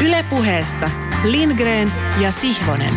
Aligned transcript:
Ylepuheessa 0.00 0.90
Lindgren 1.24 1.92
ja 2.20 2.32
Sihvonen. 2.32 2.94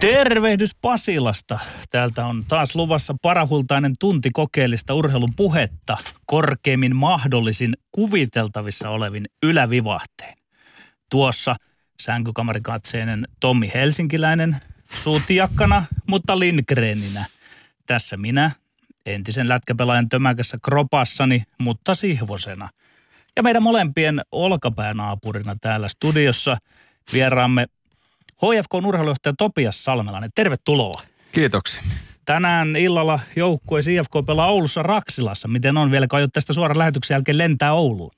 Tervehdys 0.00 0.74
Pasilasta. 0.74 1.58
Täältä 1.90 2.26
on 2.26 2.44
taas 2.48 2.74
luvassa 2.74 3.14
parahultainen 3.22 3.92
tunti 4.00 4.30
kokeellista 4.32 4.94
urheilun 4.94 5.34
puhetta 5.36 5.96
korkeimmin 6.26 6.96
mahdollisin 6.96 7.74
kuviteltavissa 7.92 8.90
olevin 8.90 9.24
ylävivahteen. 9.42 10.34
Tuossa 11.10 11.56
sänkykamarikatseinen 12.02 13.28
Tommi 13.40 13.70
Helsinkiläinen 13.74 14.56
suutijakkana, 14.94 15.84
mutta 16.06 16.38
Lindgreninä. 16.38 17.24
Tässä 17.86 18.16
minä, 18.16 18.50
entisen 19.06 19.48
lätkäpelaajan 19.48 20.08
tömäkässä 20.08 20.58
kropassani, 20.64 21.42
mutta 21.58 21.94
sihvosena. 21.94 22.68
Ja 23.36 23.42
meidän 23.42 23.62
molempien 23.62 24.20
olkapäänaaapurina 24.32 25.54
täällä 25.60 25.88
studiossa 25.88 26.56
vieraamme 27.12 27.66
HFK 28.32 28.74
urheilujohtaja 28.74 29.32
Topias 29.38 29.84
Salmelainen. 29.84 30.30
Tervetuloa. 30.34 31.02
Kiitoksia. 31.32 31.82
Tänään 32.24 32.76
illalla 32.76 33.20
joukkue 33.36 33.80
IFK 33.80 34.26
pelaa 34.26 34.46
Oulussa 34.46 34.82
Raksilassa. 34.82 35.48
Miten 35.48 35.76
on 35.76 35.90
vielä, 35.90 36.06
kun 36.06 36.18
tästä 36.32 36.52
suoran 36.52 36.78
lähetyksen 36.78 37.14
jälkeen 37.14 37.38
lentää 37.38 37.72
Ouluun? 37.72 38.10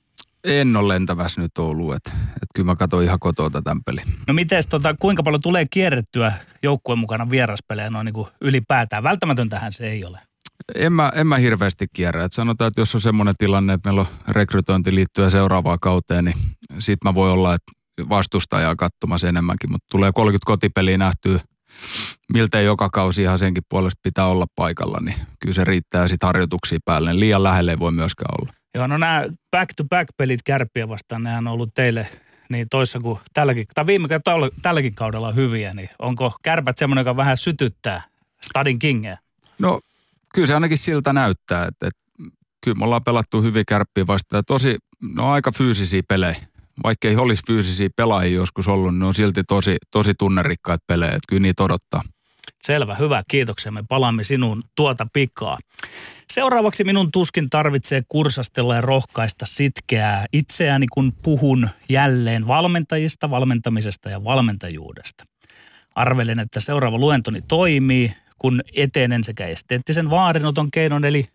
En 0.43 0.75
ole 0.75 0.93
lentävässä 0.93 1.41
nyt 1.41 1.57
Ouluun, 1.57 1.95
että 1.95 2.11
et 2.13 2.49
kyllä 2.55 2.65
mä 2.65 2.75
katson 2.75 3.03
ihan 3.03 3.19
kotoa 3.19 3.49
tämän 3.49 3.83
pelin. 3.85 4.03
No 4.27 4.33
miten 4.33 4.63
tota, 4.69 4.95
kuinka 4.99 5.23
paljon 5.23 5.41
tulee 5.41 5.65
kierrettyä 5.69 6.33
joukkueen 6.63 6.99
mukana 6.99 7.29
vieraspelejä 7.29 7.89
noin 7.89 8.05
niin 8.05 8.13
kuin 8.13 8.27
ylipäätään? 8.41 9.03
Välttämätöntähän 9.03 9.73
se 9.73 9.87
ei 9.87 10.05
ole. 10.05 10.19
En 10.75 10.93
mä, 10.93 11.11
en 11.15 11.27
mä 11.27 11.37
hirveästi 11.37 11.85
kierrä. 11.93 12.23
Et 12.23 12.33
sanotaan, 12.33 12.67
että 12.67 12.81
jos 12.81 12.95
on 12.95 13.01
semmoinen 13.01 13.33
tilanne, 13.37 13.73
että 13.73 13.89
meillä 13.89 14.01
on 14.01 14.07
rekrytointi 14.27 14.95
liittyen 14.95 15.31
seuraavaan 15.31 15.79
kauteen, 15.81 16.25
niin 16.25 16.37
sit 16.79 16.99
mä 17.03 17.15
voi 17.15 17.31
olla, 17.31 17.53
että 17.53 17.71
vastustajaa 18.09 18.75
katsomassa 18.75 19.27
enemmänkin, 19.27 19.71
mutta 19.71 19.87
tulee 19.91 20.11
30 20.13 20.45
kotipeliä 20.45 20.97
nähtyä 20.97 21.39
miltei 22.33 22.65
joka 22.65 22.89
kausi 22.89 23.21
ihan 23.21 23.39
senkin 23.39 23.63
puolesta 23.69 23.99
pitää 24.03 24.27
olla 24.27 24.45
paikalla, 24.55 24.97
niin 25.01 25.15
kyllä 25.39 25.53
se 25.53 25.63
riittää 25.63 26.07
sitten 26.07 26.27
harjoituksia 26.27 26.79
päälle. 26.85 27.19
Liian 27.19 27.43
lähelle 27.43 27.71
ei 27.71 27.79
voi 27.79 27.91
myöskään 27.91 28.35
olla. 28.41 28.53
Joo, 28.75 28.87
no 28.87 28.97
nämä 28.97 29.23
back-to-back-pelit 29.51 30.43
kärppiä 30.45 30.89
vastaan, 30.89 31.23
nehän 31.23 31.47
on 31.47 31.53
ollut 31.53 31.73
teille 31.73 32.07
niin 32.49 32.67
toissa 32.69 32.99
kuin 32.99 33.19
tälläkin, 33.33 33.65
tai 33.73 33.85
viime 33.85 34.07
kertaa 34.07 34.35
tälläkin 34.61 34.95
kaudella 34.95 35.31
hyviä, 35.31 35.73
niin 35.73 35.89
onko 35.99 36.35
kärpät 36.43 36.77
semmoinen, 36.77 37.01
joka 37.01 37.17
vähän 37.17 37.37
sytyttää 37.37 38.01
Stadin 38.41 38.79
Kingeä? 38.79 39.17
No 39.59 39.79
kyllä 40.33 40.47
se 40.47 40.53
ainakin 40.53 40.77
siltä 40.77 41.13
näyttää, 41.13 41.65
että, 41.65 41.87
että 41.87 41.99
kyllä 42.63 42.77
me 42.77 42.85
ollaan 42.85 43.03
pelattu 43.03 43.41
hyvin 43.41 43.65
kärppiä 43.67 44.07
vastaan. 44.07 44.43
Tosi, 44.47 44.77
no 45.15 45.31
aika 45.31 45.51
fyysisiä 45.51 46.01
pelejä 46.07 46.35
vaikka 46.83 47.07
ei 47.07 47.15
olisi 47.15 47.43
fyysisiä 47.47 47.89
pelaajia 47.95 48.35
joskus 48.35 48.67
ollut, 48.67 48.93
niin 48.93 48.99
ne 48.99 49.05
on 49.05 49.13
silti 49.13 49.43
tosi, 49.43 49.77
tosi 49.91 50.13
tunnerikkaat 50.19 50.81
pelejä, 50.87 51.09
että 51.09 51.27
kyllä 51.29 51.41
niitä 51.41 51.63
odottaa. 51.63 52.01
Selvä, 52.63 52.95
hyvä, 52.95 53.23
kiitoksia. 53.27 53.71
Me 53.71 53.83
palaamme 53.89 54.23
sinuun 54.23 54.61
tuota 54.75 55.07
pikaa. 55.13 55.57
Seuraavaksi 56.33 56.83
minun 56.83 57.11
tuskin 57.11 57.49
tarvitsee 57.49 58.03
kursastella 58.09 58.75
ja 58.75 58.81
rohkaista 58.81 59.45
sitkeää 59.45 60.25
itseäni, 60.33 60.85
kun 60.93 61.13
puhun 61.23 61.69
jälleen 61.89 62.47
valmentajista, 62.47 63.29
valmentamisesta 63.29 64.09
ja 64.09 64.23
valmentajuudesta. 64.23 65.23
Arvelen, 65.95 66.39
että 66.39 66.59
seuraava 66.59 66.97
luentoni 66.97 67.41
toimii, 67.41 68.13
kun 68.37 68.61
etenen 68.75 69.23
sekä 69.23 69.47
esteettisen 69.47 70.09
vaarinoton 70.09 70.71
keinon, 70.71 71.05
eli 71.05 71.25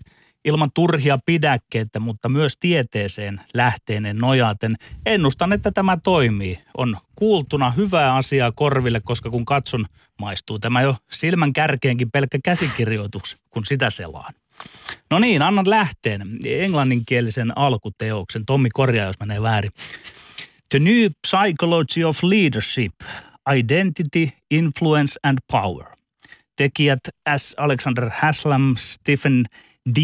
ilman 0.45 0.71
turhia 0.75 1.19
pidäkkeitä, 1.27 2.01
mutta 2.01 2.29
myös 2.29 2.57
tieteeseen 2.61 3.41
lähteinen 3.55 4.19
nojaten. 4.19 4.77
Ennustan, 5.07 5.53
että 5.53 5.71
tämä 5.71 5.97
toimii. 5.97 6.59
On 6.77 6.97
kuultuna 7.17 7.71
hyvää 7.71 8.15
asiaa 8.15 8.53
korville, 8.53 9.01
koska 9.01 9.31
kun 9.31 9.45
katson, 9.45 9.87
maistuu 10.21 10.59
tämä 10.59 10.83
jo 10.83 10.97
silmän 11.11 11.53
kärkeenkin 11.53 12.11
pelkkä 12.11 12.39
käsikirjoitus, 12.45 13.37
kun 13.51 13.65
sitä 13.65 13.91
selaan. 13.91 14.35
No 15.11 15.19
niin, 15.19 15.43
annan 15.43 15.71
lähteen 15.71 16.23
englanninkielisen 16.47 17.59
alkuteoksen. 17.59 18.47
Tommi 18.47 18.69
korjaa, 18.73 19.07
jos 19.07 19.21
menee 19.21 19.43
väärin. 19.43 19.71
The 20.69 20.79
New 20.79 21.11
Psychology 21.29 22.05
of 22.05 22.23
Leadership, 22.23 22.95
Identity, 23.57 24.29
Influence 24.51 25.21
and 25.23 25.39
Power. 25.53 25.87
Tekijät 26.57 27.01
S. 27.37 27.55
Alexander 27.59 28.11
Haslam, 28.15 28.75
Stephen 28.79 29.45
D. 29.95 29.99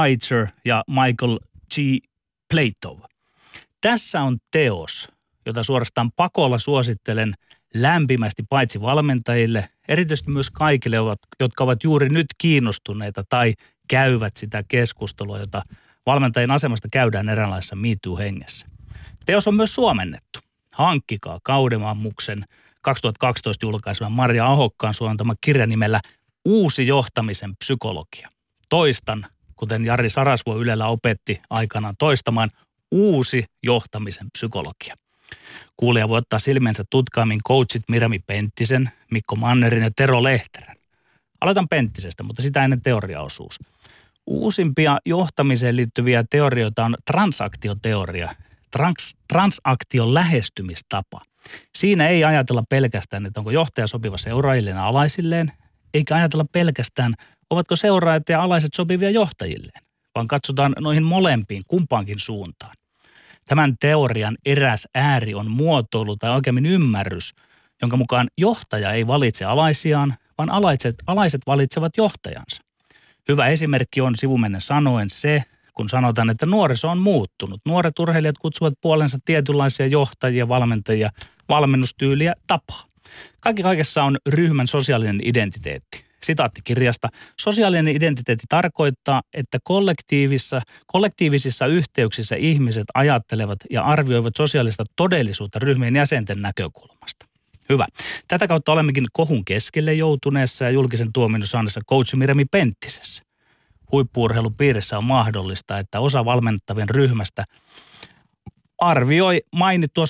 Reitzer 0.00 0.46
ja 0.64 0.82
Michael 0.88 1.38
G. 1.74 1.78
Plato. 2.54 3.00
Tässä 3.80 4.22
on 4.22 4.36
teos, 4.50 5.08
jota 5.46 5.62
suorastaan 5.62 6.12
pakolla 6.16 6.58
suosittelen 6.58 7.34
lämpimästi 7.74 8.42
paitsi 8.48 8.80
valmentajille, 8.80 9.68
erityisesti 9.88 10.30
myös 10.30 10.50
kaikille, 10.50 10.96
jotka 11.40 11.64
ovat 11.64 11.84
juuri 11.84 12.08
nyt 12.08 12.26
kiinnostuneita 12.38 13.24
tai 13.28 13.54
käyvät 13.88 14.36
sitä 14.36 14.62
keskustelua, 14.68 15.38
jota 15.38 15.62
valmentajien 16.06 16.50
asemasta 16.50 16.88
käydään 16.92 17.28
eräänlaisessa 17.28 17.76
MeToo-hengessä. 17.76 18.66
Teos 19.26 19.48
on 19.48 19.56
myös 19.56 19.74
suomennettu. 19.74 20.38
Hankkikaa 20.72 21.38
Kaudemammuksen 21.42 22.44
2012 22.82 23.66
julkaiseman 23.66 24.12
Maria 24.12 24.46
Ahokkaan 24.46 24.94
suontama 24.94 25.34
kirja 25.40 25.66
nimellä 25.66 26.00
Uusi 26.44 26.86
johtamisen 26.86 27.56
psykologia 27.56 28.28
toistan, 28.72 29.26
kuten 29.56 29.84
Jari 29.84 30.10
Sarasvuo 30.10 30.58
Ylellä 30.58 30.86
opetti 30.86 31.40
aikanaan 31.50 31.94
toistamaan, 31.98 32.50
uusi 32.90 33.44
johtamisen 33.62 34.26
psykologia. 34.32 34.94
Kuulija 35.76 36.08
voi 36.08 36.18
ottaa 36.18 36.38
silmensä 36.38 36.84
tutkaamin 36.90 37.40
coachit 37.48 37.82
Mirami 37.88 38.18
Penttisen, 38.18 38.90
Mikko 39.10 39.36
Mannerin 39.36 39.82
ja 39.82 39.90
Tero 39.96 40.22
Lehterän. 40.22 40.76
Aloitan 41.40 41.68
Penttisestä, 41.68 42.22
mutta 42.22 42.42
sitä 42.42 42.64
ennen 42.64 42.82
teoriaosuus. 42.82 43.58
Uusimpia 44.26 44.98
johtamiseen 45.06 45.76
liittyviä 45.76 46.24
teorioita 46.30 46.84
on 46.84 46.96
transaktioteoria, 47.10 48.34
trans, 48.70 49.16
transaktion 49.28 50.14
lähestymistapa. 50.14 51.20
Siinä 51.74 52.08
ei 52.08 52.24
ajatella 52.24 52.62
pelkästään, 52.68 53.26
että 53.26 53.40
onko 53.40 53.50
johtaja 53.50 53.86
sopiva 53.86 54.18
seuraajilleen 54.18 54.76
alaisilleen, 54.76 55.48
eikä 55.94 56.14
ajatella 56.14 56.44
pelkästään, 56.52 57.14
ovatko 57.50 57.76
seuraajat 57.76 58.28
ja 58.28 58.42
alaiset 58.42 58.74
sopivia 58.74 59.10
johtajilleen, 59.10 59.82
vaan 60.14 60.28
katsotaan 60.28 60.74
noihin 60.80 61.02
molempiin, 61.02 61.62
kumpaankin 61.68 62.18
suuntaan. 62.18 62.76
Tämän 63.46 63.74
teorian 63.80 64.36
eräs 64.46 64.88
ääri 64.94 65.34
on 65.34 65.50
muotoilu 65.50 66.16
tai 66.16 66.30
oikeammin 66.30 66.66
ymmärrys, 66.66 67.34
jonka 67.82 67.96
mukaan 67.96 68.28
johtaja 68.38 68.92
ei 68.92 69.06
valitse 69.06 69.44
alaisiaan, 69.44 70.14
vaan 70.38 70.50
alaiset, 70.50 70.94
alaiset 71.06 71.40
valitsevat 71.46 71.92
johtajansa. 71.96 72.62
Hyvä 73.28 73.46
esimerkki 73.46 74.00
on 74.00 74.16
sivumennen 74.16 74.60
sanoen 74.60 75.10
se, 75.10 75.42
kun 75.72 75.88
sanotaan, 75.88 76.30
että 76.30 76.46
nuoriso 76.46 76.88
on 76.88 76.98
muuttunut. 76.98 77.60
Nuoret 77.66 77.98
urheilijat 77.98 78.38
kutsuvat 78.38 78.74
puolensa 78.80 79.18
tietynlaisia 79.24 79.86
johtajia, 79.86 80.48
valmentajia, 80.48 81.10
valmennustyyliä, 81.48 82.34
tapaa. 82.46 82.84
Kaikki 83.40 83.62
kaikessa 83.62 84.04
on 84.04 84.16
ryhmän 84.26 84.68
sosiaalinen 84.68 85.20
identiteetti 85.24 86.04
sitaattikirjasta. 86.24 87.08
Sosiaalinen 87.40 87.96
identiteetti 87.96 88.44
tarkoittaa, 88.48 89.22
että 89.34 89.58
kollektiivisissa, 89.64 90.60
kollektiivisissa 90.86 91.66
yhteyksissä 91.66 92.36
ihmiset 92.36 92.84
ajattelevat 92.94 93.58
ja 93.70 93.82
arvioivat 93.82 94.36
sosiaalista 94.36 94.84
todellisuutta 94.96 95.58
ryhmien 95.58 95.96
jäsenten 95.96 96.42
näkökulmasta. 96.42 97.26
Hyvä. 97.68 97.86
Tätä 98.28 98.48
kautta 98.48 98.72
olemmekin 98.72 99.06
kohun 99.12 99.44
keskelle 99.44 99.94
joutuneessa 99.94 100.64
ja 100.64 100.70
julkisen 100.70 101.12
tuominnon 101.12 101.46
saaneessa 101.46 101.80
coach 101.88 102.16
Miremi 102.16 102.44
Penttisessä. 102.44 103.22
Huippuurheilupiirissä 103.92 104.98
on 104.98 105.04
mahdollista, 105.04 105.78
että 105.78 106.00
osa 106.00 106.24
valmentavien 106.24 106.90
ryhmästä 106.90 107.44
arvioi 108.78 109.40
mainittua 109.54 110.04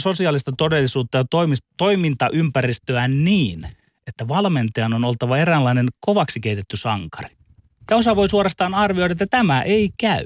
sosiaalista 0.00 0.52
todellisuutta 0.58 1.18
ja 1.18 1.24
toimintaympäristöä 1.76 3.08
niin, 3.08 3.66
että 4.06 4.28
valmentajan 4.28 4.94
on 4.94 5.04
oltava 5.04 5.38
eräänlainen 5.38 5.88
kovaksi 6.00 6.40
keitetty 6.40 6.76
sankari. 6.76 7.36
Ja 7.90 7.96
osa 7.96 8.16
voi 8.16 8.28
suorastaan 8.28 8.74
arvioida, 8.74 9.12
että 9.12 9.26
tämä 9.26 9.62
ei 9.62 9.90
käy. 10.00 10.24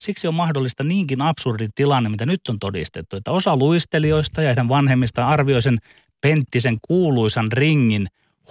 Siksi 0.00 0.28
on 0.28 0.34
mahdollista 0.34 0.84
niinkin 0.84 1.22
absurdi 1.22 1.68
tilanne, 1.74 2.08
mitä 2.08 2.26
nyt 2.26 2.40
on 2.48 2.58
todistettu, 2.58 3.16
että 3.16 3.30
osa 3.30 3.56
luistelijoista 3.56 4.42
ja 4.42 4.46
heidän 4.48 4.68
vanhemmista 4.68 5.28
arvioi 5.28 5.62
sen 5.62 5.78
penttisen 6.20 6.78
kuuluisan 6.88 7.52
ringin 7.52 8.06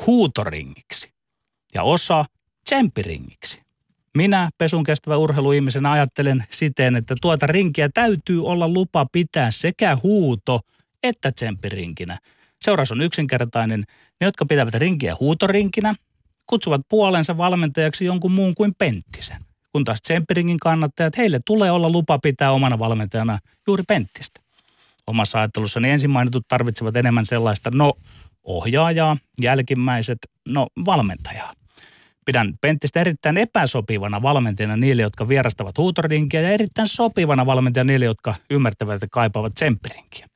huutoringiksi 0.08 1.14
ja 1.74 1.84
osa 1.84 2.26
tsemppiringiksi. 2.66 3.62
Minä 4.18 4.50
pesun 4.58 4.84
kestävä 4.84 5.18
urheiluihmisenä 5.18 5.92
ajattelen 5.92 6.44
siten, 6.50 6.96
että 6.96 7.16
tuota 7.22 7.48
rinkiä 7.48 7.90
täytyy 7.94 8.46
olla 8.46 8.68
lupa 8.68 9.06
pitää 9.12 9.52
sekä 9.52 9.98
huuto 10.04 10.60
että 11.04 11.32
tsemppirinkinä. 11.32 12.20
Seuraus 12.62 12.92
on 12.92 13.02
yksinkertainen. 13.02 13.84
Ne, 14.22 14.28
jotka 14.28 14.46
pitävät 14.46 14.74
rinkiä 14.74 15.16
huutorinkinä, 15.20 15.96
kutsuvat 16.48 16.82
puolensa 16.90 17.38
valmentajaksi 17.38 18.06
jonkun 18.06 18.32
muun 18.32 18.56
kuin 18.56 18.76
Penttisen. 18.78 19.42
kun 19.72 19.84
taas 19.84 20.02
Tsempperingin 20.02 20.60
kannattajat, 20.60 21.18
heille 21.18 21.40
tulee 21.46 21.72
olla 21.72 21.90
lupa 21.90 22.20
pitää 22.20 22.52
omana 22.52 22.80
valmentajana 22.80 23.40
juuri 23.68 23.84
Penttistä. 23.88 24.42
Omassa 25.08 25.38
ajattelussani 25.38 25.90
ensin 25.90 26.10
mainitut 26.10 26.48
tarvitsevat 26.48 26.96
enemmän 26.96 27.26
sellaista, 27.26 27.72
no 27.74 27.94
ohjaajaa, 28.44 29.18
jälkimmäiset, 29.42 30.18
no 30.48 30.68
valmentajaa. 30.86 31.54
Pidän 32.26 32.54
Penttistä 32.62 33.02
erittäin 33.02 33.38
epäsopivana 33.38 34.22
valmentajana 34.22 34.78
niille, 34.78 35.02
jotka 35.02 35.28
vierastavat 35.28 35.78
huutorinkiä 35.78 36.42
ja 36.42 36.50
erittäin 36.50 36.88
sopivana 36.88 37.46
valmentajana 37.46 37.88
niille, 37.88 38.06
jotka 38.06 38.36
ymmärtävät 38.50 39.02
ja 39.02 39.08
kaipaavat 39.12 39.54
tsempperinkiä. 39.54 40.28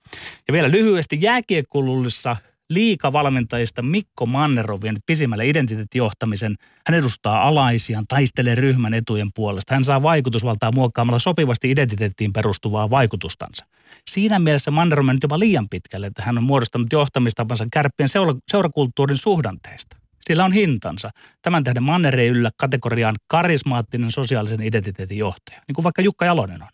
Ja 0.48 0.54
vielä 0.54 0.72
lyhyesti 0.72 1.18
jääkiekkullullissa 1.22 2.36
liikavalmentajista 2.70 3.82
Mikko 3.82 4.26
Manner 4.26 4.72
on 4.72 4.82
vienyt 4.82 5.04
pisimmälle 5.06 5.48
identiteettijohtamisen. 5.48 6.56
Hän 6.88 7.00
edustaa 7.00 7.48
alaisiaan, 7.48 8.06
taistelee 8.08 8.56
ryhmän 8.56 8.94
etujen 8.94 9.30
puolesta. 9.36 9.74
Hän 9.74 9.84
saa 9.84 10.04
vaikutusvaltaa 10.04 10.72
muokkaamalla 10.76 11.20
sopivasti 11.20 11.72
identiteettiin 11.72 12.34
perustuvaa 12.34 12.90
vaikutustansa. 12.90 13.66
Siinä 14.10 14.40
mielessä 14.40 14.72
Manner 14.72 15.00
on 15.00 15.06
mennyt 15.06 15.24
jopa 15.24 15.40
liian 15.40 15.70
pitkälle, 15.70 16.08
että 16.08 16.24
hän 16.24 16.38
on 16.38 16.44
muodostanut 16.44 16.88
johtamistapansa 16.92 17.68
kärppien 17.74 18.10
seura- 18.10 18.40
seurakulttuurin 18.48 19.18
suhdanteista. 19.18 19.99
Sillä 20.30 20.46
on 20.46 20.54
hintansa. 20.54 21.10
Tämän 21.42 21.64
tähden 21.64 21.84
Manner 21.84 22.20
ei 22.20 22.28
yllä 22.28 22.50
kategoriaan 22.58 23.16
karismaattinen 23.28 24.12
sosiaalisen 24.12 24.62
identiteetin 24.62 25.18
johtaja, 25.18 25.62
niin 25.68 25.76
kuin 25.76 25.84
vaikka 25.84 26.02
Jukka 26.02 26.26
Jalonen 26.26 26.62
on. 26.62 26.68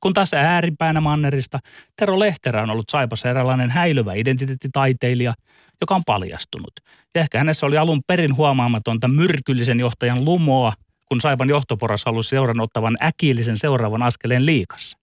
Kun 0.00 0.12
taas 0.12 0.34
ääripäänä 0.34 1.00
Mannerista, 1.00 1.58
Tero 1.96 2.18
Lehterä 2.18 2.62
on 2.62 2.70
ollut 2.70 2.88
Saipassa 2.88 3.30
eräänlainen 3.30 3.70
häilyvä 3.70 4.12
identiteettitaiteilija, 4.14 5.34
joka 5.80 5.94
on 5.94 6.02
paljastunut. 6.06 6.72
Ja 7.14 7.20
ehkä 7.20 7.38
hänessä 7.38 7.66
oli 7.66 7.76
alun 7.76 8.00
perin 8.06 8.36
huomaamatonta 8.36 9.08
myrkyllisen 9.08 9.80
johtajan 9.80 10.24
lumoa, 10.24 10.72
kun 11.08 11.20
Saipan 11.20 11.48
johtoporas 11.48 12.04
halusi 12.04 12.28
seuran 12.28 12.60
ottavan 12.60 12.96
äkillisen 13.02 13.56
seuraavan 13.56 14.02
askeleen 14.02 14.46
liikassa. 14.46 14.98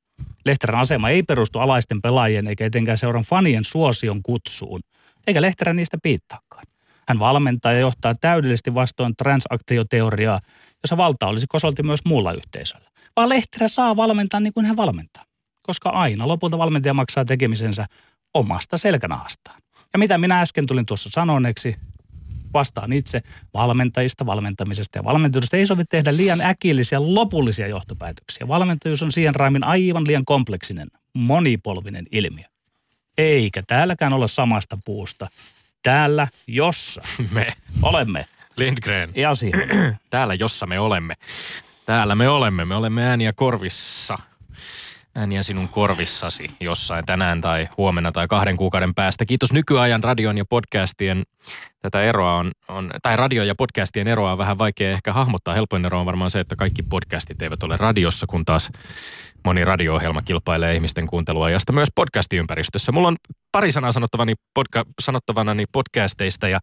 Lehterän 0.46 0.82
asema 0.82 1.10
ei 1.10 1.24
perustu 1.24 1.60
alaisten 1.60 2.02
pelaajien 2.02 2.48
eikä 2.48 2.66
etenkään 2.66 2.98
seuran 2.98 3.24
fanien 3.24 3.64
suosion 3.64 4.24
kutsuun, 4.24 4.80
eikä 5.28 5.42
Lehterä 5.42 5.74
niistä 5.74 5.98
piittaakaan. 6.04 6.64
Hän 7.08 7.20
valmentaa 7.20 7.74
ja 7.74 7.80
johtaa 7.80 8.16
täydellisesti 8.16 8.74
vastoin 8.74 9.16
transaktioteoriaa, 9.18 10.42
jossa 10.84 10.98
valta 10.98 11.28
olisi 11.28 11.46
kosolti 11.50 11.84
myös 11.84 12.00
muulla 12.06 12.34
yhteisöllä. 12.34 12.92
Vaan 13.16 13.30
Lehterä 13.30 13.68
saa 13.68 13.96
valmentaa 13.96 14.40
niin 14.40 14.54
kuin 14.54 14.66
hän 14.66 14.78
valmentaa, 14.78 15.24
koska 15.62 15.90
aina 15.90 16.28
lopulta 16.28 16.58
valmentaja 16.58 16.94
maksaa 16.94 17.26
tekemisensä 17.26 17.86
omasta 18.34 18.78
selkänahastaan. 18.78 19.62
Ja 19.94 20.00
mitä 20.00 20.18
minä 20.18 20.42
äsken 20.42 20.68
tulin 20.68 20.86
tuossa 20.86 21.10
sanoneeksi, 21.14 21.76
vastaan 22.54 22.94
itse 22.94 23.22
valmentajista, 23.54 24.26
valmentamisesta 24.26 24.98
ja 24.98 25.04
valmentajuudesta. 25.04 25.58
Ei 25.58 25.66
sovi 25.66 25.84
tehdä 25.90 26.18
liian 26.18 26.42
äkillisiä 26.42 27.00
lopullisia 27.02 27.68
johtopäätöksiä. 27.68 28.48
Valmentajuus 28.48 29.04
on 29.04 29.12
siihen 29.12 29.36
raimin 29.36 29.64
aivan 29.64 30.08
liian 30.08 30.26
kompleksinen, 30.26 30.88
monipolvinen 31.14 32.06
ilmiö. 32.12 32.46
Eikä 33.18 33.64
täälläkään 33.68 34.14
olla 34.14 34.28
samasta 34.28 34.78
puusta. 34.86 35.28
Täällä, 35.84 36.28
jossa 36.48 37.02
Me, 37.34 37.54
olemme 37.82 38.26
Lindgren, 38.58 39.12
ja 39.16 39.36
siihen. 39.36 39.70
täällä 40.10 40.34
jossa 40.34 40.66
me 40.68 40.80
olemme. 40.80 41.14
Täällä 41.86 42.16
me 42.16 42.30
olemme. 42.30 42.66
Me 42.66 42.76
olemme 42.76 43.04
ääniä 43.04 43.34
korvissa. 43.34 44.18
Ääniä 45.16 45.44
sinun 45.44 45.70
korvissasi 45.70 46.52
jossain 46.60 47.06
tänään 47.06 47.42
tai 47.42 47.68
huomenna 47.78 48.12
tai 48.12 48.28
kahden 48.28 48.58
kuukauden 48.58 48.94
päästä. 48.94 49.26
Kiitos 49.26 49.54
nykyajan 49.54 50.04
radion 50.04 50.38
ja 50.38 50.46
podcastien. 50.46 51.24
Tätä 51.82 52.04
eroa 52.04 52.36
on, 52.36 52.52
on 52.68 52.92
tai 53.02 53.18
radio 53.18 53.44
ja 53.44 53.56
podcastien 53.56 54.08
eroa 54.08 54.32
on 54.32 54.38
vähän 54.38 54.58
vaikea 54.58 54.92
ehkä 54.92 55.14
hahmottaa. 55.14 55.54
Helpoin 55.54 55.86
ero 55.86 56.00
on 56.00 56.06
varmaan 56.06 56.30
se, 56.30 56.40
että 56.40 56.56
kaikki 56.56 56.84
podcastit 56.84 57.42
eivät 57.42 57.64
ole 57.64 57.78
radiossa, 57.78 58.28
kun 58.28 58.46
taas 58.46 58.72
moni 59.46 59.66
radio-ohjelma 59.66 60.22
kilpailee 60.22 60.76
ihmisten 60.76 61.08
kuunteluajasta 61.08 61.74
myös 61.74 61.90
podcastiympäristössä. 61.96 62.92
Mulla 62.92 63.08
on 63.08 63.18
pari 63.52 63.72
sanaa 63.72 63.92
sanottavani, 63.92 64.34
podca- 64.60 64.92
sanottavanani 65.02 65.66
podcasteista 65.72 66.48
ja, 66.48 66.60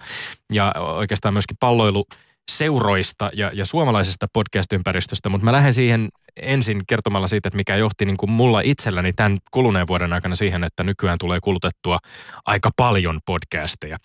ja 0.52 0.74
oikeastaan 0.78 1.34
myöskin 1.34 1.56
palloilu 1.60 2.06
seuroista 2.50 3.30
ja, 3.34 3.50
ja 3.54 3.66
suomalaisesta 3.66 4.26
podcast-ympäristöstä, 4.32 5.28
mutta 5.28 5.44
mä 5.44 5.52
lähden 5.52 5.74
siihen 5.74 6.08
ensin 6.42 6.80
kertomalla 6.88 7.28
siitä, 7.28 7.48
että 7.48 7.56
mikä 7.56 7.76
johti 7.76 8.04
niin 8.04 8.16
kuin 8.16 8.30
mulla 8.30 8.60
itselläni 8.60 9.12
tämän 9.12 9.38
kuluneen 9.50 9.86
vuoden 9.86 10.12
aikana 10.12 10.34
siihen, 10.34 10.64
että 10.64 10.84
nykyään 10.84 11.18
tulee 11.18 11.38
kulutettua 11.42 11.98
aika 12.46 12.70
paljon 12.76 13.20
podcasteja. 13.26 13.96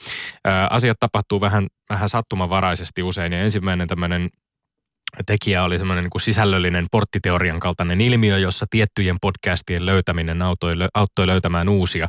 Ää, 0.46 0.68
asiat 0.68 0.98
tapahtuu 1.00 1.42
vähän, 1.42 1.68
vähän 1.90 2.10
sattumanvaraisesti 2.10 3.04
usein 3.04 3.34
ja 3.34 3.40
ensimmäinen 3.40 3.88
tämmöinen 3.88 4.30
tekijä 5.26 5.64
oli 5.64 5.78
semmoinen 5.78 6.04
niin 6.04 6.22
sisällöllinen 6.22 6.86
porttiteorian 6.92 7.60
kaltainen 7.60 8.02
ilmiö, 8.02 8.38
jossa 8.38 8.66
tiettyjen 8.70 9.18
podcastien 9.22 9.86
löytäminen 9.86 10.42
auttoi, 10.42 10.74
auttoi 10.94 11.28
löytämään 11.28 11.70
uusia. 11.70 12.08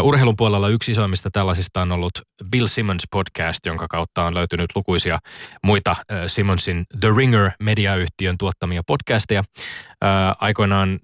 Uh, 0.00 0.06
urheilun 0.06 0.36
puolella 0.36 0.68
yksi 0.68 0.92
isoimmista 0.92 1.30
tällaisista 1.32 1.82
on 1.82 1.92
ollut 1.92 2.12
Bill 2.50 2.66
Simmons 2.66 3.02
podcast, 3.10 3.66
jonka 3.66 3.86
kautta 3.88 4.24
on 4.24 4.34
löytynyt 4.34 4.70
lukuisia 4.74 5.18
muita 5.64 5.90
uh, 5.90 6.16
Simmonsin 6.26 6.84
The 7.00 7.08
Ringer 7.16 7.50
mediayhtiön 7.62 8.38
tuottamia 8.38 8.82
podcasteja. 8.86 9.40
Uh, 9.40 10.36
aikoinaan 10.40 11.00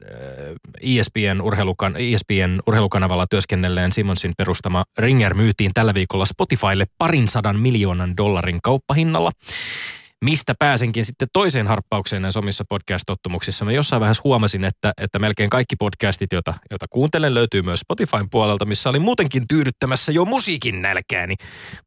ESPN, 0.81 1.41
urheilukan, 1.43 1.97
ESPN 1.97 2.61
urheilukanavalla 2.67 3.27
työskennelleen 3.27 3.93
Simmonsin 3.93 4.33
perustama 4.39 4.85
Ringer 4.99 5.35
myytiin 5.35 5.71
tällä 5.75 5.95
viikolla 5.95 6.25
Spotifylle 6.25 6.87
parin 6.99 7.29
sadan 7.29 7.61
miljoonan 7.61 8.17
dollarin 8.17 8.59
kauppahinnalla 8.63 9.33
mistä 10.25 10.55
pääsenkin 10.59 11.05
sitten 11.05 11.29
toiseen 11.33 11.67
harppaukseen 11.67 12.23
näissä 12.23 12.41
omissa 12.41 12.65
podcast-tottumuksissa. 12.69 13.65
Mä 13.65 13.73
jossain 13.73 14.01
vaiheessa 14.01 14.21
huomasin, 14.25 14.65
että, 14.65 14.93
että 14.99 15.19
melkein 15.19 15.51
kaikki 15.51 15.77
podcastit, 15.77 16.33
joita, 16.33 16.55
joita 16.71 16.87
kuuntelen, 16.91 17.35
löytyy 17.35 17.63
myös 17.63 17.81
Spotifyn 17.81 18.31
puolelta, 18.31 18.65
missä 18.65 18.91
oli 18.91 18.99
muutenkin 18.99 19.49
tyydyttämässä 19.49 20.13
jo 20.13 20.25
musiikin 20.25 20.83
nälkääni, 20.83 21.35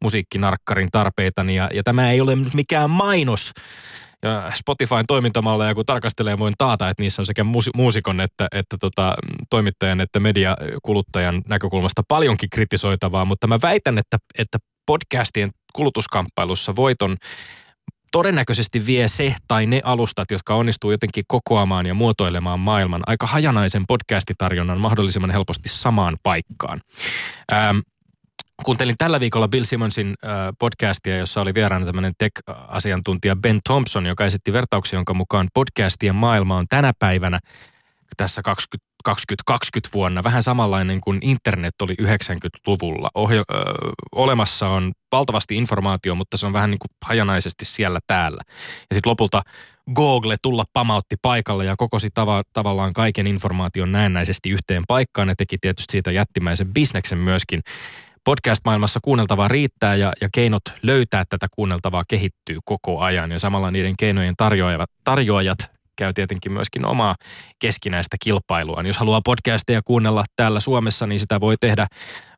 musiikkinarkkarin 0.01 0.89
tarpeitani. 0.91 1.55
Ja, 1.55 1.69
ja 1.73 1.83
tämä 1.83 2.11
ei 2.11 2.21
ole 2.21 2.35
mikään 2.53 2.89
mainos. 2.89 3.51
Ja 4.23 4.51
Spotifyn 4.55 5.05
toimintamalleja 5.07 5.75
kun 5.75 5.85
tarkastelee, 5.85 6.39
voin 6.39 6.53
taata, 6.57 6.89
että 6.89 7.03
niissä 7.03 7.21
on 7.21 7.25
sekä 7.25 7.45
muusikon 7.75 8.21
että, 8.21 8.47
että 8.51 8.77
tota, 8.79 9.15
toimittajan 9.49 10.01
että 10.01 10.19
mediakuluttajan 10.19 11.41
näkökulmasta 11.47 12.01
paljonkin 12.07 12.49
kritisoitavaa, 12.49 13.25
mutta 13.25 13.47
mä 13.47 13.59
väitän, 13.61 13.97
että, 13.97 14.17
että 14.39 14.57
podcastien 14.85 15.49
kulutuskamppailussa 15.73 16.75
voiton 16.75 17.17
todennäköisesti 18.11 18.85
vie 18.85 19.07
se 19.07 19.35
tai 19.47 19.65
ne 19.65 19.81
alustat, 19.83 20.31
jotka 20.31 20.55
onnistuu 20.55 20.91
jotenkin 20.91 21.23
kokoamaan 21.27 21.85
ja 21.85 21.93
muotoilemaan 21.93 22.59
maailman 22.59 23.03
aika 23.07 23.27
hajanaisen 23.27 23.87
podcastitarjonnan 23.87 24.79
mahdollisimman 24.79 25.31
helposti 25.31 25.69
samaan 25.69 26.17
paikkaan. 26.23 26.81
Ähm, 27.53 27.77
kuuntelin 28.63 28.95
tällä 28.97 29.19
viikolla 29.19 29.47
Bill 29.47 29.65
Simmonsin 29.65 30.07
äh, 30.07 30.31
podcastia, 30.59 31.17
jossa 31.17 31.41
oli 31.41 31.53
vieraana 31.53 31.85
tämmöinen 31.85 32.13
tech-asiantuntija 32.17 33.35
Ben 33.35 33.59
Thompson, 33.67 34.05
joka 34.05 34.25
esitti 34.25 34.53
vertauksia, 34.53 34.97
jonka 34.97 35.13
mukaan 35.13 35.47
podcastien 35.53 36.15
maailma 36.15 36.57
on 36.57 36.65
tänä 36.69 36.91
päivänä 36.99 37.39
tässä 38.17 38.41
20, 38.41 38.87
2020 39.03 39.89
vuonna 39.93 40.23
vähän 40.23 40.43
samanlainen 40.43 41.01
kuin 41.01 41.19
internet 41.21 41.73
oli 41.81 41.93
90-luvulla. 42.01 43.09
Ohje- 43.17 43.43
ö, 43.51 43.63
olemassa 44.11 44.67
on 44.67 44.91
valtavasti 45.11 45.55
informaatio, 45.55 46.15
mutta 46.15 46.37
se 46.37 46.45
on 46.45 46.53
vähän 46.53 46.71
niin 46.71 46.79
kuin 46.79 46.89
hajanaisesti 47.05 47.65
siellä 47.65 47.99
täällä. 48.07 48.41
Ja 48.89 48.95
sitten 48.95 49.09
lopulta 49.09 49.41
Google 49.95 50.35
tulla 50.41 50.63
pamautti 50.73 51.15
paikalle 51.21 51.65
ja 51.65 51.75
kokosi 51.77 52.07
tava- 52.07 52.43
tavallaan 52.53 52.93
kaiken 52.93 53.27
informaation 53.27 53.91
näennäisesti 53.91 54.49
yhteen 54.49 54.83
paikkaan 54.87 55.29
ja 55.29 55.35
teki 55.35 55.57
tietysti 55.57 55.91
siitä 55.91 56.11
jättimäisen 56.11 56.73
bisneksen 56.73 57.17
myöskin. 57.17 57.61
Podcast-maailmassa 58.23 58.99
kuunneltavaa 59.03 59.47
riittää 59.47 59.95
ja, 59.95 60.13
ja 60.21 60.29
keinot 60.33 60.61
löytää 60.83 61.23
tätä 61.29 61.47
kuunneltavaa 61.55 62.03
kehittyy 62.07 62.59
koko 62.65 62.99
ajan 62.99 63.31
ja 63.31 63.39
samalla 63.39 63.71
niiden 63.71 63.97
keinojen 63.97 64.35
tarjoajat, 64.37 64.89
tarjoajat 65.03 65.76
käy 65.97 66.13
tietenkin 66.13 66.51
myöskin 66.51 66.85
omaa 66.85 67.15
keskinäistä 67.59 68.17
kilpailua. 68.23 68.81
Jos 68.85 68.97
haluaa 68.97 69.21
podcasteja 69.25 69.81
kuunnella 69.85 70.23
täällä 70.35 70.59
Suomessa, 70.59 71.07
niin 71.07 71.19
sitä 71.19 71.39
voi 71.39 71.55
tehdä 71.59 71.87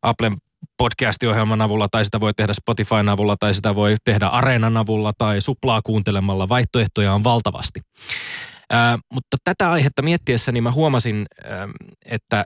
Applen 0.01 0.37
podcast-ohjelman 0.77 1.61
avulla 1.61 1.87
tai 1.91 2.05
sitä 2.05 2.19
voi 2.19 2.33
tehdä 2.33 2.53
Spotifyn 2.53 3.09
avulla 3.09 3.37
tai 3.37 3.53
sitä 3.53 3.75
voi 3.75 3.95
tehdä 4.03 4.27
Areenan 4.27 4.77
avulla 4.77 5.11
tai 5.17 5.41
suplaa 5.41 5.81
kuuntelemalla. 5.83 6.49
Vaihtoehtoja 6.49 7.13
on 7.13 7.23
valtavasti. 7.23 7.79
Mutta 9.13 9.37
tätä 9.43 9.71
aihetta 9.71 10.01
miettiessä 10.01 10.51
niin 10.51 10.63
mä 10.63 10.71
huomasin, 10.71 11.25
ää, 11.43 11.67
että 12.05 12.37
ää, 12.37 12.45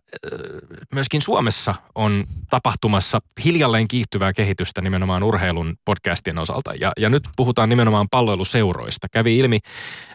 myöskin 0.93 1.21
Suomessa 1.21 1.75
on 1.95 2.25
tapahtumassa 2.49 3.19
hiljalleen 3.45 3.87
kiihtyvää 3.87 4.33
kehitystä 4.33 4.81
nimenomaan 4.81 5.23
urheilun 5.23 5.75
podcastien 5.85 6.37
osalta. 6.37 6.73
Ja, 6.79 6.91
ja 6.97 7.09
nyt 7.09 7.23
puhutaan 7.35 7.69
nimenomaan 7.69 8.07
palloiluseuroista. 8.11 9.07
Kävi 9.11 9.37
ilmi, 9.37 9.59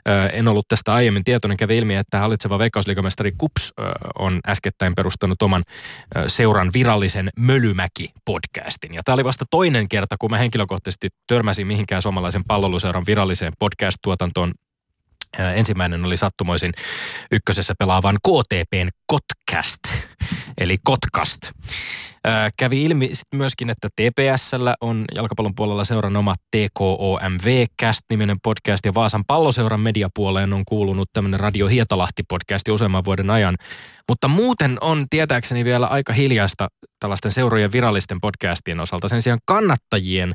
ää, 0.07 0.29
en 0.29 0.49
ollut 0.49 0.69
tästä 0.69 0.95
aiemmin 0.95 1.25
tietoinen, 1.25 1.57
kävi 1.57 1.79
ilmi, 1.79 1.95
että 1.95 2.19
hallitseva 2.19 2.59
veikkausliigamestari 2.59 3.33
Kups 3.39 3.73
ää, 3.79 3.91
on 4.19 4.41
äskettäin 4.47 4.95
perustanut 4.95 5.43
oman 5.43 5.63
ää, 6.15 6.29
seuran 6.29 6.71
virallisen 6.73 7.31
Mölymäki-podcastin. 7.41 8.95
Ja 8.95 9.03
tämä 9.05 9.15
oli 9.15 9.25
vasta 9.25 9.45
toinen 9.51 9.89
kerta, 9.89 10.17
kun 10.19 10.31
mä 10.31 10.39
henkilökohtaisesti 10.39 11.09
törmäsin 11.27 11.67
mihinkään 11.67 12.03
suomalaisen 12.03 12.45
palloiluseuran 12.45 13.07
viralliseen 13.07 13.53
podcast-tuotantoon 13.59 14.53
Ensimmäinen 15.55 16.05
oli 16.05 16.17
sattumoisin 16.17 16.73
ykkösessä 17.33 17.75
pelaavan 17.79 18.17
KTPn 18.17 18.89
Kotkast, 19.07 19.81
eli 20.59 20.77
Kotkast. 20.85 21.41
Kävi 22.57 22.85
ilmi 22.85 23.09
sit 23.13 23.29
myöskin, 23.35 23.71
että 23.71 23.89
TPSllä 23.97 24.75
on 24.81 25.05
jalkapallon 25.15 25.55
puolella 25.55 25.85
seuran 25.85 26.17
oma 26.17 26.35
TKOMV-cast-niminen 26.57 28.37
podcast 28.43 28.87
ja 28.87 28.95
Vaasan 28.95 29.25
palloseuran 29.27 29.81
mediapuoleen 29.81 30.53
on 30.53 30.65
kuulunut 30.65 31.09
tämmöinen 31.13 31.41
Radio 31.41 31.67
Hietalahti-podcast 31.67 32.73
useamman 32.73 33.05
vuoden 33.05 33.31
ajan. 33.31 33.57
Mutta 34.09 34.29
muuten 34.29 34.79
on 34.81 35.07
tietääkseni 35.11 35.65
vielä 35.65 35.87
aika 35.87 36.13
hiljaista 36.13 36.69
tällaisten 37.01 37.33
seurojen 37.33 37.73
virallisten 37.73 38.21
podcastien 38.21 38.81
osalta. 38.81 39.09
Sen 39.09 39.23
sijaan 39.23 39.41
kannattajien 39.45 40.33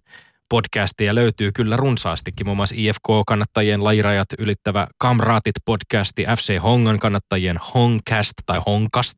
podcastia 0.50 1.16
löytyy 1.16 1.52
kyllä 1.52 1.76
runsaastikin, 1.76 2.48
muun 2.48 2.58
muassa 2.58 2.76
IFK-kannattajien 2.78 3.84
lajirajat 3.84 4.28
ylittävä 4.40 4.88
Kamraatit-podcasti, 5.04 6.24
FC 6.38 6.60
Hongan 6.64 7.00
kannattajien 7.00 7.58
Hongcast 7.74 8.34
tai 8.46 8.62
Honkast, 8.66 9.18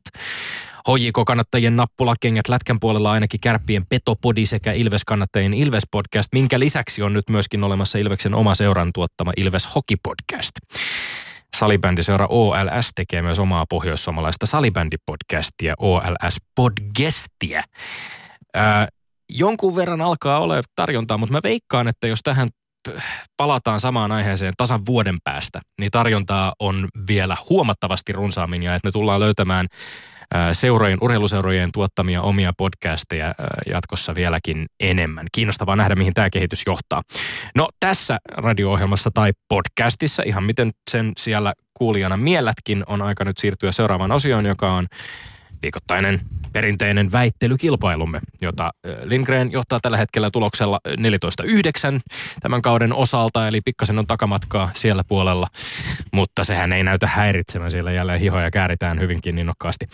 HJK-kannattajien 0.88 1.76
nappulakengät 1.76 2.48
Lätkän 2.48 2.80
puolella 2.80 3.12
ainakin 3.12 3.40
Kärppien 3.40 3.86
Petopodi 3.88 4.46
sekä 4.46 4.72
Ilves-kannattajien 4.72 5.54
Ilves-podcast, 5.54 6.28
minkä 6.32 6.60
lisäksi 6.60 7.02
on 7.02 7.12
nyt 7.12 7.30
myöskin 7.30 7.64
olemassa 7.64 7.98
Ilveksen 7.98 8.34
oma 8.34 8.54
seuran 8.54 8.90
tuottama 8.94 9.32
Ilves 9.36 9.66
Hockey-podcast. 9.66 10.82
Salibändiseura 11.56 12.26
OLS 12.30 12.90
tekee 12.94 13.22
myös 13.22 13.38
omaa 13.38 13.66
pohjoissuomalaista 13.68 14.46
salibändipodcastia, 14.46 15.74
OLS 15.78 16.36
Podgestia. 16.54 17.62
Jonkun 19.30 19.76
verran 19.76 20.00
alkaa 20.00 20.38
olla 20.38 20.54
tarjontaa, 20.76 21.18
mutta 21.18 21.32
mä 21.32 21.40
veikkaan, 21.42 21.88
että 21.88 22.06
jos 22.06 22.20
tähän 22.24 22.48
palataan 23.36 23.80
samaan 23.80 24.12
aiheeseen 24.12 24.54
tasan 24.56 24.80
vuoden 24.86 25.16
päästä, 25.24 25.60
niin 25.80 25.90
tarjontaa 25.90 26.54
on 26.58 26.88
vielä 27.08 27.36
huomattavasti 27.50 28.12
runsaammin 28.12 28.62
ja 28.62 28.74
että 28.74 28.88
me 28.88 28.92
tullaan 28.92 29.20
löytämään 29.20 29.66
ää, 30.34 30.54
seurojen, 30.54 30.98
urheiluseurojen 31.00 31.72
tuottamia 31.72 32.22
omia 32.22 32.52
podcasteja 32.58 33.34
jatkossa 33.70 34.14
vieläkin 34.14 34.66
enemmän. 34.80 35.26
Kiinnostavaa 35.32 35.76
nähdä, 35.76 35.94
mihin 35.94 36.14
tämä 36.14 36.30
kehitys 36.30 36.62
johtaa. 36.66 37.02
No 37.56 37.68
tässä 37.80 38.18
radio-ohjelmassa 38.28 39.10
tai 39.14 39.32
podcastissa, 39.48 40.22
ihan 40.26 40.44
miten 40.44 40.70
sen 40.90 41.12
siellä 41.18 41.52
kuulijana 41.74 42.16
miellätkin, 42.16 42.84
on 42.86 43.02
aika 43.02 43.24
nyt 43.24 43.38
siirtyä 43.38 43.72
seuraavaan 43.72 44.12
osioon, 44.12 44.46
joka 44.46 44.72
on 44.72 44.86
viikoittainen 45.62 46.20
perinteinen 46.52 47.12
väittelykilpailumme, 47.12 48.20
jota 48.40 48.70
Lindgren 49.02 49.52
johtaa 49.52 49.78
tällä 49.82 49.96
hetkellä 49.96 50.30
tuloksella 50.30 50.80
14-9 50.88 50.92
tämän 52.40 52.62
kauden 52.62 52.92
osalta, 52.92 53.48
eli 53.48 53.60
pikkasen 53.60 53.98
on 53.98 54.06
takamatkaa 54.06 54.70
siellä 54.74 55.04
puolella, 55.08 55.46
mutta 56.12 56.44
sehän 56.44 56.72
ei 56.72 56.82
näytä 56.82 57.06
häiritsemään 57.06 57.70
siellä 57.70 57.92
jälleen 57.92 58.20
hihoja 58.20 58.50
kääritään 58.50 59.00
hyvinkin 59.00 59.38
innokkaasti. 59.38 59.86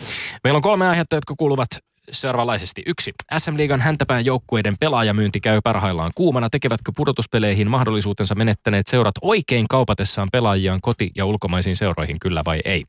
Meillä 0.43 0.57
on 0.57 0.61
kolme 0.61 0.87
aihetta, 0.87 1.15
jotka 1.15 1.33
kuuluvat 1.37 1.67
seuraavanlaisesti. 2.11 2.83
Yksi. 2.85 3.11
SM-liigan 3.37 3.81
häntäpään 3.81 4.25
joukkueiden 4.25 4.75
pelaajamyynti 4.79 5.39
käy 5.39 5.59
parhaillaan 5.63 6.11
kuumana. 6.15 6.49
Tekevätkö 6.49 6.91
pudotuspeleihin 6.95 7.69
mahdollisuutensa 7.69 8.35
menettäneet 8.35 8.87
seurat 8.87 9.15
oikein 9.21 9.65
kaupatessaan 9.69 10.27
pelaajiaan 10.31 10.81
koti- 10.81 11.11
ja 11.15 11.25
ulkomaisiin 11.25 11.75
seuroihin, 11.75 12.19
kyllä 12.19 12.41
vai 12.45 12.61
ei? 12.65 12.83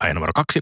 Aihe 0.00 0.14
numero 0.14 0.32
kaksi. 0.32 0.60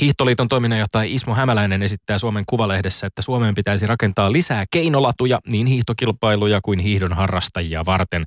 Hiihtoliiton 0.00 0.48
toiminnanjohtaja 0.48 1.14
Ismo 1.14 1.34
Hämäläinen 1.34 1.82
esittää 1.82 2.18
Suomen 2.18 2.44
Kuvalehdessä, 2.46 3.06
että 3.06 3.22
Suomeen 3.22 3.54
pitäisi 3.54 3.86
rakentaa 3.86 4.32
lisää 4.32 4.64
keinolatuja 4.70 5.40
niin 5.52 5.66
hiihtokilpailuja 5.66 6.60
kuin 6.62 6.78
hiihdon 6.78 7.12
harrastajia 7.12 7.84
varten. 7.86 8.24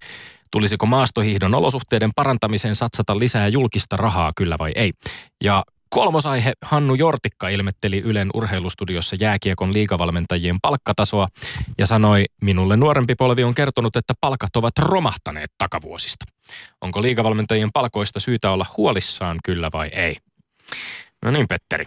Tulisiko 0.51 0.85
maastohiihdon 0.85 1.55
olosuhteiden 1.55 2.11
parantamiseen 2.15 2.75
satsata 2.75 3.19
lisää 3.19 3.47
julkista 3.47 3.97
rahaa, 3.97 4.31
kyllä 4.35 4.55
vai 4.59 4.71
ei? 4.75 4.91
Ja 5.43 5.63
kolmosaihe 5.89 6.53
Hannu 6.61 6.95
Jortikka 6.95 7.49
ilmetteli 7.49 7.99
Ylen 7.99 8.29
urheilustudiossa 8.33 9.15
jääkiekon 9.19 9.73
liikavalmentajien 9.73 10.57
palkkatasoa 10.61 11.27
ja 11.77 11.87
sanoi, 11.87 12.25
minulle 12.41 12.77
nuorempi 12.77 13.15
polvi 13.15 13.43
on 13.43 13.55
kertonut, 13.55 13.95
että 13.95 14.13
palkat 14.21 14.55
ovat 14.55 14.77
romahtaneet 14.77 15.51
takavuosista. 15.57 16.25
Onko 16.81 17.01
liikavalmentajien 17.01 17.69
palkoista 17.73 18.19
syytä 18.19 18.51
olla 18.51 18.65
huolissaan, 18.77 19.37
kyllä 19.43 19.69
vai 19.73 19.87
ei? 19.87 20.15
No 21.21 21.31
niin, 21.31 21.47
Petteri. 21.47 21.85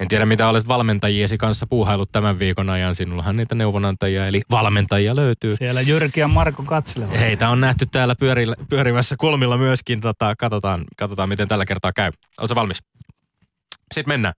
En 0.00 0.08
tiedä, 0.08 0.26
mitä 0.26 0.48
olet 0.48 0.68
valmentajiesi 0.68 1.38
kanssa 1.38 1.66
puuhailut 1.66 2.12
tämän 2.12 2.38
viikon 2.38 2.70
ajan. 2.70 2.94
Sinullahan 2.94 3.36
niitä 3.36 3.54
neuvonantajia, 3.54 4.26
eli 4.26 4.42
valmentajia 4.50 5.16
löytyy. 5.16 5.56
Siellä 5.56 5.80
Jyrki 5.80 6.20
ja 6.20 6.28
Marko 6.28 6.62
katselevat. 6.62 7.20
Heitä 7.20 7.48
on 7.48 7.60
nähty 7.60 7.86
täällä 7.86 8.14
pyöri, 8.14 8.46
pyörimässä 8.68 9.16
kulmilla 9.18 9.58
myöskin. 9.58 10.00
Tota, 10.00 10.34
katsotaan, 10.38 10.84
katsotaan, 10.96 11.28
miten 11.28 11.48
tällä 11.48 11.64
kertaa 11.64 11.92
käy. 11.92 12.12
Oletko 12.40 12.54
valmis? 12.54 12.78
Sitten 13.94 14.12
mennään. 14.12 14.34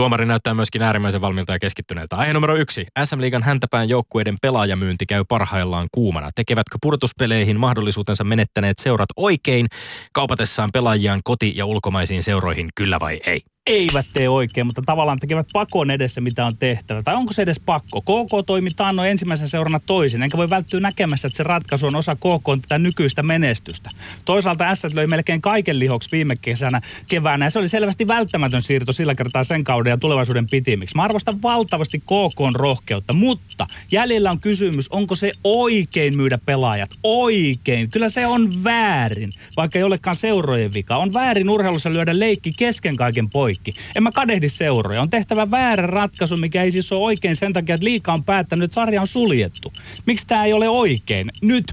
Tuomari 0.00 0.26
näyttää 0.26 0.54
myöskin 0.54 0.82
äärimmäisen 0.82 1.20
valmiilta 1.20 1.52
ja 1.52 1.58
keskittyneeltä. 1.58 2.16
Aihe 2.16 2.32
numero 2.32 2.56
yksi. 2.56 2.86
SM-liigan 3.04 3.42
häntäpään 3.42 3.88
joukkueiden 3.88 4.36
pelaajamyynti 4.42 5.06
käy 5.06 5.24
parhaillaan 5.28 5.88
kuumana. 5.92 6.30
Tekevätkö 6.34 6.78
pudotuspeleihin 6.82 7.60
mahdollisuutensa 7.60 8.24
menettäneet 8.24 8.78
seurat 8.78 9.08
oikein 9.16 9.66
kaupatessaan 10.12 10.70
pelaajiaan 10.72 11.20
koti- 11.24 11.52
ja 11.56 11.66
ulkomaisiin 11.66 12.22
seuroihin, 12.22 12.68
kyllä 12.74 13.00
vai 13.00 13.20
ei? 13.26 13.40
Eivät 13.66 14.06
tee 14.12 14.28
oikein, 14.28 14.66
mutta 14.66 14.82
tavallaan 14.86 15.18
tekevät 15.18 15.46
pakon 15.52 15.90
edessä, 15.90 16.20
mitä 16.20 16.46
on 16.46 16.56
tehtävä. 16.56 17.02
Tai 17.02 17.14
onko 17.14 17.32
se 17.32 17.42
edes 17.42 17.60
pakko? 17.60 18.00
KK 18.00 18.46
toimi 18.46 18.70
taannoin 18.76 19.10
ensimmäisen 19.10 19.48
seurana 19.48 19.80
toisin, 19.86 20.22
enkä 20.22 20.36
voi 20.36 20.50
välttyä 20.50 20.80
näkemässä, 20.80 21.28
että 21.28 21.36
se 21.36 21.42
ratkaisu 21.42 21.86
on 21.86 21.96
osa 21.96 22.14
KK 22.14 22.62
tätä 22.62 22.78
nykyistä 22.78 23.22
menestystä. 23.22 23.90
Toisaalta 24.24 24.74
S 24.74 24.94
löi 24.94 25.06
melkein 25.06 25.40
kaiken 25.40 25.78
lihoksi 25.78 26.08
viime 26.12 26.36
kesänä, 26.36 26.80
keväänä, 27.08 27.46
ja 27.46 27.50
se 27.50 27.58
oli 27.58 27.68
selvästi 27.68 28.08
välttämätön 28.08 28.62
siirto 28.62 28.92
sillä 28.92 29.14
kertaa 29.14 29.44
sen 29.44 29.64
kauden 29.64 29.90
ja 29.90 29.98
tulevaisuuden 29.98 30.46
pitimiksi. 30.50 30.96
Mä 30.96 31.02
arvostan 31.02 31.42
valtavasti 31.42 31.98
KK 31.98 32.54
rohkeutta, 32.54 33.12
mutta 33.12 33.66
jäljellä 33.92 34.30
on 34.30 34.40
kysymys, 34.40 34.88
onko 34.88 35.16
se 35.16 35.30
oikein 35.44 36.16
myydä 36.16 36.38
pelaajat? 36.38 36.90
Oikein. 37.02 37.90
Kyllä 37.90 38.08
se 38.08 38.26
on 38.26 38.64
väärin, 38.64 39.30
vaikka 39.56 39.78
ei 39.78 39.82
olekaan 39.82 40.16
seurojen 40.16 40.74
vika. 40.74 40.96
On 40.96 41.14
väärin 41.14 41.50
urheilussa 41.50 41.92
lyödä 41.92 42.18
leikki 42.18 42.52
kesken 42.58 42.96
kaiken 42.96 43.30
poikki. 43.50 43.72
En 43.96 44.02
mä 44.02 44.10
kadehdi 44.14 44.48
seuroja. 44.48 45.02
On 45.02 45.10
tehtävä 45.10 45.50
väärä 45.50 45.86
ratkaisu, 45.86 46.36
mikä 46.36 46.62
ei 46.62 46.72
siis 46.72 46.92
ole 46.92 47.00
oikein 47.00 47.36
sen 47.36 47.52
takia, 47.52 47.74
että 47.74 47.84
liika 47.84 48.12
on 48.12 48.24
päättänyt, 48.24 48.64
että 48.64 48.74
sarja 48.74 49.00
on 49.00 49.06
suljettu. 49.06 49.72
Miksi 50.06 50.26
tämä 50.26 50.44
ei 50.44 50.52
ole 50.52 50.68
oikein? 50.68 51.30
Nyt 51.42 51.72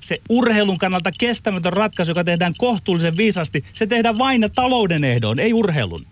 se 0.00 0.16
urheilun 0.28 0.78
kannalta 0.78 1.10
kestämätön 1.18 1.72
ratkaisu, 1.72 2.10
joka 2.10 2.24
tehdään 2.24 2.52
kohtuullisen 2.58 3.16
viisasti, 3.16 3.64
se 3.72 3.86
tehdään 3.86 4.18
vain 4.18 4.48
talouden 4.54 5.04
ehdoon, 5.04 5.40
ei 5.40 5.52
urheilun. 5.52 6.06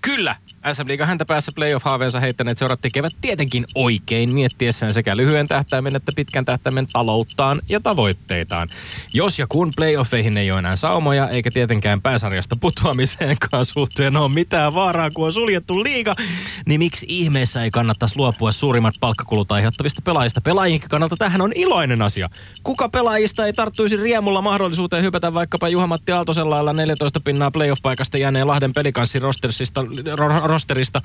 Kyllä, 0.00 0.36
SM 0.72 0.88
Liiga 0.88 1.06
häntä 1.06 1.24
päässä 1.24 1.52
playoff-haaveensa 1.54 2.20
heittäneet 2.20 2.58
seurat 2.58 2.80
tekevät 2.80 3.12
tietenkin 3.20 3.64
oikein 3.74 4.34
miettiessään 4.34 4.94
sekä 4.94 5.16
lyhyen 5.16 5.46
tähtäimen 5.46 5.96
että 5.96 6.12
pitkän 6.16 6.44
tähtäimen 6.44 6.86
talouttaan 6.92 7.60
ja 7.68 7.80
tavoitteitaan. 7.80 8.68
Jos 9.14 9.38
ja 9.38 9.46
kun 9.46 9.70
playoffeihin 9.76 10.36
ei 10.36 10.50
ole 10.50 10.58
enää 10.58 10.76
saumoja, 10.76 11.28
eikä 11.28 11.50
tietenkään 11.50 12.02
pääsarjasta 12.02 12.56
putoamiseenkaan 12.60 13.64
suhteen 13.64 14.16
ole 14.16 14.32
mitään 14.32 14.74
vaaraa, 14.74 15.10
kun 15.10 15.24
on 15.24 15.32
suljettu 15.32 15.82
liiga, 15.82 16.14
niin 16.66 16.78
miksi 16.78 17.06
ihmeessä 17.08 17.62
ei 17.62 17.70
kannattaisi 17.70 18.18
luopua 18.18 18.52
suurimmat 18.52 18.94
palkkakulut 19.00 19.52
aiheuttavista 19.52 20.02
pelaajista? 20.02 20.40
Pelaajien 20.40 20.80
kannalta 20.80 21.16
tähän 21.18 21.40
on 21.40 21.52
iloinen 21.54 22.02
asia. 22.02 22.28
Kuka 22.62 22.88
pelaajista 22.88 23.46
ei 23.46 23.52
tarttuisi 23.52 23.96
riemulla 23.96 24.42
mahdollisuuteen 24.42 25.02
hypätä 25.02 25.34
vaikkapa 25.34 25.68
Juha-Matti 25.68 26.12
Aaltosen 26.12 26.50
lailla 26.50 26.72
14 26.72 27.20
pinnaa 27.20 27.50
playoff-paikasta 27.50 28.18
jääneen 28.18 28.46
Lahden 28.46 28.72
pelikanssin 28.74 29.22
rostersista, 29.22 29.84
ro- 30.18 30.49
rosterista 30.50 31.00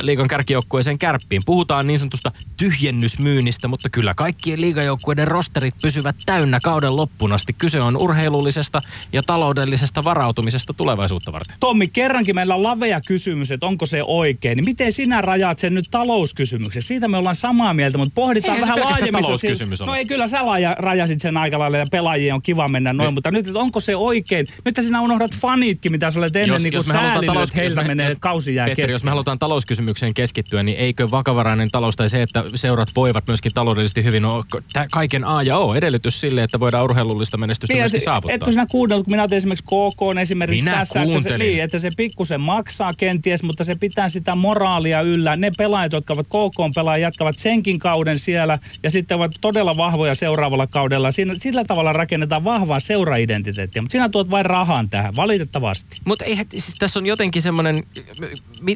liigan 0.00 0.28
kärkijoukkueeseen 0.28 0.98
kärppiin. 0.98 1.42
Puhutaan 1.46 1.86
niin 1.86 1.98
sanotusta 1.98 2.32
tyhjennysmyynnistä, 2.56 3.68
mutta 3.68 3.88
kyllä 3.90 4.14
kaikkien 4.14 4.60
liigajoukkueiden 4.60 5.28
rosterit 5.28 5.74
pysyvät 5.82 6.16
täynnä 6.26 6.58
kauden 6.62 6.96
loppuun 6.96 7.32
asti. 7.32 7.52
Kyse 7.52 7.80
on 7.80 7.96
urheilullisesta 7.96 8.80
ja 9.12 9.22
taloudellisesta 9.22 10.04
varautumisesta 10.04 10.72
tulevaisuutta 10.74 11.32
varten. 11.32 11.56
Tommi, 11.60 11.88
kerrankin 11.88 12.34
meillä 12.34 12.54
on 12.54 12.62
lavea 12.62 13.00
kysymys, 13.06 13.50
että 13.50 13.66
onko 13.66 13.86
se 13.86 14.00
oikein. 14.06 14.56
Niin 14.56 14.64
miten 14.64 14.92
sinä 14.92 15.20
rajaat 15.20 15.58
sen 15.58 15.74
nyt 15.74 15.84
talouskysymyksen? 15.90 16.82
Siitä 16.82 17.08
me 17.08 17.16
ollaan 17.16 17.36
samaa 17.36 17.74
mieltä, 17.74 17.98
mutta 17.98 18.14
pohditaan 18.14 18.56
Eihän 18.56 18.68
vähän 18.74 18.84
laajemmin. 18.90 19.22
talouskysymys 19.22 19.80
No 19.80 19.86
ole. 19.86 19.96
ei, 19.96 20.04
kyllä 20.04 20.28
sä 20.28 20.46
laja, 20.46 20.76
rajasit 20.78 21.20
sen 21.20 21.36
aika 21.36 21.58
lailla 21.58 21.76
ja 21.78 21.84
pelaajien 21.90 22.34
on 22.34 22.42
kiva 22.42 22.68
mennä 22.68 22.92
noin, 22.92 23.06
Niin. 23.06 23.14
mutta 23.14 23.30
nyt, 23.30 23.46
että 23.46 23.58
onko 23.58 23.80
se 23.80 23.96
oikein? 23.96 24.46
Nyt 24.64 24.76
sinä 24.80 25.00
unohdat 25.00 25.30
fanitkin, 25.36 25.92
mitä 25.92 26.10
sä 26.10 26.18
olet 26.18 26.36
ennen 26.36 26.54
Jos- 26.54 26.62
niin 26.62 26.72
jos 26.72 26.86
me 26.86 26.94
halutaan 26.94 27.24
talous- 27.26 27.48
että 27.48 27.60
heiltä 27.60 27.80
jos 27.80 27.84
me- 27.84 27.88
menee 27.88 28.08
jos- 28.08 28.18
kausi 28.20 28.54
jää 28.54 28.66
Petteri, 28.66 28.81
Petteri, 28.82 28.92
jos 28.94 29.04
me 29.04 29.10
halutaan 29.10 29.38
talouskysymykseen 29.38 30.14
keskittyä, 30.14 30.62
niin 30.62 30.78
eikö 30.78 31.10
vakavarainen 31.10 31.68
talous 31.70 31.96
tai 31.96 32.08
se, 32.08 32.22
että 32.22 32.44
seurat 32.54 32.88
voivat 32.96 33.26
myöskin 33.26 33.52
taloudellisesti 33.54 34.04
hyvin, 34.04 34.24
ole 34.24 34.44
tä- 34.72 34.86
kaiken 34.92 35.24
A 35.24 35.42
ja 35.42 35.58
O 35.58 35.74
edellytys 35.74 36.20
sille, 36.20 36.42
että 36.42 36.60
voidaan 36.60 36.84
urheilullista 36.84 37.36
menestystä 37.36 37.74
Niin, 37.74 37.82
myöskin 37.82 38.00
saavuttaa? 38.00 38.34
Etkö 38.34 38.50
sinä 38.50 38.66
kuunnellut, 38.70 39.04
kun 39.04 39.12
minä 39.12 39.22
otin 39.22 39.36
esimerkiksi 39.36 39.64
KK 39.64 40.02
on 40.02 40.18
esimerkiksi 40.18 40.64
Minä 40.64 40.76
tässä, 40.76 41.02
että 41.02 41.08
se, 41.08 41.12
kuuntelin. 41.12 41.38
niin, 41.38 41.62
että 41.62 41.78
se 41.78 41.90
pikkusen 41.96 42.40
maksaa 42.40 42.92
kenties, 42.96 43.42
mutta 43.42 43.64
se 43.64 43.74
pitää 43.74 44.08
sitä 44.08 44.36
moraalia 44.36 45.00
yllä. 45.00 45.36
Ne 45.36 45.50
pelaajat, 45.58 45.92
jotka 45.92 46.12
ovat 46.14 46.26
KK 46.26 46.74
pelaajat, 46.74 47.02
jatkavat 47.02 47.38
senkin 47.38 47.78
kauden 47.78 48.18
siellä 48.18 48.58
ja 48.82 48.90
sitten 48.90 49.16
ovat 49.16 49.32
todella 49.40 49.76
vahvoja 49.76 50.14
seuraavalla 50.14 50.66
kaudella. 50.66 51.10
Siinä, 51.10 51.34
sillä 51.40 51.64
tavalla 51.64 51.92
rakennetaan 51.92 52.44
vahvaa 52.44 52.80
seuraidentiteettiä, 52.80 53.82
mutta 53.82 53.92
sinä 53.92 54.08
tuot 54.08 54.30
vain 54.30 54.46
rahan 54.46 54.90
tähän, 54.90 55.12
valitettavasti. 55.16 55.96
Mutta 56.04 56.24
eihän, 56.24 56.46
siis 56.50 56.74
tässä 56.78 56.98
on 56.98 57.06
jotenkin 57.06 57.42
semmoinen, 57.42 57.84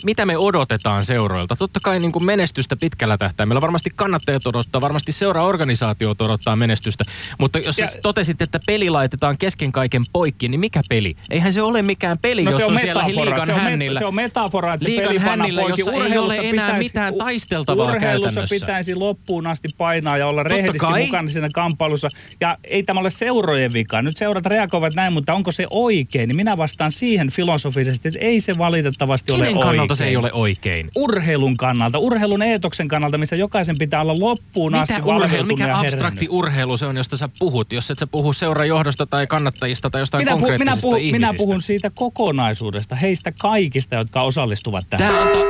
mi, 0.04 0.10
mitä 0.10 0.26
me 0.26 0.36
odotetaan 0.38 1.04
seuroilta. 1.04 1.56
Totta 1.56 1.80
kai 1.82 1.98
niin 1.98 2.12
kuin 2.12 2.26
menestystä 2.26 2.76
pitkällä 2.80 3.16
tähtäimellä. 3.18 3.60
Varmasti 3.60 3.90
kannattajat 3.96 4.46
odottaa, 4.46 4.80
varmasti 4.80 5.12
seuraorganisaatiot 5.12 6.20
odottaa 6.20 6.56
menestystä. 6.56 7.04
Mutta 7.40 7.58
jos 7.58 7.78
Ja- 7.78 7.88
totesit, 8.02 8.42
että 8.42 8.60
peli 8.66 8.90
laitetaan 8.90 9.38
kesken 9.38 9.72
kaiken 9.72 10.02
poikki, 10.12 10.48
niin 10.48 10.60
mikä 10.60 10.80
peli? 10.88 11.16
Eihän 11.30 11.52
se 11.52 11.62
ole 11.62 11.82
mikään 11.82 12.18
peli, 12.18 12.44
jos 12.44 12.54
on, 12.62 12.78
siellä 12.78 13.06
liigan 13.06 13.46
se 13.46 13.52
on, 13.52 13.60
hännillä. 13.60 13.98
se 14.00 14.06
on 14.06 14.14
metafora, 14.14 14.74
että 14.74 14.86
Liigan 14.88 15.06
peli 15.08 15.18
hännillä, 15.18 15.60
poikki. 15.60 15.80
jossa 15.80 16.04
ei 16.04 16.18
ole 16.18 16.36
enää 16.36 16.78
mitään 16.78 17.14
u- 17.14 17.18
taisteltavaa 17.18 17.84
Urheilussa 17.86 18.34
käytännössä. 18.34 18.54
pitäisi 18.54 18.94
loppuun 18.94 19.46
asti 19.46 19.68
painaa 19.78 20.18
ja 20.18 20.26
olla 20.26 20.42
Totta 20.44 20.56
rehdisti 20.56 20.78
kai. 20.78 21.04
mukana 21.04 21.28
siinä 21.28 21.48
kamppailussa. 21.54 22.08
Ja 22.40 22.56
ei 22.64 22.82
tämä 22.82 23.00
ole 23.00 23.10
seurojen 23.10 23.72
vika. 23.72 24.02
Nyt 24.02 24.16
seurat 24.16 24.46
reagoivat 24.46 24.94
näin, 24.94 25.12
mutta 25.12 25.34
onko 25.34 25.52
se 25.52 25.66
oikein? 25.70 26.28
Niin 26.28 26.36
minä 26.36 26.56
vastaan 26.56 26.92
siihen 26.92 27.30
filosofisesti, 27.30 28.08
että 28.08 28.20
ei 28.20 28.40
se 28.40 28.58
valitettavasti 28.58 29.32
ole 29.32 29.38
Kenen 29.38 29.56
oikein. 29.56 29.70
Kannalta 29.86 29.94
se 29.94 30.04
ei 30.04 30.16
ole 30.16 30.30
oikein? 30.32 30.88
Urheilun 30.96 31.56
kannalta, 31.56 31.98
urheilun 31.98 32.42
eetoksen 32.42 32.88
kannalta, 32.88 33.18
missä 33.18 33.36
jokaisen 33.36 33.76
pitää 33.78 34.00
olla 34.00 34.14
loppuun 34.18 34.74
asti 34.74 34.94
Mitä 34.94 35.04
urheilu, 35.04 35.22
valveutunut 35.22 35.58
mikä 35.58 35.78
abstrakti 35.78 36.20
herännyt. 36.20 36.38
urheilu 36.38 36.76
se 36.76 36.86
on, 36.86 36.96
josta 36.96 37.16
sä 37.16 37.28
puhut? 37.38 37.72
Jos 37.72 37.90
et 37.90 37.98
sä 37.98 38.06
puhu 38.06 38.32
seurajohdosta 38.32 39.06
tai 39.06 39.26
kannattajista 39.26 39.90
tai 39.90 40.00
jostain 40.00 40.20
minä, 40.20 40.32
puhun, 40.32 40.42
minä, 40.42 40.56
konkreettisista 40.56 40.82
puhun, 40.82 40.98
ihmisistä. 40.98 41.18
minä 41.18 41.38
puhun 41.38 41.62
siitä 41.62 41.90
kokonaisuudesta, 41.94 42.96
heistä 42.96 43.32
kaikista, 43.40 43.94
jotka 43.94 44.22
osallistuvat 44.22 44.86
tähän. 44.90 45.14
Tää 45.14 45.22
on 45.22 45.28
to... 45.28 45.44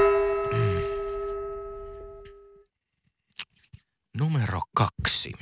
Numero 4.19 4.61
kaksi. 4.75 5.33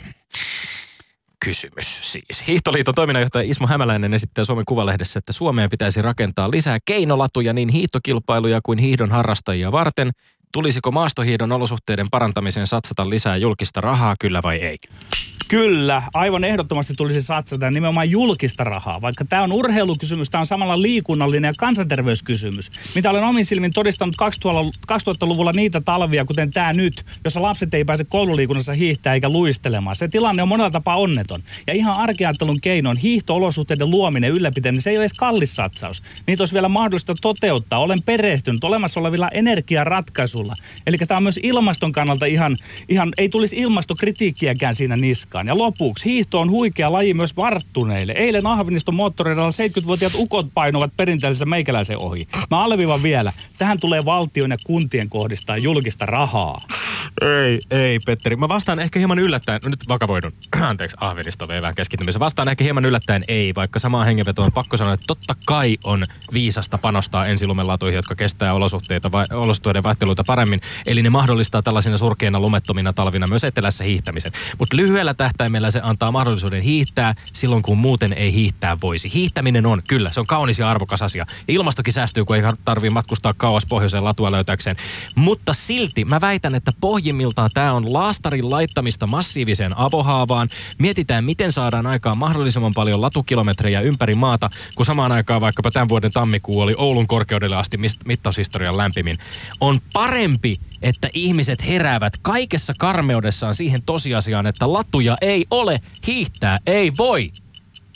Kysymys 1.44 2.12
siis. 2.12 2.46
Hiihtoliiton 2.46 2.94
toiminnanjohtaja 2.94 3.50
Ismo 3.50 3.66
Hämäläinen 3.66 4.14
esittää 4.14 4.44
Suomen 4.44 4.64
Kuvalehdessä, 4.68 5.18
että 5.18 5.32
Suomeen 5.32 5.70
pitäisi 5.70 6.02
rakentaa 6.02 6.50
lisää 6.50 6.78
keinolatuja 6.84 7.52
niin 7.52 7.68
hiihtokilpailuja 7.68 8.60
kuin 8.62 8.78
hiihdon 8.78 9.10
harrastajia 9.10 9.72
varten. 9.72 10.10
Tulisiko 10.54 10.90
maastohiidon 10.90 11.52
olosuhteiden 11.52 12.06
parantamiseen 12.10 12.66
satsata 12.66 13.10
lisää 13.10 13.36
julkista 13.36 13.80
rahaa, 13.80 14.14
kyllä 14.20 14.42
vai 14.42 14.56
ei? 14.56 14.76
Kyllä, 15.48 16.02
aivan 16.14 16.44
ehdottomasti 16.44 16.94
tulisi 16.96 17.22
satsata 17.22 17.70
nimenomaan 17.70 18.10
julkista 18.10 18.64
rahaa. 18.64 19.00
Vaikka 19.02 19.24
tämä 19.24 19.42
on 19.42 19.52
urheilukysymys, 19.52 20.30
tämä 20.30 20.40
on 20.40 20.46
samalla 20.46 20.82
liikunnallinen 20.82 21.48
ja 21.48 21.52
kansanterveyskysymys. 21.58 22.70
Mitä 22.94 23.10
olen 23.10 23.24
omin 23.24 23.46
silmin 23.46 23.70
todistanut 23.72 24.14
2000-luvulla 24.92 25.52
niitä 25.52 25.80
talvia, 25.80 26.24
kuten 26.24 26.50
tämä 26.50 26.72
nyt, 26.72 27.06
jossa 27.24 27.42
lapset 27.42 27.74
ei 27.74 27.84
pääse 27.84 28.04
koululiikunnassa 28.04 28.72
hiihtää 28.72 29.12
eikä 29.12 29.28
luistelemaan. 29.28 29.96
Se 29.96 30.08
tilanne 30.08 30.42
on 30.42 30.48
monella 30.48 30.70
tapaa 30.70 30.96
onneton. 30.96 31.42
Ja 31.66 31.74
ihan 31.74 31.96
arkeajattelun 31.96 32.60
keinoin 32.60 32.96
hiihto-olosuhteiden 32.96 33.90
luominen, 33.90 34.30
ylläpitäminen, 34.30 34.82
se 34.82 34.90
ei 34.90 34.96
ole 34.96 35.04
edes 35.04 35.18
kallis 35.18 35.56
satsaus. 35.56 36.02
Niitä 36.26 36.42
olisi 36.42 36.54
vielä 36.54 36.68
mahdollista 36.68 37.14
toteuttaa. 37.20 37.78
Olen 37.78 38.02
perehtynyt 38.02 38.64
olemassa 38.64 39.00
olevilla 39.00 39.28
energiaratkaisuilla. 39.28 40.43
Eli 40.86 40.96
tämä 40.98 41.16
on 41.16 41.22
myös 41.22 41.40
ilmaston 41.42 41.92
kannalta 41.92 42.26
ihan, 42.26 42.56
ihan 42.88 43.12
ei 43.18 43.28
tulisi 43.28 43.56
ilmastokritiikkiäkään 43.56 44.76
siinä 44.76 44.96
niskaan. 44.96 45.46
Ja 45.46 45.58
lopuksi, 45.58 46.04
hiihto 46.04 46.40
on 46.40 46.50
huikea 46.50 46.92
laji 46.92 47.14
myös 47.14 47.36
varttuneille. 47.36 48.12
Eilen 48.16 48.46
Ahveniston 48.46 48.94
moottoreilla 48.94 49.50
70-vuotiaat 49.50 50.12
ukot 50.16 50.46
painuvat 50.54 50.96
perinteisessä 50.96 51.46
meikäläisen 51.46 51.98
ohi. 51.98 52.28
Mä 52.50 52.58
alleviivan 52.58 53.02
vielä, 53.02 53.32
tähän 53.58 53.80
tulee 53.80 54.04
valtion 54.04 54.50
ja 54.50 54.56
kuntien 54.64 55.08
kohdistaa 55.08 55.56
julkista 55.56 56.06
rahaa. 56.06 56.58
Ei, 57.22 57.60
ei 57.70 57.98
Petteri. 58.06 58.36
Mä 58.36 58.48
vastaan 58.48 58.80
ehkä 58.80 58.98
hieman 58.98 59.18
yllättäen, 59.18 59.60
no 59.64 59.70
nyt 59.70 59.88
vakavoidun, 59.88 60.32
anteeksi 60.60 60.96
Ahvenista 61.00 61.48
vei 61.48 61.62
vähän 61.62 61.74
keskittymisen. 61.74 62.20
Vastaan 62.20 62.48
ehkä 62.48 62.64
hieman 62.64 62.86
yllättäen 62.86 63.22
ei, 63.28 63.54
vaikka 63.54 63.78
samaan 63.78 64.06
hengenvetoon 64.06 64.46
on 64.46 64.52
pakko 64.52 64.76
sanoa, 64.76 64.94
että 64.94 65.06
totta 65.06 65.34
kai 65.46 65.76
on 65.84 66.04
viisasta 66.32 66.78
panostaa 66.78 67.26
ensilumelatuihin, 67.26 67.96
jotka 67.96 68.14
kestää 68.14 68.54
olosuhteita, 68.54 69.12
vai, 69.12 69.24
olosuhteiden 69.30 69.82
vaihteluita. 69.82 70.24
Eli 70.86 71.02
ne 71.02 71.10
mahdollistaa 71.10 71.62
tällaisina 71.62 71.98
surkeina 71.98 72.40
lumettomina 72.40 72.92
talvina 72.92 73.26
myös 73.26 73.44
etelässä 73.44 73.84
hiihtämisen. 73.84 74.32
Mutta 74.58 74.76
lyhyellä 74.76 75.14
tähtäimellä 75.14 75.70
se 75.70 75.80
antaa 75.82 76.12
mahdollisuuden 76.12 76.62
hiihtää 76.62 77.14
silloin, 77.32 77.62
kun 77.62 77.78
muuten 77.78 78.12
ei 78.12 78.32
hiihtää 78.32 78.76
voisi. 78.82 79.12
Hiihtäminen 79.14 79.66
on, 79.66 79.82
kyllä, 79.88 80.12
se 80.12 80.20
on 80.20 80.26
kaunis 80.26 80.58
ja 80.58 80.68
arvokas 80.68 81.02
asia. 81.02 81.26
Ilmastokin 81.48 81.92
säästyy, 81.92 82.24
kun 82.24 82.36
ei 82.36 82.42
tarvii 82.64 82.90
matkustaa 82.90 83.32
kauas 83.36 83.66
pohjoiseen 83.68 84.04
latua 84.04 84.32
löytäkseen. 84.32 84.76
Mutta 85.14 85.54
silti 85.54 86.04
mä 86.04 86.20
väitän, 86.20 86.54
että 86.54 86.72
pohjimmiltaan 86.80 87.50
tämä 87.54 87.72
on 87.72 87.92
laastarin 87.92 88.50
laittamista 88.50 89.06
massiiviseen 89.06 89.78
avohaavaan. 89.78 90.48
Mietitään, 90.78 91.24
miten 91.24 91.52
saadaan 91.52 91.86
aikaan 91.86 92.18
mahdollisimman 92.18 92.72
paljon 92.74 93.00
latukilometrejä 93.00 93.80
ympäri 93.80 94.14
maata, 94.14 94.50
kun 94.76 94.86
samaan 94.86 95.12
aikaan 95.12 95.40
vaikkapa 95.40 95.70
tämän 95.70 95.88
vuoden 95.88 96.12
tammikuu 96.12 96.60
oli 96.60 96.74
Oulun 96.76 97.06
korkeudelle 97.06 97.56
asti 97.56 97.78
mittaushistorian 98.04 98.76
lämpimin. 98.76 99.16
On 99.60 99.80
parempi, 99.92 100.13
että 100.82 101.08
ihmiset 101.14 101.66
heräävät 101.68 102.12
kaikessa 102.22 102.72
karmeudessaan 102.78 103.54
siihen 103.54 103.82
tosiasiaan, 103.82 104.46
että 104.46 104.72
latuja 104.72 105.16
ei 105.20 105.46
ole, 105.50 105.78
hiihtää 106.06 106.58
ei 106.66 106.92
voi. 106.98 107.30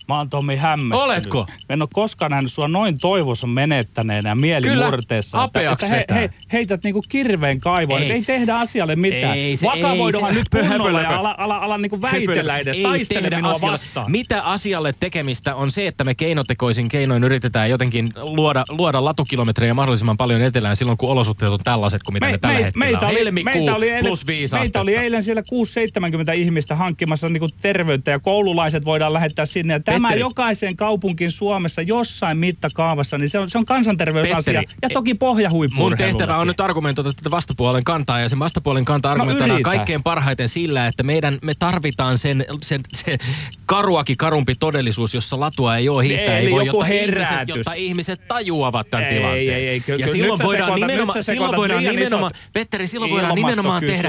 Mä 0.08 0.16
oon 0.18 0.30
Tommi 0.30 0.56
hämmästynyt. 0.56 1.04
Oletko? 1.04 1.38
Mä 1.48 1.54
en 1.74 1.82
ole 1.82 1.88
koskaan 1.92 2.30
nähnyt 2.30 2.52
sua 2.52 2.68
noin 2.68 2.98
toivossa 3.00 3.46
menettäneenä 3.46 4.28
ja 4.28 4.34
mielimurteessa. 4.34 5.48
Kyllä, 5.52 5.70
että, 5.72 5.96
että 5.96 6.14
he, 6.14 6.20
he, 6.20 6.30
heität 6.52 6.84
niinku 6.84 7.02
kirveen 7.08 7.60
kaivoon. 7.60 8.02
Ei. 8.02 8.12
Ei. 8.12 8.22
tehdä 8.22 8.56
asialle 8.56 8.96
mitään. 8.96 9.36
Ei 9.38 9.56
se- 9.56 9.66
Vakavoiduhan 9.66 10.30
ei 10.30 10.34
se- 10.34 10.40
nyt 10.40 10.68
kunnolla 10.68 11.02
ja 11.02 11.18
ala, 11.18 11.34
ala, 11.38 11.56
ala 11.56 11.78
niinku 11.78 12.02
väitellä 12.02 12.58
edes. 12.58 12.76
Ei 12.76 12.82
Taistele 12.82 13.30
minua 13.36 13.50
asialle. 13.50 13.72
vastaan. 13.72 14.10
Mitä 14.10 14.42
asialle 14.42 14.94
tekemistä 15.00 15.54
on 15.54 15.70
se, 15.70 15.86
että 15.86 16.04
me 16.04 16.14
keinotekoisin 16.14 16.88
keinoin 16.88 17.24
yritetään 17.24 17.70
jotenkin 17.70 18.08
luoda, 18.16 18.64
luoda 18.68 19.04
latukilometrejä 19.04 19.74
mahdollisimman 19.74 20.16
paljon 20.16 20.42
etelään 20.42 20.76
silloin, 20.76 20.98
kun 20.98 21.10
olosuhteet 21.10 21.52
on 21.52 21.58
tällaiset 21.64 22.02
kuin 22.02 22.12
mitä 22.14 22.26
ne 22.26 22.38
tällä 22.38 22.58
hetkellä 22.58 22.84
meitä 22.84 23.06
on. 23.06 23.12
oli, 23.12 23.30
meitä 23.30 23.74
oli 23.74 23.88
eilen, 23.88 24.04
plus 24.04 24.26
viisi 24.26 24.54
meitä 24.54 24.80
oli 24.80 24.94
eilen 24.96 25.22
siellä 25.22 25.42
6-70 26.30 26.32
ihmistä 26.34 26.76
hankkimassa 26.76 27.28
niinku 27.28 27.48
terveyttä 27.62 28.10
ja 28.10 28.18
koululaiset 28.18 28.84
voidaan 28.84 29.12
lähettää 29.14 29.46
sinne. 29.46 29.74
Ja 29.74 29.80
tämä 29.98 30.08
Petteri. 30.08 30.20
jokaiseen 30.20 30.76
kaupunkiin 30.76 31.30
Suomessa 31.30 31.82
jossain 31.82 32.36
mittakaavassa, 32.38 33.18
niin 33.18 33.28
se 33.28 33.38
on, 33.38 33.50
se 33.50 33.58
on 33.58 33.64
kansanterveysasia. 33.66 34.60
Petteri, 34.60 34.78
ja 34.82 34.88
toki 34.88 35.14
pohjahuippu 35.14 35.76
Mun 35.80 35.96
tehtävä 35.96 36.36
on 36.36 36.46
nyt 36.46 36.60
argumentoida 36.60 37.12
tätä 37.12 37.30
vastapuolen 37.30 37.84
kantaa 37.84 38.20
ja 38.20 38.28
sen 38.28 38.38
vastapuolen 38.38 38.84
kanta 38.84 39.10
argumentoidaan 39.10 39.50
yritä. 39.58 39.70
kaikkein 39.70 40.02
parhaiten 40.02 40.48
sillä, 40.48 40.86
että 40.86 41.02
meidän, 41.02 41.38
me 41.42 41.52
tarvitaan 41.58 42.18
sen, 42.18 42.44
sen, 42.62 42.80
se 42.94 43.18
karuakin 43.66 44.16
karumpi 44.16 44.54
todellisuus, 44.54 45.14
jossa 45.14 45.40
latua 45.40 45.76
ei 45.76 45.88
ole, 45.88 46.04
hiihtää 46.04 46.38
Eli 46.38 46.46
ei 46.46 46.52
voi, 46.52 46.66
jotta 46.66 46.86
ihmiset, 46.86 47.28
herätys. 47.30 47.56
jotta 47.56 47.72
ihmiset 47.72 48.28
tajuavat 48.28 48.90
tämän 48.90 49.06
Ei, 49.06 49.14
tilanteen. 49.14 49.54
ei, 49.54 49.68
ei, 49.68 49.80
kyllä- 49.80 49.98
ja 49.98 50.08
silloin 50.08 50.40
voidaan 50.42 50.70
sekoitat- 50.72 50.86
nimenomaan, 50.86 51.22
silloin 51.22 51.56
voidaan 51.56 51.84
nimenomaan, 51.84 52.30
Petteri, 52.52 52.86
silloin 52.86 53.10
voidaan 53.12 53.34
nimenomaan 53.34 53.80
tehdä. 53.84 54.08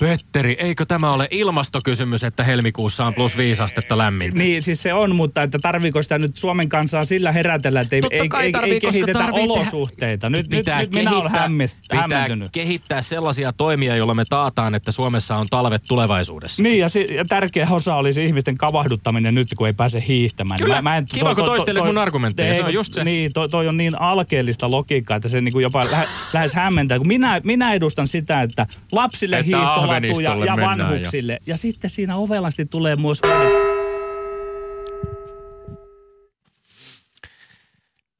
Petteri, 0.00 0.56
eikö 0.58 0.84
tämä 0.86 1.12
ole 1.12 1.28
ilmastokysymys, 1.30 2.24
että 2.24 2.44
helmikuussa 2.44 3.06
on 3.06 3.14
plus 3.14 3.36
viisi 3.36 3.62
astetta 3.62 3.98
lämmintä? 3.98 4.38
Niin, 4.38 4.62
siis 4.62 4.82
se 4.82 4.94
on, 4.94 5.16
mutta 5.16 5.29
että 5.36 5.58
tarviiko 5.62 6.02
sitä 6.02 6.18
nyt 6.18 6.36
Suomen 6.36 6.68
kansaa 6.68 7.04
sillä 7.04 7.32
herätellä, 7.32 7.80
että 7.80 7.96
ei, 7.96 8.02
Totta 8.02 8.40
ei, 8.40 8.46
ei, 8.46 8.52
tarvii, 8.52 8.72
ei 8.72 8.80
kehitetä 8.80 9.18
tarvii 9.18 9.44
olosuhteita. 9.44 10.30
Nyt, 10.30 10.50
nyt, 10.50 10.58
pitää 10.58 10.80
nyt 10.80 10.94
minä 10.94 11.16
olen 11.16 11.30
hämmist, 11.30 11.78
pitää 11.80 12.00
hämmentynyt. 12.00 12.48
kehittää 12.52 13.02
sellaisia 13.02 13.52
toimia, 13.52 13.96
joilla 13.96 14.14
me 14.14 14.24
taataan, 14.28 14.74
että 14.74 14.92
Suomessa 14.92 15.36
on 15.36 15.46
talvet 15.50 15.82
tulevaisuudessa. 15.88 16.62
Niin, 16.62 16.78
ja, 16.78 16.88
si, 16.88 17.06
ja 17.10 17.24
tärkeä 17.24 17.66
osa 17.70 17.94
olisi 17.94 18.24
ihmisten 18.24 18.58
kavahduttaminen 18.58 19.34
nyt, 19.34 19.48
kun 19.58 19.66
ei 19.66 19.72
pääse 19.72 20.04
hiihtämään. 20.08 20.60
Kyllä. 20.60 20.82
Kiva, 21.14 21.34
kun 21.34 21.44
toistelet 21.44 21.84
mun 21.84 21.98
argumentteja, 21.98 22.54
se 22.54 22.64
on 22.64 22.72
just 22.72 22.92
se. 22.92 23.04
Niin, 23.04 23.30
toi, 23.34 23.48
toi 23.48 23.68
on 23.68 23.76
niin 23.76 24.00
alkeellista 24.00 24.70
logiikkaa, 24.70 25.16
että 25.16 25.28
se 25.28 25.40
niinku 25.40 25.60
jopa 25.60 25.84
lähe, 25.90 26.06
lähes 26.34 26.54
hämmentää. 26.54 26.98
Kun 26.98 27.08
minä, 27.08 27.40
minä 27.44 27.72
edustan 27.72 28.08
sitä, 28.08 28.42
että 28.42 28.66
lapsille 28.92 29.44
Ahvenistolle 29.56 30.46
ja 30.46 30.56
mennään 30.56 30.78
vanhuksille. 30.78 31.32
Ja. 31.32 31.38
ja 31.46 31.56
sitten 31.56 31.90
siinä 31.90 32.16
ovelasti 32.16 32.66
tulee 32.66 32.96
myös... 32.96 33.20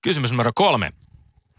Kysymys 0.00 0.30
numero 0.32 0.52
kolme. 0.54 0.90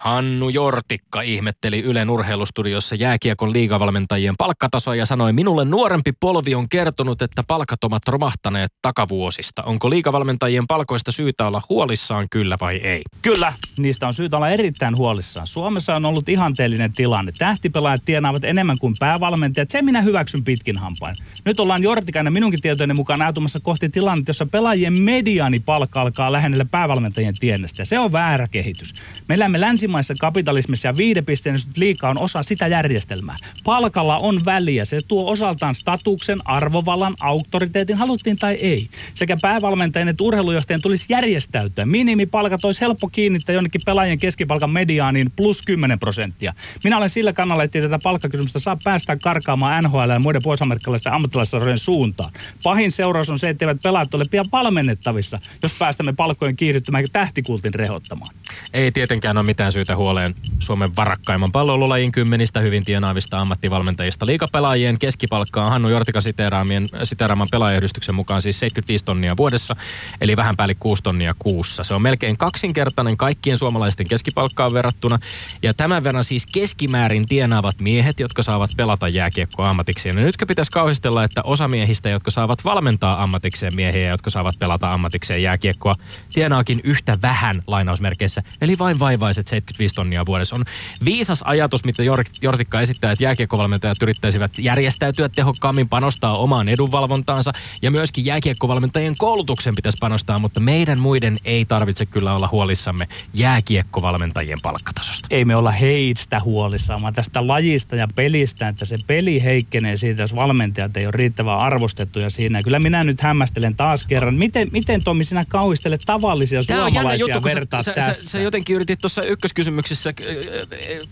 Hannu 0.01 0.49
Jortikka 0.49 1.21
ihmetteli 1.21 1.79
Ylen 1.79 2.09
urheilustudiossa 2.09 2.95
jääkiekon 2.95 3.53
liigavalmentajien 3.53 4.35
palkkatasoa 4.37 4.95
ja 4.95 5.05
sanoi, 5.05 5.33
minulle 5.33 5.65
nuorempi 5.65 6.11
polvi 6.19 6.55
on 6.55 6.69
kertonut, 6.69 7.21
että 7.21 7.43
palkat 7.43 7.83
ovat 7.83 8.07
romahtaneet 8.07 8.71
takavuosista. 8.81 9.63
Onko 9.63 9.89
liigavalmentajien 9.89 10.67
palkoista 10.67 11.11
syytä 11.11 11.47
olla 11.47 11.61
huolissaan 11.69 12.27
kyllä 12.31 12.57
vai 12.61 12.75
ei? 12.75 13.01
Kyllä, 13.21 13.53
niistä 13.77 14.07
on 14.07 14.13
syytä 14.13 14.37
olla 14.37 14.49
erittäin 14.49 14.97
huolissaan. 14.97 15.47
Suomessa 15.47 15.93
on 15.93 16.05
ollut 16.05 16.29
ihanteellinen 16.29 16.93
tilanne. 16.93 17.31
Tähtipelaajat 17.37 18.05
tienaavat 18.05 18.43
enemmän 18.43 18.77
kuin 18.79 18.95
päävalmentajat. 18.99 19.69
Se 19.69 19.81
minä 19.81 20.01
hyväksyn 20.01 20.43
pitkin 20.43 20.77
hampain. 20.77 21.15
Nyt 21.45 21.59
ollaan 21.59 21.83
Jortikan 21.83 22.25
ja 22.25 22.31
minunkin 22.31 22.61
tietojeni 22.61 22.93
mukaan 22.93 23.19
näytumassa 23.19 23.59
kohti 23.59 23.89
tilannetta, 23.89 24.29
jossa 24.29 24.45
pelaajien 24.45 25.01
mediaanipalkka 25.01 26.01
alkaa 26.01 26.31
lähennellä 26.31 26.65
päävalmentajien 26.65 27.35
tienestä. 27.39 27.85
Se 27.85 27.99
on 27.99 28.11
väärä 28.11 28.47
kehitys. 28.51 28.93
Me 29.27 29.35
elämme 29.35 29.61
länsimaissa 29.91 30.13
kapitalismissa 30.19 30.87
ja 30.87 30.97
viidepisteen 30.97 31.57
liikaa 31.75 32.09
on 32.09 32.21
osa 32.21 32.43
sitä 32.43 32.67
järjestelmää. 32.67 33.35
Palkalla 33.63 34.17
on 34.21 34.39
väliä. 34.45 34.85
Se 34.85 34.99
tuo 35.07 35.31
osaltaan 35.31 35.75
statuksen, 35.75 36.39
arvovallan, 36.45 37.13
auktoriteetin, 37.21 37.97
haluttiin 37.97 38.37
tai 38.37 38.53
ei. 38.61 38.87
Sekä 39.13 39.37
päävalmentajien 39.41 40.07
että 40.07 40.23
urheilujohtajien 40.23 40.81
tulisi 40.81 41.05
järjestäytyä. 41.09 41.85
Minimipalkat 41.85 42.65
olisi 42.65 42.81
helppo 42.81 43.07
kiinnittää 43.07 43.53
jonnekin 43.53 43.81
pelaajien 43.85 44.19
keskipalkan 44.19 44.69
mediaaniin 44.69 45.31
plus 45.35 45.61
10 45.61 45.99
prosenttia. 45.99 46.53
Minä 46.83 46.97
olen 46.97 47.09
sillä 47.09 47.33
kannalla, 47.33 47.63
että 47.63 47.81
tätä 47.81 47.99
palkkakysymystä 48.03 48.59
saa 48.59 48.77
päästä 48.83 49.17
karkaamaan 49.23 49.83
NHL 49.83 50.09
ja 50.09 50.19
muiden 50.19 50.41
pohjois-amerikkalaisten 50.43 51.13
ammattilaisarvojen 51.13 51.77
suuntaan. 51.77 52.31
Pahin 52.63 52.91
seuraus 52.91 53.29
on 53.29 53.39
se, 53.39 53.49
että 53.49 53.65
eivät 53.65 53.83
pelaajat 53.83 54.13
ole 54.13 54.25
pian 54.31 54.45
valmennettavissa, 54.51 55.39
jos 55.63 55.73
päästämme 55.79 56.13
palkkojen 56.13 56.55
kiihdyttämään 56.55 57.05
tähtikultin 57.11 57.73
rehottamaan. 57.73 58.35
Ei 58.73 58.91
tietenkään 58.91 59.37
ole 59.37 59.45
mitään 59.45 59.71
huoleen 59.95 60.35
Suomen 60.59 60.95
varakkaimman 60.95 61.51
pallolulajin 61.51 62.11
kymmenistä 62.11 62.59
hyvin 62.59 62.85
tienaavista 62.85 63.41
ammattivalmentajista. 63.41 64.25
Liikapelaajien 64.25 64.99
keskipalkkaa 64.99 65.69
Hannu 65.69 65.89
Jortika 65.89 66.21
siteeraamien, 66.21 66.85
siteeraaman 67.03 67.47
pelaajayhdistyksen 67.51 68.15
mukaan 68.15 68.41
siis 68.41 68.59
75 68.59 69.05
tonnia 69.05 69.37
vuodessa, 69.37 69.75
eli 70.21 70.37
vähän 70.37 70.57
päälle 70.57 70.75
6 70.75 71.03
tonnia 71.03 71.33
kuussa. 71.39 71.83
Se 71.83 71.95
on 71.95 72.01
melkein 72.01 72.37
kaksinkertainen 72.37 73.17
kaikkien 73.17 73.57
suomalaisten 73.57 74.07
keskipalkkaan 74.07 74.73
verrattuna. 74.73 75.19
Ja 75.63 75.73
tämän 75.73 76.03
verran 76.03 76.23
siis 76.23 76.45
keskimäärin 76.45 77.25
tienaavat 77.25 77.79
miehet, 77.79 78.19
jotka 78.19 78.43
saavat 78.43 78.71
pelata 78.77 79.07
jääkiekkoa 79.07 79.69
ammatikseen. 79.69 80.17
Ja 80.17 80.23
nytkö 80.23 80.45
pitäisi 80.45 80.71
kauhistella, 80.71 81.23
että 81.23 81.41
osa 81.43 81.67
miehistä, 81.67 82.09
jotka 82.09 82.31
saavat 82.31 82.65
valmentaa 82.65 83.23
ammatikseen 83.23 83.75
miehiä, 83.75 84.09
jotka 84.09 84.29
saavat 84.29 84.59
pelata 84.59 84.89
ammatikseen 84.89 85.43
jääkiekkoa, 85.43 85.95
tienaakin 86.33 86.81
yhtä 86.83 87.17
vähän 87.21 87.63
lainausmerkeissä, 87.67 88.43
eli 88.61 88.77
vain 88.79 88.99
vaivaiset 88.99 89.47
75 89.71 89.95
tonnia 89.95 90.25
vuodessa. 90.25 90.55
On 90.55 90.65
viisas 91.05 91.41
ajatus, 91.45 91.83
mitä 91.83 92.03
Jortikka 92.41 92.81
esittää, 92.81 93.11
että 93.11 93.23
jääkiekkovalmentajat 93.23 94.01
yrittäisivät 94.01 94.51
järjestäytyä 94.57 95.29
tehokkaammin, 95.29 95.89
panostaa 95.89 96.37
omaan 96.37 96.69
edunvalvontaansa 96.69 97.51
ja 97.81 97.91
myöskin 97.91 98.25
jääkiekkovalmentajien 98.25 99.15
koulutuksen 99.17 99.75
pitäisi 99.75 99.97
panostaa, 100.01 100.39
mutta 100.39 100.59
meidän 100.59 101.01
muiden 101.01 101.37
ei 101.45 101.65
tarvitse 101.65 102.05
kyllä 102.05 102.33
olla 102.33 102.49
huolissamme 102.51 103.07
jääkiekkovalmentajien 103.33 104.59
palkkatasosta. 104.63 105.27
Ei 105.29 105.45
me 105.45 105.55
olla 105.55 105.71
heistä 105.71 106.39
huolissaan, 106.39 107.01
vaan 107.01 107.13
tästä 107.13 107.47
lajista 107.47 107.95
ja 107.95 108.07
pelistä, 108.15 108.67
että 108.67 108.85
se 108.85 108.95
peli 109.07 109.43
heikkenee 109.43 109.97
siitä, 109.97 110.23
jos 110.23 110.35
valmentajat 110.35 110.97
ei 110.97 111.05
ole 111.05 111.11
riittävän 111.11 111.59
arvostettuja 111.59 112.29
siinä. 112.29 112.63
Kyllä 112.63 112.79
minä 112.79 113.03
nyt 113.03 113.21
hämmästelen 113.21 113.75
taas 113.75 114.05
kerran, 114.05 114.35
miten, 114.35 114.67
miten 114.71 115.03
Tomi 115.03 115.23
sinä 115.23 115.43
kauhistelet 115.47 116.01
tavallisia 116.05 116.61
Tämä 116.67 116.81
suomalaisia 116.81 117.25
juttu, 117.25 117.43
vertaat 117.43 117.85
sä, 117.85 117.93
tässä? 117.93 118.23
Sä, 118.23 118.29
sä, 118.29 118.39
jotenkin 118.39 118.75
yritit 118.75 118.99
tuossa 118.99 119.23
ykköskysymyksessä 119.23 119.60
äh, 119.67 120.13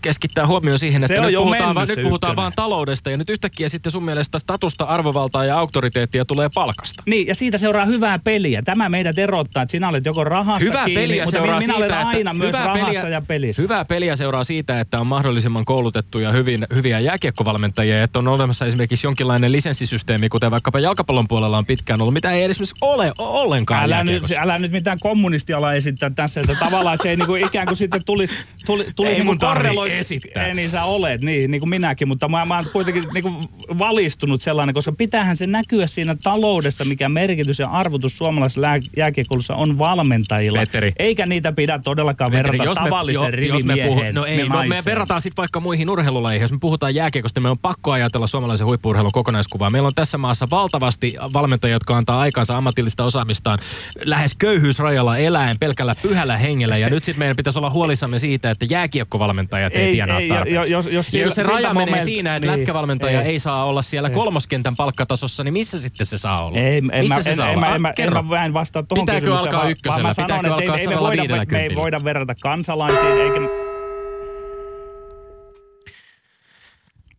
keskittää 0.02 0.46
huomioon 0.46 0.78
siihen, 0.78 1.04
että 1.04 1.20
nyt 1.20 1.34
puhutaan, 1.34 1.74
vaan, 1.74 1.88
nyt 1.88 2.02
puhutaan 2.02 2.36
vaan 2.36 2.52
taloudesta 2.56 3.10
ja 3.10 3.16
nyt 3.16 3.30
yhtäkkiä 3.30 3.68
sitten 3.68 3.92
sun 3.92 4.04
mielestä 4.04 4.38
statusta, 4.38 4.84
arvovaltaa 4.84 5.44
ja 5.44 5.58
auktoriteettia 5.58 6.24
tulee 6.24 6.48
palkasta. 6.54 7.02
Niin, 7.06 7.26
ja 7.26 7.34
siitä 7.34 7.58
seuraa 7.58 7.86
hyvää 7.86 8.18
peliä. 8.18 8.62
Tämä 8.62 8.88
meidät 8.88 9.18
erottaa, 9.18 9.62
että 9.62 9.70
sinä 9.72 9.88
olet 9.88 10.06
joko 10.06 10.24
rahassa 10.24 10.66
hyvää 10.66 10.84
kiinni, 10.84 11.02
peliä 11.02 11.24
mutta 11.24 11.40
minä 11.40 11.60
siitä, 11.60 11.76
olen 11.76 11.92
aina 11.92 12.32
myös 12.32 12.54
rahassa 12.54 13.00
peliä, 13.00 13.08
ja 13.08 13.20
pelissä. 13.20 13.62
Hyvää 13.62 13.84
peliä 13.84 14.16
seuraa 14.16 14.44
siitä, 14.44 14.80
että 14.80 15.00
on 15.00 15.06
mahdollisimman 15.06 15.64
koulutettuja 15.64 16.32
hyvin, 16.32 16.66
hyviä 16.74 17.00
jääkiekkovalmentajia, 17.00 18.02
että 18.02 18.18
on 18.18 18.28
olemassa 18.28 18.66
esimerkiksi 18.66 19.06
jonkinlainen 19.06 19.52
lisenssisysteemi, 19.52 20.28
kuten 20.28 20.50
vaikkapa 20.50 20.80
jalkapallon 20.80 21.28
puolella 21.28 21.58
on 21.58 21.66
pitkään 21.66 22.00
ollut, 22.00 22.14
mitä 22.14 22.30
ei 22.30 22.42
edes 22.42 22.72
ole 22.80 23.12
ollenkaan 23.18 23.84
älä 23.84 24.04
nyt, 24.04 24.22
älä 24.38 24.58
nyt 24.58 24.72
mitään 24.72 24.98
kommunistiala 25.00 25.72
esittää 25.72 26.10
tässä, 26.10 26.40
että 26.40 26.54
tavallaan 26.54 26.94
että 26.94 27.02
se 27.02 27.10
ei 27.10 27.16
niinku 27.16 27.34
ikään 27.34 27.66
kuin 27.66 27.76
sitten 27.76 28.04
tulisi, 28.04 28.34
tuli, 28.66 28.86
tulisi 28.96 29.16
ei 29.16 29.24
mun 29.24 29.38
niinku 29.62 29.82
esittää. 29.82 30.46
Ei 30.46 30.54
niin 30.54 30.70
sä 30.70 30.84
olet, 30.84 31.22
niin, 31.22 31.50
niin 31.50 31.60
kuin 31.60 31.70
minäkin, 31.70 32.08
mutta 32.08 32.28
mä, 32.28 32.44
mä 32.44 32.56
oon 32.56 32.64
kuitenkin 32.72 33.04
niinku 33.14 33.32
valistunut 33.78 34.42
sellainen, 34.42 34.74
koska 34.74 34.92
pitäähän 34.92 35.36
se 35.36 35.46
näkyä 35.46 35.86
siinä 35.86 36.16
taloudessa, 36.22 36.84
mikä 36.84 37.08
merkitys 37.08 37.58
ja 37.58 37.66
arvotus 37.66 38.18
suomalaisessa 38.18 38.60
jääkiekkoulussa 38.96 39.54
on 39.54 39.78
valmentajilla. 39.78 40.58
Petteri. 40.58 40.92
Eikä 40.98 41.26
niitä 41.26 41.52
pidä 41.52 41.78
todellakaan 41.84 42.30
Petteri, 42.30 42.58
verrata 42.58 43.10
jos 43.12 43.22
me, 43.22 43.30
rivimieheen. 43.30 43.88
Puhu, 43.88 44.02
no 44.12 44.24
ei, 44.24 44.48
no 44.48 44.64
me 44.68 44.82
verrataan 44.84 45.22
sitten 45.22 45.42
vaikka 45.42 45.60
muihin 45.60 45.90
urheilulajeihin. 45.90 46.44
Jos 46.44 46.52
me 46.52 46.58
puhutaan 46.60 46.94
jääkiekosta, 46.94 47.40
me 47.40 47.48
on 47.48 47.58
pakko 47.58 47.92
ajatella 47.92 48.26
suomalaisen 48.26 48.66
huippuurheilun 48.66 49.12
kokonaiskuvaa. 49.12 49.70
Meillä 49.70 49.86
on 49.86 49.94
tässä 49.94 50.18
maassa 50.18 50.46
valtavasti 50.50 51.14
valmentajia, 51.32 51.74
jotka 51.74 51.96
antaa 51.96 52.20
aikansa 52.20 52.56
ammatillista 52.56 53.04
osaamistaan 53.04 53.58
lähes 54.04 54.36
köyhyysrajalla 54.36 55.16
eläen 55.16 55.58
pelkällä 55.58 55.94
pyhällä 56.02 56.36
hengellä. 56.36 56.76
Ja 56.76 56.90
nyt 56.90 57.04
sitten 57.04 57.18
meidän 57.18 57.36
pitäisi 57.36 57.58
olla 57.58 57.70
huolissamme 57.70 58.18
siitä, 58.20 58.50
että 58.50 58.66
jääkiekkovalmentajat 58.70 59.74
ei, 59.74 59.82
ei 59.82 59.92
tienaa 59.92 60.20
ei, 60.20 60.28
tarpeeksi. 60.28 60.72
Jos, 60.72 60.86
jos, 60.86 61.14
ja 61.14 61.22
jos 61.22 61.34
se 61.34 61.42
raja 61.42 61.74
menee 61.74 61.86
moment, 61.86 62.04
siinä, 62.04 62.36
että 62.36 62.48
niin, 62.48 62.58
lätkävalmentaja 62.58 63.22
ei. 63.22 63.28
ei 63.28 63.40
saa 63.40 63.64
olla 63.64 63.82
siellä 63.82 64.08
ei. 64.08 64.14
kolmoskentän 64.14 64.76
palkkatasossa, 64.76 65.44
niin 65.44 65.52
missä 65.52 65.78
sitten 65.78 66.06
se 66.06 66.18
saa 66.18 66.44
olla? 66.44 66.58
Ei, 66.58 66.76
en, 66.78 66.84
missä 66.84 67.16
mä, 67.16 67.22
se 67.22 67.30
en, 67.30 67.36
saa 67.36 67.50
en, 67.50 67.58
olla? 67.58 67.68
En, 67.68 67.86
en, 67.98 68.16
en, 68.16 68.26
mä 68.26 68.44
en 68.44 68.54
vastaa 68.54 68.82
tuohon 68.82 69.06
Pitääkö 69.06 69.36
alkaa 69.36 69.68
ykkösellä? 69.68 70.02
Mä 70.02 70.14
sanon, 70.14 70.38
Pitääkö 70.38 70.54
alkaa 70.54 70.76
ei, 70.76 70.86
me, 70.86 70.98
voida, 70.98 71.46
me 71.50 71.60
ei 71.60 71.74
voida 71.74 72.04
verrata 72.04 72.34
kansalaisiin, 72.42 73.20
eikä... 73.20 73.40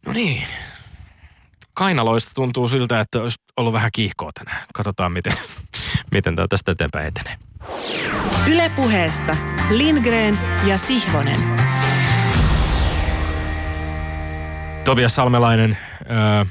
No 0.06 0.14
niin. 0.14 0.44
Kainaloista 1.74 2.32
tuntuu 2.36 2.70
siltä, 2.70 3.00
että 3.00 3.22
olisi 3.22 3.38
ollut 3.58 3.74
vähän 3.74 3.90
kiihkoa 3.94 4.32
tänään. 4.32 4.66
Katsotaan, 4.74 5.12
miten, 5.12 5.34
miten 6.14 6.36
tämä 6.36 6.48
tästä 6.48 6.72
eteenpäin 6.72 7.08
etenee. 7.08 7.51
Ylepuheessa 8.48 9.36
Lindgren 9.70 10.38
ja 10.68 10.78
Sihvonen. 10.78 11.40
Tobias 14.84 15.16
Salmelainen, 15.16 15.78
äh, 16.06 16.46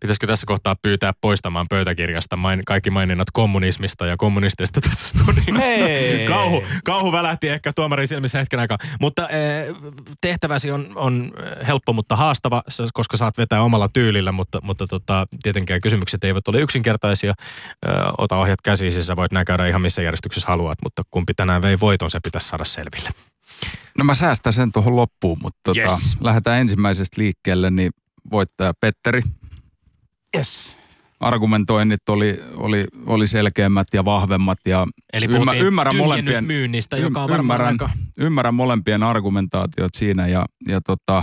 pitäisikö 0.00 0.26
tässä 0.26 0.46
kohtaa 0.46 0.76
pyytää 0.82 1.12
poistamaan 1.20 1.66
pöytäkirjasta 1.68 2.36
main, 2.36 2.62
kaikki 2.66 2.90
maininnat 2.90 3.28
kommunismista 3.32 4.06
ja 4.06 4.16
kommunistista 4.16 4.80
tässä 4.80 5.08
studiossa. 5.08 5.82
Kauhu, 6.28 6.62
kauhu 6.84 7.12
välähti 7.12 7.48
ehkä 7.48 7.72
tuomarin 7.72 8.08
silmissä 8.08 8.38
hetken 8.38 8.60
aikaa. 8.60 8.78
Mutta 9.00 9.28
eh, 9.28 9.74
tehtäväsi 10.20 10.70
on, 10.70 10.92
on 10.94 11.32
helppo, 11.66 11.92
mutta 11.92 12.16
haastava, 12.16 12.62
koska 12.92 13.16
saat 13.16 13.38
vetää 13.38 13.62
omalla 13.62 13.88
tyylillä, 13.88 14.32
mutta, 14.32 14.58
mutta 14.62 14.86
tota, 14.86 15.26
tietenkään 15.42 15.80
kysymykset 15.80 16.24
eivät 16.24 16.48
ole 16.48 16.60
yksinkertaisia. 16.60 17.34
Eh, 17.86 17.92
ota 18.18 18.36
ohjat 18.36 18.62
käsiin, 18.62 18.92
siis 18.92 19.06
sä 19.06 19.16
voit 19.16 19.32
nää 19.32 19.44
käydä 19.44 19.66
ihan 19.66 19.82
missä 19.82 20.02
järjestyksessä 20.02 20.48
haluat, 20.48 20.78
mutta 20.82 21.02
kumpi 21.10 21.34
tänään 21.34 21.62
vei 21.62 21.80
voiton, 21.80 22.10
se 22.10 22.20
pitäisi 22.24 22.48
saada 22.48 22.64
selville. 22.64 23.10
No 23.98 24.04
mä 24.04 24.14
säästän 24.14 24.52
sen 24.52 24.72
tuohon 24.72 24.96
loppuun, 24.96 25.38
mutta 25.42 25.58
tota, 25.64 25.80
yes. 25.80 26.16
lähdetään 26.20 26.60
ensimmäisestä 26.60 27.20
liikkeelle, 27.20 27.70
niin 27.70 27.90
voittaja 28.30 28.72
Petteri 28.80 29.22
Yes. 30.36 30.76
Argumentoinnit 31.20 32.08
oli, 32.08 32.40
oli, 32.54 32.84
oli 33.06 33.26
selkeämmät 33.26 33.86
ja 33.92 34.04
vahvemmat. 34.04 34.58
Ja 34.66 34.86
Eli 35.12 35.26
ymmär, 35.26 35.56
ymmärrän 35.56 35.96
molempien, 35.96 36.44
myynnistä, 36.44 36.96
joka 36.96 37.22
on 37.22 37.30
ymmärrän, 37.30 37.68
aika... 37.68 37.90
ymmärrän 38.16 38.54
molempien 38.54 39.02
argumentaatiot 39.02 39.94
siinä. 39.96 40.26
Ja, 40.26 40.46
ja 40.68 40.80
tota, 40.80 41.22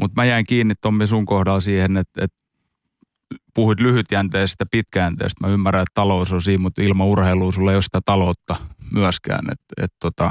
mutta 0.00 0.20
mä 0.20 0.24
jäin 0.24 0.44
kiinni 0.48 0.74
Tommi 0.80 1.06
sun 1.06 1.26
kohdalla 1.26 1.60
siihen, 1.60 1.96
että, 1.96 2.24
että 2.24 2.36
puhuit 3.54 3.80
lyhytjänteisestä 3.80 4.64
pitkäjänteestä. 4.70 5.46
Mä 5.46 5.52
ymmärrän, 5.52 5.82
että 5.82 5.94
talous 5.94 6.32
on 6.32 6.42
siinä, 6.42 6.62
mutta 6.62 6.82
ilman 6.82 7.06
urheilua 7.06 7.52
sulla 7.52 7.70
ei 7.70 7.76
ole 7.76 7.82
sitä 7.82 8.00
taloutta 8.04 8.56
myöskään. 8.92 9.44
Et, 9.52 9.84
et 9.84 9.90
tota, 10.00 10.30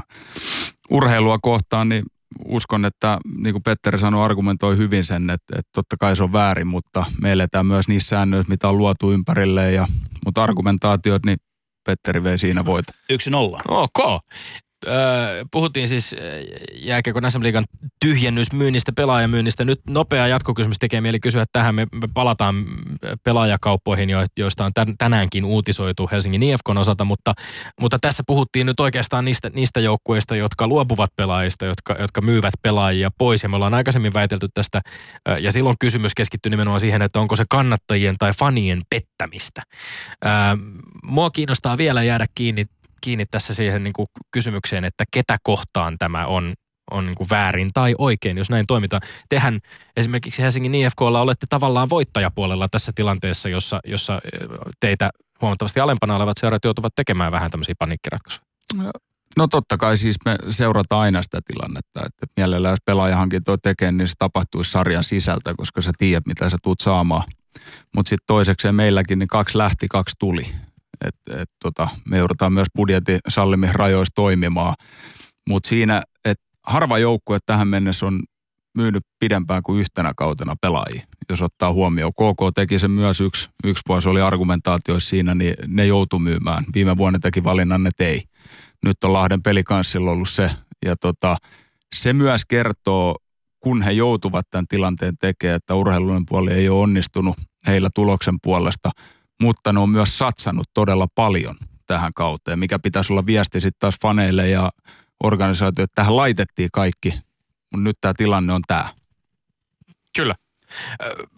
urheilua 0.89 1.39
kohtaan, 1.41 1.89
niin 1.89 2.03
uskon, 2.45 2.85
että 2.85 3.17
niin 3.37 3.53
kuin 3.53 3.63
Petteri 3.63 3.99
sanoi, 3.99 4.25
argumentoi 4.25 4.77
hyvin 4.77 5.05
sen, 5.05 5.29
että, 5.29 5.55
että 5.59 5.69
totta 5.75 5.95
kai 5.99 6.15
se 6.15 6.23
on 6.23 6.33
väärin, 6.33 6.67
mutta 6.67 7.05
me 7.21 7.31
eletään 7.31 7.65
myös 7.65 7.87
niissä 7.87 8.09
säännöissä, 8.09 8.49
mitä 8.49 8.69
on 8.69 8.77
luotu 8.77 9.11
ympärille. 9.11 9.71
Ja, 9.71 9.87
mutta 10.25 10.43
argumentaatiot, 10.43 11.25
niin 11.25 11.37
Petteri 11.85 12.23
vei 12.23 12.37
siinä 12.37 12.65
voita. 12.65 12.93
Yksi 13.09 13.29
nolla. 13.29 13.61
Ok. 13.67 14.23
Puhuttiin 15.51 15.87
siis 15.87 16.15
jääkiekon 16.73 17.31
SM 17.31 17.43
Liigan 17.43 17.63
tyhjennysmyynnistä, 17.99 18.91
pelaajamyynnistä. 18.91 19.65
Nyt 19.65 19.81
nopea 19.89 20.27
jatkokysymys 20.27 20.79
tekee 20.79 21.01
mieli 21.01 21.19
kysyä 21.19 21.45
tähän. 21.51 21.75
Me, 21.75 21.87
palataan 22.13 22.65
pelaajakauppoihin, 23.23 24.09
joista 24.37 24.65
on 24.65 24.71
tänäänkin 24.97 25.45
uutisoitu 25.45 26.09
Helsingin 26.11 26.43
IFKon 26.43 26.77
osalta, 26.77 27.05
mutta, 27.05 27.33
mutta 27.81 27.99
tässä 27.99 28.23
puhuttiin 28.27 28.65
nyt 28.65 28.79
oikeastaan 28.79 29.25
niistä, 29.25 29.49
niistä 29.53 29.79
joukkueista, 29.79 30.35
jotka 30.35 30.67
luopuvat 30.67 31.09
pelaajista, 31.15 31.65
jotka, 31.65 31.95
jotka 31.99 32.21
myyvät 32.21 32.53
pelaajia 32.61 33.09
pois. 33.17 33.43
Ja 33.43 33.49
me 33.49 33.55
ollaan 33.55 33.73
aikaisemmin 33.73 34.13
väitelty 34.13 34.47
tästä, 34.53 34.81
ja 35.39 35.51
silloin 35.51 35.75
kysymys 35.79 36.13
keskittyi 36.15 36.49
nimenomaan 36.49 36.79
siihen, 36.79 37.01
että 37.01 37.19
onko 37.19 37.35
se 37.35 37.43
kannattajien 37.49 38.15
tai 38.19 38.31
fanien 38.39 38.81
pettämistä. 38.89 39.61
Mua 41.03 41.29
kiinnostaa 41.29 41.77
vielä 41.77 42.03
jäädä 42.03 42.25
kiinni 42.35 42.65
kiinni 43.05 43.25
tässä 43.25 43.53
siihen 43.53 43.83
niin 43.83 43.93
kuin 43.93 44.07
kysymykseen, 44.31 44.83
että 44.83 45.03
ketä 45.13 45.37
kohtaan 45.43 45.97
tämä 45.97 46.25
on, 46.25 46.53
on 46.91 47.05
niin 47.05 47.15
kuin 47.15 47.29
väärin 47.29 47.69
tai 47.73 47.95
oikein, 47.97 48.37
jos 48.37 48.49
näin 48.49 48.67
toimitaan. 48.67 49.01
Tehän 49.29 49.59
esimerkiksi 49.97 50.41
Helsingin 50.41 50.75
IFKlla 50.75 51.21
olette 51.21 51.45
tavallaan 51.49 51.89
voittajapuolella 51.89 52.67
tässä 52.71 52.91
tilanteessa, 52.95 53.49
jossa, 53.49 53.79
jossa 53.85 54.21
teitä 54.79 55.09
huomattavasti 55.41 55.79
alempana 55.79 56.15
olevat 56.15 56.37
seurat 56.37 56.63
joutuvat 56.63 56.95
tekemään 56.95 57.31
vähän 57.31 57.51
tämmöisiä 57.51 57.75
panikkiratkaisuja. 57.79 58.45
No 59.37 59.47
totta 59.47 59.77
kai 59.77 59.97
siis 59.97 60.15
me 60.25 60.35
seurataan 60.49 61.01
aina 61.01 61.21
sitä 61.21 61.39
tilannetta, 61.47 62.01
että 62.05 62.25
mielellään 62.37 62.71
jos 62.71 62.85
pelaajahankintoa 62.85 63.57
tekee, 63.63 63.91
niin 63.91 64.07
se 64.07 64.13
tapahtuisi 64.19 64.71
sarjan 64.71 65.03
sisältä, 65.03 65.53
koska 65.57 65.81
sä 65.81 65.91
tiedät, 65.97 66.25
mitä 66.27 66.49
sä 66.49 66.57
tuut 66.63 66.79
saamaan. 66.79 67.23
Mutta 67.95 68.09
sitten 68.09 68.25
toisekseen 68.27 68.75
meilläkin 68.75 69.19
niin 69.19 69.27
kaksi 69.27 69.57
lähti, 69.57 69.87
kaksi 69.87 70.15
tuli. 70.19 70.47
Et, 71.01 71.39
et, 71.41 71.49
tota, 71.63 71.87
me 72.09 72.17
joudutaan 72.17 72.53
myös 72.53 72.67
budjetin 72.75 73.19
sallimissa 73.29 73.77
rajoissa 73.77 74.11
toimimaan. 74.15 74.75
Mutta 75.49 75.69
siinä, 75.69 76.01
että 76.25 76.45
harva 76.67 76.97
joukkue 76.97 77.37
tähän 77.45 77.67
mennessä 77.67 78.05
on 78.05 78.23
myynyt 78.77 79.03
pidempään 79.19 79.63
kuin 79.63 79.79
yhtenä 79.79 80.13
kautena 80.17 80.55
pelaajia, 80.61 81.01
jos 81.29 81.41
ottaa 81.41 81.73
huomioon. 81.73 82.13
KK 82.13 82.55
teki 82.55 82.79
sen 82.79 82.91
myös 82.91 83.21
yksi, 83.21 83.49
yksi 83.63 83.81
vuosi 83.87 84.09
oli 84.09 84.21
argumentaatioissa 84.21 85.09
siinä, 85.09 85.35
niin 85.35 85.53
ne 85.67 85.85
joutu 85.85 86.19
myymään. 86.19 86.63
Viime 86.73 86.97
vuonna 86.97 87.19
teki 87.19 87.43
valinnan, 87.43 87.83
ne 87.83 87.89
ei. 87.99 88.23
Nyt 88.85 89.03
on 89.03 89.13
Lahden 89.13 89.43
pelikanssilla 89.43 90.11
ollut 90.11 90.29
se. 90.29 90.51
Ja 90.85 90.95
tota, 90.95 91.37
se 91.95 92.13
myös 92.13 92.45
kertoo, 92.45 93.15
kun 93.59 93.81
he 93.81 93.91
joutuvat 93.91 94.45
tämän 94.49 94.67
tilanteen 94.67 95.17
tekemään, 95.17 95.55
että 95.55 95.75
urheilullinen 95.75 96.25
puoli 96.29 96.51
ei 96.51 96.69
ole 96.69 96.81
onnistunut 96.81 97.37
heillä 97.67 97.89
tuloksen 97.95 98.35
puolesta– 98.43 98.89
mutta 99.41 99.73
ne 99.73 99.79
on 99.79 99.89
myös 99.89 100.17
satsannut 100.17 100.69
todella 100.73 101.07
paljon 101.15 101.55
tähän 101.87 102.13
kauteen, 102.13 102.59
mikä 102.59 102.79
pitäisi 102.79 103.13
olla 103.13 103.25
viesti 103.25 103.61
sitten 103.61 103.79
taas 103.79 103.95
faneille 104.01 104.49
ja 104.49 104.69
organisaatioille, 105.23 105.83
että 105.83 105.95
tähän 106.01 106.15
laitettiin 106.15 106.69
kaikki, 106.73 107.13
mutta 107.71 107.83
nyt 107.83 107.97
tämä 108.01 108.13
tilanne 108.17 108.53
on 108.53 108.61
tämä. 108.67 108.93
Kyllä. 110.15 110.35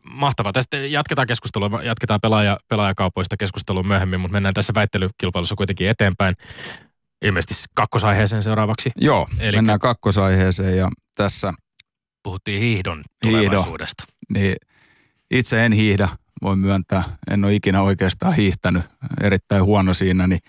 Mahtavaa. 0.03 0.53
Tästä 0.53 0.77
jatketaan 0.77 1.27
keskustelua, 1.27 1.83
jatketaan 1.83 2.21
pelaaja, 2.21 2.57
pelaajakaupoista 2.67 3.37
keskustelua 3.37 3.83
myöhemmin, 3.83 4.19
mutta 4.19 4.33
mennään 4.33 4.53
tässä 4.53 4.73
väittelykilpailussa 4.75 5.55
kuitenkin 5.55 5.87
eteenpäin. 5.87 6.35
Ilmeisesti 7.21 7.65
kakkosaiheeseen 7.75 8.43
seuraavaksi. 8.43 8.91
Joo, 8.95 9.27
Eli 9.39 9.57
mennään 9.57 9.79
kakkosaiheeseen 9.79 10.77
ja 10.77 10.89
tässä... 11.15 11.53
Puhuttiin 12.23 12.61
hiihdon 12.61 13.03
tulevaisuudesta. 13.23 14.03
Hiihdo, 14.07 14.39
niin 14.39 14.55
itse 15.31 15.65
en 15.65 15.71
hiihdä, 15.71 16.09
voin 16.41 16.59
myöntää. 16.59 17.03
En 17.31 17.45
ole 17.45 17.55
ikinä 17.55 17.81
oikeastaan 17.81 18.33
hiihtänyt, 18.33 18.83
erittäin 19.21 19.63
huono 19.63 19.93
siinä, 19.93 20.27
niin, 20.27 20.39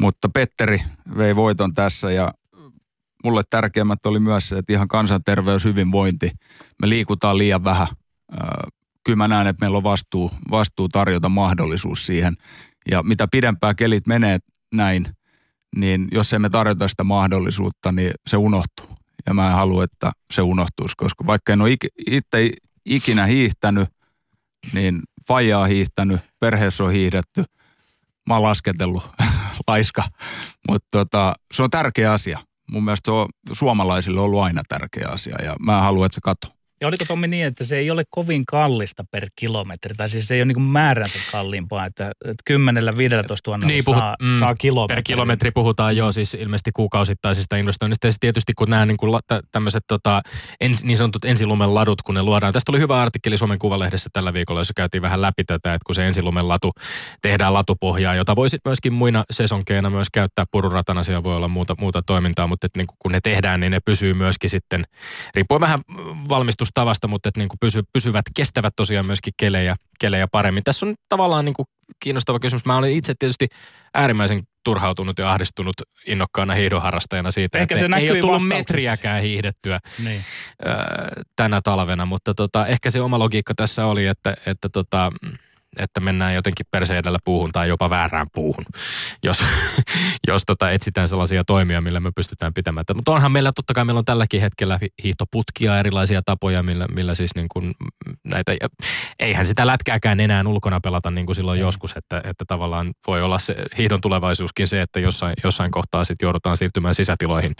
mutta 0.00 0.28
Petteri 0.28 0.82
vei 1.16 1.36
voiton 1.36 1.74
tässä 1.74 2.10
ja 2.10 2.32
mulle 3.24 3.42
tärkeimmät 3.50 4.06
oli 4.06 4.20
myös 4.20 4.48
se, 4.48 4.58
että 4.58 4.72
ihan 4.72 4.88
kansanterveys, 4.88 5.64
hyvinvointi, 5.64 6.30
me 6.82 6.88
liikutaan 6.88 7.38
liian 7.38 7.64
vähän. 7.64 7.88
Kyllä 9.04 9.16
mä 9.16 9.28
näen, 9.28 9.46
että 9.46 9.60
meillä 9.60 9.76
on 9.76 9.82
vastuu, 9.82 10.30
vastuu 10.50 10.88
tarjota 10.88 11.28
mahdollisuus 11.28 12.06
siihen. 12.06 12.34
Ja 12.90 13.02
mitä 13.02 13.28
pidempään 13.28 13.76
kelit 13.76 14.06
menee 14.06 14.38
näin, 14.74 15.06
niin 15.76 16.08
jos 16.12 16.32
emme 16.32 16.50
tarjota 16.50 16.88
sitä 16.88 17.04
mahdollisuutta, 17.04 17.92
niin 17.92 18.10
se 18.26 18.36
unohtuu. 18.36 18.86
Ja 19.26 19.34
mä 19.34 19.46
en 19.46 19.54
halua, 19.54 19.84
että 19.84 20.12
se 20.32 20.42
unohtuisi, 20.42 20.94
koska 20.96 21.26
vaikka 21.26 21.52
en 21.52 21.60
ole 21.60 21.76
itse 22.06 22.50
ikinä 22.86 23.26
hiihtänyt, 23.26 23.88
niin 24.72 25.02
faijaa 25.32 25.66
hiihtänyt, 25.66 26.20
perheessä 26.40 26.84
on 26.84 26.92
hiihdetty, 26.92 27.44
mä 28.28 28.34
oon 28.34 28.42
lasketellut, 28.42 29.10
laiska. 29.68 30.04
Mutta 30.68 30.88
tota, 30.90 31.32
se 31.54 31.62
on 31.62 31.70
tärkeä 31.70 32.12
asia. 32.12 32.38
Mun 32.70 32.84
mielestä 32.84 33.04
se 33.04 33.10
on 33.10 33.28
suomalaisille 33.52 34.20
ollut 34.20 34.40
aina 34.42 34.62
tärkeä 34.68 35.08
asia 35.08 35.36
ja 35.44 35.56
mä 35.64 35.80
haluan, 35.80 36.06
että 36.06 36.14
se 36.14 36.20
katoo. 36.20 36.50
Ja 36.82 36.88
oliko 36.88 37.04
Tommi 37.04 37.28
niin, 37.28 37.46
että 37.46 37.64
se 37.64 37.76
ei 37.76 37.90
ole 37.90 38.02
kovin 38.10 38.46
kallista 38.46 39.04
per 39.10 39.26
kilometri, 39.36 39.94
tai 39.96 40.08
siis 40.08 40.28
se 40.28 40.34
ei 40.34 40.40
ole 40.42 40.52
niin 40.52 40.62
määränsä 40.62 41.18
kalliimpaa, 41.32 41.86
että, 41.86 42.08
että 42.24 42.42
10 42.44 42.96
15 42.96 43.50
000 43.50 43.66
niin, 43.66 43.84
puhut, 43.84 43.98
saa, 43.98 44.16
mm, 44.22 44.38
saa 44.38 44.54
kilometri. 44.54 44.94
Per 44.94 45.02
kilometri 45.02 45.50
puhutaan 45.50 45.96
jo 45.96 46.12
siis 46.12 46.34
ilmeisesti 46.34 46.70
kuukausittaisista 46.72 47.56
investoinnista, 47.56 48.06
ja 48.06 48.12
tietysti 48.20 48.52
kun 48.54 48.70
nämä 48.70 48.86
niin 48.86 48.96
kuin, 48.96 49.20
tämmöiset 49.52 49.84
tota, 49.88 50.22
ens, 50.60 50.84
niin 50.84 50.96
sanotut 50.96 51.24
ensilumen 51.24 51.74
ladut, 51.74 52.02
kun 52.02 52.14
ne 52.14 52.22
luodaan. 52.22 52.52
Tästä 52.52 52.72
oli 52.72 52.80
hyvä 52.80 53.02
artikkeli 53.02 53.38
Suomen 53.38 53.58
Kuvalehdessä 53.58 54.10
tällä 54.12 54.32
viikolla, 54.32 54.60
jossa 54.60 54.74
käytiin 54.76 55.02
vähän 55.02 55.22
läpi 55.22 55.44
tätä, 55.44 55.74
että 55.74 55.86
kun 55.86 55.94
se 55.94 56.06
ensilumen 56.06 56.48
latu 56.48 56.72
tehdään 57.22 57.54
latupohjaa, 57.54 58.14
jota 58.14 58.36
voisit 58.36 58.60
myöskin 58.64 58.92
muina 58.92 59.24
sesonkeina 59.30 59.90
myös 59.90 60.08
käyttää 60.12 60.44
pururatana, 60.50 61.02
siellä 61.02 61.22
voi 61.22 61.36
olla 61.36 61.48
muuta, 61.48 61.74
muuta 61.78 62.02
toimintaa, 62.06 62.46
mutta 62.46 62.66
että 62.66 62.78
niin 62.78 62.86
kun 62.98 63.12
ne 63.12 63.20
tehdään, 63.22 63.60
niin 63.60 63.70
ne 63.70 63.80
pysyy 63.80 64.14
myöskin 64.14 64.50
sitten, 64.50 64.84
riippuen 65.34 65.60
vähän 65.60 65.80
valmistus 66.28 66.71
tavasta, 66.74 67.08
mutta 67.08 67.28
että 67.28 67.40
niin 67.40 67.48
kuin 67.48 67.58
pysy, 67.60 67.82
pysyvät, 67.92 68.24
kestävät 68.36 68.76
tosiaan 68.76 69.06
myöskin 69.06 69.32
kelejä, 69.36 69.76
kelejä 70.00 70.28
paremmin. 70.32 70.64
Tässä 70.64 70.86
on 70.86 70.94
tavallaan 71.08 71.44
niin 71.44 71.54
kuin 71.54 71.66
kiinnostava 72.00 72.38
kysymys. 72.38 72.64
Mä 72.64 72.76
olin 72.76 72.96
itse 72.96 73.14
tietysti 73.18 73.48
äärimmäisen 73.94 74.40
turhautunut 74.64 75.18
ja 75.18 75.30
ahdistunut 75.30 75.74
innokkaana 76.06 76.54
hiihdonharrastajana 76.54 77.30
siitä, 77.30 77.58
Ehkä 77.58 77.74
että 77.74 77.88
se 77.88 78.00
ei 78.00 78.10
ole 78.10 78.20
tullut 78.20 78.48
metriäkään 78.48 79.22
hiihdettyä 79.22 79.80
niin. 80.04 80.24
tänä 81.36 81.60
talvena, 81.64 82.06
mutta 82.06 82.34
tota, 82.34 82.66
ehkä 82.66 82.90
se 82.90 83.00
oma 83.00 83.18
logiikka 83.18 83.54
tässä 83.56 83.86
oli, 83.86 84.06
että, 84.06 84.36
että 84.46 84.68
tota, 84.68 85.12
että 85.78 86.00
mennään 86.00 86.34
jotenkin 86.34 86.66
perse 86.70 86.98
edellä 86.98 87.18
puuhun 87.24 87.52
tai 87.52 87.68
jopa 87.68 87.90
väärään 87.90 88.26
puuhun, 88.34 88.64
jos, 89.22 89.44
jos 90.28 90.42
tota 90.46 90.70
etsitään 90.70 91.08
sellaisia 91.08 91.44
toimia, 91.44 91.80
millä 91.80 92.00
me 92.00 92.10
pystytään 92.16 92.54
pitämään. 92.54 92.84
Mutta 92.94 93.12
onhan 93.12 93.32
meillä, 93.32 93.52
totta 93.56 93.74
kai 93.74 93.84
meillä 93.84 93.98
on 93.98 94.04
tälläkin 94.04 94.40
hetkellä 94.40 94.78
hiihtoputkia, 95.04 95.78
erilaisia 95.78 96.22
tapoja, 96.26 96.62
millä, 96.62 96.86
millä 96.94 97.14
siis 97.14 97.34
niin 97.34 97.48
kuin 97.52 97.74
näitä, 98.24 98.56
eihän 99.18 99.46
sitä 99.46 99.66
lätkääkään 99.66 100.20
enää 100.20 100.44
ulkona 100.46 100.80
pelata 100.80 101.10
niin 101.10 101.26
kuin 101.26 101.36
silloin 101.36 101.58
mm. 101.58 101.62
joskus, 101.62 101.96
että, 101.96 102.20
että 102.24 102.44
tavallaan 102.48 102.92
voi 103.06 103.22
olla 103.22 103.38
se 103.38 103.56
hiihdon 103.78 104.00
tulevaisuuskin 104.00 104.68
se, 104.68 104.82
että 104.82 105.00
jossain, 105.00 105.34
jossain 105.44 105.70
kohtaa 105.70 106.04
sitten 106.04 106.26
joudutaan 106.26 106.56
siirtymään 106.56 106.94
sisätiloihin 106.94 107.54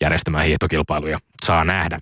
järjestämään 0.00 0.44
hiihtokilpailuja. 0.44 1.18
Saa 1.44 1.64
nähdä. 1.64 1.98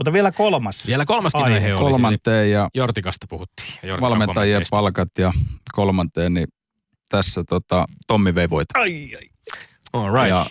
Mutta 0.00 0.12
vielä 0.12 0.32
kolmas. 0.32 0.86
Vielä 0.86 1.06
kolmaskin 1.06 1.42
aihe, 1.42 1.56
aihe 1.56 1.74
oli. 1.74 1.90
Kolmanteen 1.90 2.50
ja 2.50 2.68
Jortikasta 2.74 3.26
puhuttiin. 3.30 3.74
Ja 3.82 4.00
valmentajien 4.00 4.62
palkat 4.70 5.08
ja 5.18 5.32
kolmanteen, 5.72 6.34
niin 6.34 6.48
tässä 7.08 7.44
tota, 7.48 7.84
Tommi 8.06 8.34
vei 8.34 8.50
voita. 8.50 8.78
Ai, 8.80 9.10
ai. 9.16 9.30
All 9.92 10.14
right. 10.14 10.28
Ja 10.28 10.46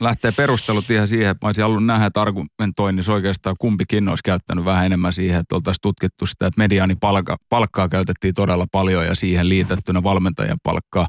lähtee 0.00 0.32
perustelut 0.32 0.90
ihan 0.90 1.08
siihen, 1.08 1.30
että 1.30 1.46
mä 1.46 1.48
olisin 1.48 1.62
halunnut 1.62 1.86
nähdä, 1.86 2.06
että 2.06 2.22
argumentoinnissa 2.22 3.12
oikeastaan 3.12 3.56
kumpikin 3.58 4.08
olisi 4.08 4.22
käyttänyt 4.24 4.64
vähän 4.64 4.86
enemmän 4.86 5.12
siihen, 5.12 5.40
että 5.40 5.54
oltaisiin 5.54 5.82
tutkittu 5.82 6.26
sitä, 6.26 6.46
että 6.46 6.58
mediaani 6.58 6.94
palkka, 6.94 7.36
palkkaa 7.48 7.88
käytettiin 7.88 8.34
todella 8.34 8.66
paljon 8.72 9.06
ja 9.06 9.14
siihen 9.14 9.48
liitettynä 9.48 10.02
valmentajan 10.02 10.58
palkkaa. 10.62 11.06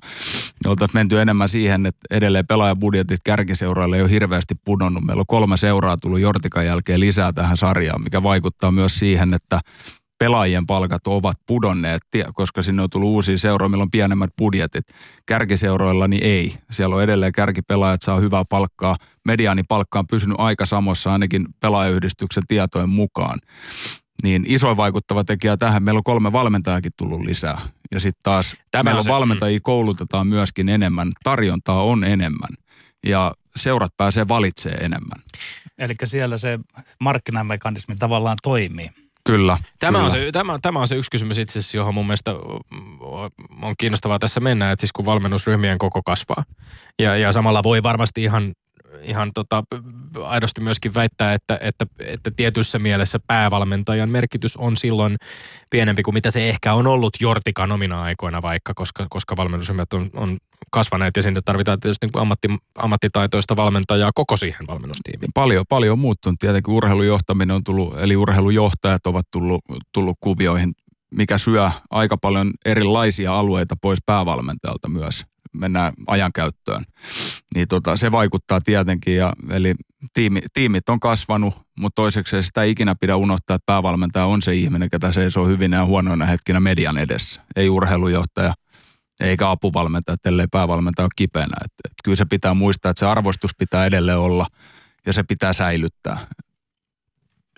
Ja 0.64 0.70
oltaisiin 0.70 1.00
menty 1.00 1.22
enemmän 1.22 1.50
siihen, 1.50 1.86
että 1.86 2.02
edelleen 2.12 2.48
pelaajabudjetit 2.48 3.20
kärkiseuroille 3.24 3.96
ei 3.96 4.02
ole 4.02 4.12
hirveästi 4.12 4.56
pudonnut. 4.66 5.04
Meillä 5.04 5.22
on 5.22 5.28
kolme 5.28 5.58
seuraa 5.58 5.98
tullut 5.98 6.20
Jortikan 6.20 6.66
jälkeen 6.66 7.00
lisää 7.00 7.34
tähän 7.34 7.58
sarjaan, 7.58 8.04
mikä 8.04 8.24
vaikuttaa 8.24 8.72
myös 8.72 9.00
siihen, 9.00 9.34
että 9.34 9.62
pelaajien 10.18 10.66
palkat 10.66 11.08
ovat 11.08 11.38
pudonneet, 11.48 12.02
koska 12.34 12.62
sinne 12.62 12.82
on 12.82 12.90
tullut 12.90 13.10
uusia 13.10 13.38
seuroja, 13.38 13.70
millä 13.70 13.82
on 13.82 13.92
pienemmät 13.92 14.30
budjetit. 14.38 14.86
Kärkiseuroilla 15.26 16.08
niin 16.08 16.24
ei. 16.24 16.54
Siellä 16.72 16.96
on 16.96 17.04
edelleen 17.04 17.32
kärkipelaajat, 17.32 18.02
saa 18.02 18.20
hyvää 18.20 18.44
palkkaa. 18.50 18.96
Mediaani 19.26 19.64
palkka 19.64 20.00
on 20.00 20.08
pysynyt 20.08 20.40
aika 20.40 20.66
samassa 20.66 21.14
ainakin 21.14 21.46
pelaajayhdistyksen 21.60 22.44
tietojen 22.48 22.90
mukaan. 22.90 23.40
Niin 24.24 24.44
isoin 24.48 24.78
vaikuttava 24.78 25.24
tekijä 25.24 25.58
tähän, 25.58 25.84
meillä 25.84 25.98
on 25.98 26.04
kolme 26.04 26.32
valmentajakin 26.32 26.92
tullut 26.98 27.22
lisää. 27.22 27.62
Ja 27.92 28.00
sitten 28.00 28.24
taas 28.24 28.56
Tämä 28.72 28.84
meillä 28.84 28.98
on 28.98 29.04
se, 29.04 29.10
valmentajia 29.10 29.60
koulutetaan 29.64 30.28
myöskin 30.28 30.70
enemmän, 30.70 31.12
tarjontaa 31.24 31.84
on 31.84 32.04
enemmän. 32.04 32.50
Ja 33.06 33.34
seurat 33.56 33.92
pääsee 33.98 34.28
valitsemaan 34.28 34.84
enemmän. 34.84 35.24
Eli 35.78 35.94
siellä 36.04 36.38
se 36.38 36.60
markkinamekanismi 37.00 37.96
tavallaan 37.96 38.38
toimii. 38.44 38.90
Kyllä. 39.28 39.58
Tämä, 39.80 39.92
kyllä. 39.98 40.06
On 40.06 40.12
se, 40.12 40.30
tämä, 40.32 40.60
tämä 40.62 40.80
on 40.80 40.88
se 40.88 40.96
yksi 40.96 41.12
kysymys 41.12 41.38
itse 41.38 41.60
asiassa, 41.60 41.78
johon 41.78 41.94
mun 41.94 42.06
mielestä 42.06 42.32
on 43.62 43.76
kiinnostavaa 43.78 44.20
tässä 44.20 44.40
mennä, 44.40 44.72
että 44.72 44.82
siis 44.82 44.92
kun 44.92 45.06
valmennusryhmien 45.06 45.78
koko 45.78 46.02
kasvaa. 46.04 46.44
Ja, 47.00 47.18
ja 47.18 47.32
samalla 47.32 47.64
voi 47.64 47.84
varmasti 47.84 48.24
ihan 48.24 48.54
ihan 49.02 49.32
tota, 49.34 49.64
aidosti 50.24 50.62
myöskin 50.62 50.94
väittää, 50.94 51.34
että, 51.34 51.60
että, 51.62 51.86
että 52.00 52.32
tietyssä 52.32 52.80
mielessä 52.80 53.20
päävalmentajan 53.28 54.10
merkitys 54.10 54.58
on 54.58 54.78
silloin 54.78 55.18
pienempi 55.70 56.04
kuin 56.04 56.14
mitä 56.14 56.32
se 56.32 56.50
ehkä 56.50 56.74
on 56.74 56.88
ollut 56.88 57.14
Jortikan 57.20 57.72
omina 57.72 58.04
aikoina 58.04 58.42
vaikka, 58.42 58.74
koska, 58.74 59.08
koska 59.10 59.38
valmennusryhmät 59.38 59.94
on, 59.94 60.10
on 60.14 60.38
kasvaneet 60.72 61.16
ja 61.16 61.22
sinne 61.22 61.42
tarvitaan 61.46 61.80
tietysti 61.80 62.06
niin 62.06 62.22
ammatti, 62.22 62.48
ammattitaitoista 62.76 63.56
valmentajaa 63.56 64.12
koko 64.16 64.38
siihen 64.38 64.68
valmennustiimiin. 64.68 65.32
Paljon, 65.34 65.66
paljon 65.70 65.92
on 65.92 66.00
muuttunut. 66.00 66.40
Tietenkin 66.40 66.74
urheilujohtaminen 66.74 67.56
on 67.56 67.64
tullut, 67.64 68.00
eli 68.00 68.16
urheilujohtajat 68.16 69.08
ovat 69.08 69.28
tullut, 69.32 69.62
tullut 69.94 70.18
kuvioihin, 70.20 70.72
mikä 71.12 71.38
syö 71.38 71.70
aika 71.92 72.18
paljon 72.18 72.52
erilaisia 72.66 73.40
alueita 73.40 73.76
pois 73.82 74.00
päävalmentajalta 74.06 74.90
myös 74.90 75.26
mennään 75.54 75.94
ajankäyttöön. 76.08 76.84
Niin 77.56 77.68
tota, 77.68 77.98
se 77.98 78.12
vaikuttaa 78.12 78.62
tietenkin, 78.62 79.16
ja, 79.16 79.34
eli 79.50 79.74
tiimi, 80.14 80.42
tiimit 80.54 80.90
on 80.90 81.00
kasvanut, 81.00 81.56
mutta 81.80 81.96
toiseksi 81.96 82.44
sitä 82.44 82.64
ei 82.64 82.72
ikinä 82.72 82.96
pidä 82.96 83.16
unohtaa, 83.16 83.56
että 83.56 83.66
päävalmentaja 83.66 84.26
on 84.26 84.42
se 84.42 84.56
ihminen, 84.56 84.90
ketä 84.90 85.14
seisoo 85.14 85.46
hyvin 85.46 85.72
ja 85.72 85.86
huonoina 85.86 86.26
hetkinä 86.26 86.60
median 86.60 86.98
edessä. 86.98 87.42
Ei 87.56 87.70
urheilujohtaja, 87.70 88.54
eikä 89.20 89.50
apuvalmentaja, 89.50 90.18
ellei 90.26 90.48
päävalmentaja 90.52 91.06
ole 91.06 91.12
kipeänä. 91.16 91.56
Et, 91.66 91.72
et 91.86 91.94
kyllä 92.04 92.16
se 92.16 92.26
pitää 92.26 92.54
muistaa, 92.54 92.90
että 92.90 93.00
se 93.00 93.06
arvostus 93.06 93.52
pitää 93.58 93.86
edelleen 93.86 94.18
olla 94.18 94.48
ja 95.06 95.14
se 95.14 95.24
pitää 95.24 95.54
säilyttää. 95.54 96.18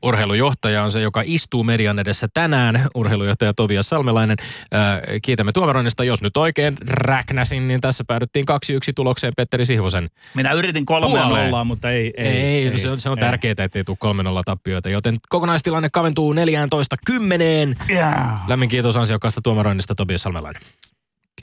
Urheilujohtaja 0.03 0.83
on 0.83 0.91
se, 0.91 1.01
joka 1.01 1.21
istuu 1.25 1.63
median 1.63 1.99
edessä 1.99 2.27
tänään. 2.33 2.87
Urheilujohtaja 2.95 3.53
Tobias 3.53 3.89
Salmelainen. 3.89 4.37
Äh, 4.73 5.01
kiitämme 5.21 5.51
tuomaroinnista. 5.51 6.03
Jos 6.03 6.21
nyt 6.21 6.37
oikein 6.37 6.77
räknäsin, 6.87 7.67
niin 7.67 7.81
tässä 7.81 8.03
päädyttiin 8.07 8.45
2-1 8.49 8.93
tulokseen 8.95 9.33
Petteri 9.37 9.65
Sihvosen 9.65 10.09
Minä 10.33 10.51
yritin 10.51 10.85
kolme 10.85 11.19
nollaa, 11.19 11.63
mutta 11.63 11.91
ei. 11.91 12.13
Ei, 12.17 12.27
ei, 12.27 12.67
ei 12.67 12.77
se 12.77 12.89
on, 12.89 12.99
se 12.99 13.09
on 13.09 13.17
ei. 13.17 13.21
tärkeää, 13.21 13.55
ettei 13.57 13.83
tule 13.83 13.97
3 13.99 14.23
nolla 14.23 14.43
tappioita. 14.43 14.89
Joten 14.89 15.17
kokonaistilanne 15.29 15.89
kaventuu 15.89 16.33
14 16.33 16.95
kymmeneen. 17.05 17.75
Yeah. 17.89 18.47
Lämmin 18.47 18.69
kiitos 18.69 18.97
ansiokkaasta 18.97 19.41
tuomaroinnista 19.41 19.95
Tobias 19.95 20.21
Salmelainen. 20.21 20.61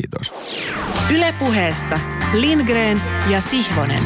Kiitos. 0.03 0.33
Ylepuheessa 1.11 2.01
Lindgren 2.33 3.03
ja 3.31 3.41
Sihvonen. 3.41 4.03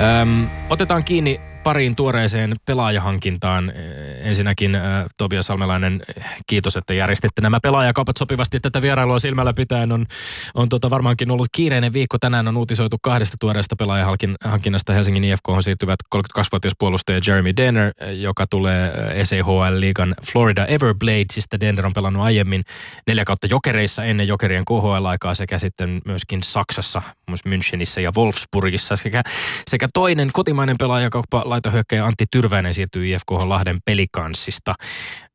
Öm, 0.00 0.46
otetaan 0.70 1.04
kiinni 1.04 1.40
pariin 1.68 1.96
tuoreeseen 1.96 2.54
pelaajahankintaan. 2.64 3.72
Ensinnäkin 4.20 4.74
äh, 4.74 4.82
Tobias 5.16 5.46
Salmelainen, 5.46 6.02
kiitos, 6.46 6.76
että 6.76 6.94
järjestitte 6.94 7.42
nämä 7.42 7.58
pelaajakaupat 7.62 8.16
sopivasti 8.16 8.60
tätä 8.60 8.82
vierailua 8.82 9.18
silmällä 9.18 9.52
pitäen. 9.56 9.92
On, 9.92 10.06
on 10.54 10.68
tota 10.68 10.90
varmaankin 10.90 11.30
ollut 11.30 11.46
kiireinen 11.52 11.92
viikko. 11.92 12.18
Tänään 12.18 12.48
on 12.48 12.56
uutisoitu 12.56 12.96
kahdesta 13.02 13.36
tuoreesta 13.40 13.76
pelaajahankinnasta. 13.76 14.92
Helsingin 14.92 15.24
IFK 15.24 15.48
on 15.48 15.62
siirtyvät 15.62 15.96
32-vuotias 16.14 16.72
puolustaja 16.78 17.20
Jeremy 17.26 17.56
Denner, 17.56 17.92
joka 18.10 18.46
tulee 18.50 18.92
ECHL-liigan 19.14 20.14
Florida 20.32 20.66
Everbladesista. 20.66 21.60
Denner 21.60 21.86
on 21.86 21.94
pelannut 21.94 22.22
aiemmin 22.22 22.64
neljä 23.06 23.24
kautta 23.24 23.46
jokereissa 23.46 24.04
ennen 24.04 24.28
jokerien 24.28 24.64
KHL-aikaa 24.64 25.34
sekä 25.34 25.58
sitten 25.58 26.00
myöskin 26.04 26.42
Saksassa, 26.42 27.02
myös 27.28 27.40
Münchenissä 27.44 28.00
ja 28.00 28.12
Wolfsburgissa. 28.16 28.96
Sekä, 28.96 29.22
sekä 29.70 29.88
toinen 29.94 30.30
kotimainen 30.32 30.76
pelaajakauppa 30.78 31.42
laitahyökkäjä 31.58 32.06
Antti 32.06 32.24
Tyrväinen 32.30 32.74
siirtyy 32.74 33.06
IFK 33.06 33.30
Lahden 33.30 33.78
pelikanssista. 33.84 34.74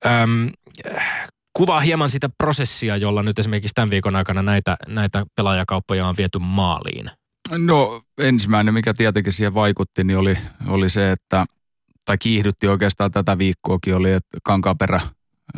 Öm, 0.05 0.49
kuvaa 1.53 1.79
hieman 1.79 2.09
sitä 2.09 2.29
prosessia, 2.37 2.97
jolla 2.97 3.23
nyt 3.23 3.39
esimerkiksi 3.39 3.73
tämän 3.75 3.89
viikon 3.89 4.15
aikana 4.15 4.41
näitä, 4.41 4.77
näitä 4.87 5.25
pelaajakauppoja 5.35 6.07
on 6.07 6.15
viety 6.17 6.39
maaliin. 6.39 7.09
No 7.51 8.01
ensimmäinen, 8.17 8.73
mikä 8.73 8.93
tietenkin 8.93 9.33
siihen 9.33 9.53
vaikutti, 9.53 10.03
niin 10.03 10.17
oli, 10.17 10.37
oli 10.67 10.89
se, 10.89 11.11
että, 11.11 11.45
tai 12.05 12.17
kiihdytti 12.17 12.67
oikeastaan 12.67 13.11
tätä 13.11 13.37
viikkoakin, 13.37 13.95
oli, 13.95 14.11
että 14.11 14.37
Kankaaperä 14.43 15.01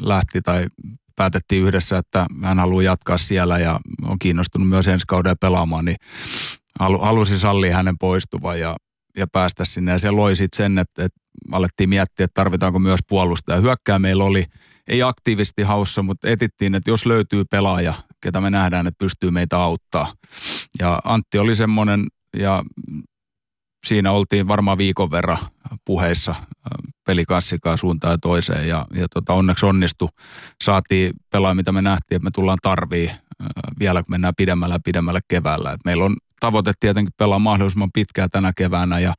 lähti 0.01 0.41
tai 0.41 0.65
päätettiin 1.15 1.63
yhdessä, 1.63 1.97
että 1.97 2.25
hän 2.43 2.59
haluaa 2.59 2.83
jatkaa 2.83 3.17
siellä 3.17 3.59
ja 3.59 3.79
on 4.05 4.19
kiinnostunut 4.19 4.69
myös 4.69 4.87
ensi 4.87 5.05
kauden 5.07 5.35
pelaamaan, 5.41 5.85
niin 5.85 5.97
halusi 6.79 7.39
sallia 7.39 7.75
hänen 7.75 7.97
poistuvan 7.97 8.59
ja 8.59 8.75
ja 9.17 9.27
päästä 9.27 9.65
sinne. 9.65 9.91
Ja 9.91 9.99
se 9.99 10.11
loi 10.11 10.35
sitten 10.35 10.57
sen, 10.57 10.77
että, 10.77 11.03
että 11.03 11.19
alettiin 11.51 11.89
miettiä, 11.89 12.23
että 12.23 12.41
tarvitaanko 12.41 12.79
myös 12.79 12.99
puolustaja. 13.07 13.61
Hyökkää 13.61 13.99
meillä 13.99 14.23
oli, 14.23 14.45
ei 14.87 15.03
aktiivisesti 15.03 15.61
haussa, 15.61 16.01
mutta 16.01 16.29
etittiin, 16.29 16.75
että 16.75 16.89
jos 16.89 17.05
löytyy 17.05 17.45
pelaaja, 17.45 17.93
ketä 18.21 18.41
me 18.41 18.49
nähdään, 18.49 18.87
että 18.87 18.99
pystyy 18.99 19.31
meitä 19.31 19.57
auttaa. 19.57 20.13
Ja 20.79 20.99
Antti 21.03 21.37
oli 21.39 21.55
semmoinen, 21.55 22.07
ja 22.37 22.63
siinä 23.85 24.11
oltiin 24.11 24.47
varmaan 24.47 24.77
viikon 24.77 25.11
verran 25.11 25.37
puheissa 25.85 26.35
pelikassikaa 27.05 27.77
suuntaan 27.77 28.11
ja 28.11 28.17
toiseen. 28.17 28.67
Ja, 28.67 28.85
ja 28.93 29.07
tota, 29.13 29.33
onneksi 29.33 29.65
onnistu. 29.65 30.09
Saatiin 30.63 31.13
pelaa, 31.31 31.55
mitä 31.55 31.71
me 31.71 31.81
nähtiin, 31.81 32.15
että 32.15 32.23
me 32.23 32.31
tullaan 32.33 32.57
tarvii 32.61 33.11
vielä, 33.79 34.03
kun 34.03 34.11
mennään 34.11 34.33
pidemmällä 34.37 34.75
ja 34.75 34.79
pidemmällä 34.85 35.19
keväällä. 35.27 35.71
Et 35.71 35.81
meillä 35.85 36.05
on 36.05 36.15
tavoite 36.39 36.71
tietenkin 36.79 37.13
pelaa 37.17 37.39
mahdollisimman 37.39 37.91
pitkään 37.93 38.29
tänä 38.29 38.51
keväänä 38.57 38.99
ja 38.99 39.13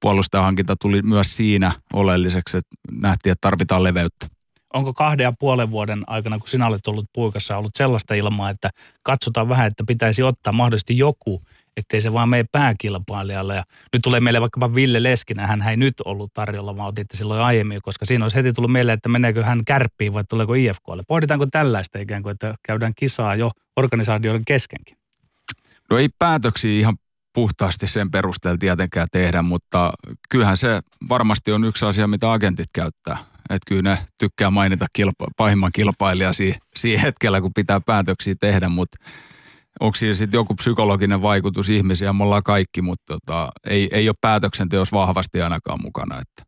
puolustajahankinta 0.00 0.76
tuli 0.76 1.02
myös 1.02 1.36
siinä 1.36 1.72
oleelliseksi, 1.92 2.56
että 2.56 2.76
nähtiin, 2.92 3.32
että 3.32 3.48
tarvitaan 3.48 3.84
leveyttä. 3.84 4.26
Onko 4.74 4.94
kahden 4.94 5.24
ja 5.24 5.32
puolen 5.38 5.70
vuoden 5.70 6.02
aikana, 6.06 6.38
kun 6.38 6.48
sinä 6.48 6.66
olet 6.66 6.86
ollut 6.86 7.06
puikassa, 7.12 7.56
ollut 7.56 7.74
sellaista 7.74 8.14
ilmaa, 8.14 8.50
että 8.50 8.70
katsotaan 9.02 9.48
vähän, 9.48 9.66
että 9.66 9.84
pitäisi 9.86 10.22
ottaa 10.22 10.52
mahdollisesti 10.52 10.98
joku, 10.98 11.42
ettei 11.76 12.00
se 12.00 12.12
vaan 12.12 12.28
mene 12.28 12.44
pääkilpailijalle. 12.52 13.54
Ja 13.54 13.62
nyt 13.92 14.02
tulee 14.02 14.20
meille 14.20 14.40
vaikkapa 14.40 14.74
Ville 14.74 15.02
Leskinen, 15.02 15.48
hän 15.48 15.68
ei 15.68 15.76
nyt 15.76 15.94
ollut 16.04 16.34
tarjolla, 16.34 16.76
vaan 16.76 16.88
otitte 16.88 17.16
silloin 17.16 17.40
aiemmin, 17.40 17.82
koska 17.82 18.04
siinä 18.04 18.24
olisi 18.24 18.36
heti 18.36 18.52
tullut 18.52 18.72
mieleen, 18.72 18.96
että 18.96 19.08
meneekö 19.08 19.44
hän 19.44 19.64
kärppiin 19.64 20.14
vai 20.14 20.24
tuleeko 20.24 20.54
IFKlle. 20.54 21.02
Pohditaanko 21.08 21.46
tällaista 21.46 21.98
ikään 21.98 22.22
kuin, 22.22 22.32
että 22.32 22.54
käydään 22.62 22.92
kisaa 22.96 23.36
jo 23.36 23.50
organisaatioiden 23.76 24.44
keskenkin? 24.44 24.95
No 25.90 25.98
ei 25.98 26.08
päätöksiä 26.18 26.80
ihan 26.80 26.96
puhtaasti 27.34 27.86
sen 27.86 28.10
perusteella 28.10 28.58
tietenkään 28.58 29.08
tehdä, 29.12 29.42
mutta 29.42 29.92
kyllähän 30.30 30.56
se 30.56 30.80
varmasti 31.08 31.52
on 31.52 31.64
yksi 31.64 31.84
asia, 31.84 32.06
mitä 32.06 32.32
agentit 32.32 32.68
käyttää. 32.72 33.18
Että 33.50 33.68
kyllä 33.68 33.82
ne 33.82 33.98
tykkää 34.18 34.50
mainita 34.50 34.86
kilpa- 34.98 35.30
pahimman 35.36 35.70
kilpailija 35.74 36.32
siinä, 36.32 36.58
siinä 36.76 37.02
hetkellä, 37.02 37.40
kun 37.40 37.50
pitää 37.54 37.80
päätöksiä 37.80 38.34
tehdä, 38.40 38.68
mutta 38.68 38.98
onko 39.80 39.94
siinä 39.96 40.14
sitten 40.14 40.38
joku 40.38 40.54
psykologinen 40.54 41.22
vaikutus 41.22 41.68
ihmisiä, 41.68 42.12
me 42.12 42.24
ollaan 42.24 42.42
kaikki, 42.42 42.82
mutta 42.82 43.04
tota, 43.06 43.48
ei, 43.64 43.88
ei 43.92 44.08
ole 44.08 44.16
päätöksenteossa 44.20 44.96
vahvasti 44.96 45.42
ainakaan 45.42 45.78
mukana. 45.82 46.20
Että 46.20 46.45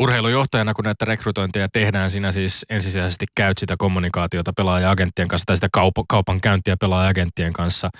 urheilujohtajana, 0.00 0.74
kun 0.74 0.84
näitä 0.84 1.04
rekrytointeja 1.04 1.68
tehdään, 1.72 2.10
sinä 2.10 2.32
siis 2.32 2.66
ensisijaisesti 2.70 3.26
käyt 3.34 3.58
sitä 3.58 3.74
kommunikaatiota 3.78 4.52
pelaaja-agenttien 4.56 5.28
kanssa 5.28 5.46
tai 5.46 5.56
sitä 5.56 5.68
kaup- 5.78 6.04
kaupan 6.08 6.40
käyntiä 6.40 6.76
pelaaja-agenttien 6.76 7.52
kanssa. 7.52 7.90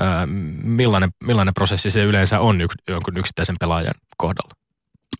Ää, 0.00 0.26
millainen, 0.62 1.10
millainen 1.24 1.54
prosessi 1.54 1.90
se 1.90 2.02
yleensä 2.04 2.40
on 2.40 2.60
yk- 2.60 2.82
jonkun 2.88 3.16
yksittäisen 3.16 3.56
pelaajan 3.60 3.94
kohdalla? 4.16 4.54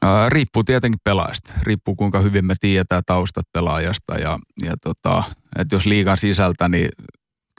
Ää, 0.03 0.29
riippuu 0.29 0.65
tietenkin 0.65 1.01
pelaajasta. 1.05 1.53
Riippuu 1.63 1.95
kuinka 1.95 2.19
hyvin 2.19 2.45
me 2.45 2.55
tiedetään 2.61 3.03
taustat 3.07 3.45
pelaajasta 3.53 4.15
ja, 4.15 4.39
ja 4.65 4.75
tota, 4.83 5.23
että 5.59 5.75
jos 5.75 5.87
liigan 5.87 6.17
sisältä, 6.17 6.69
niin 6.69 6.89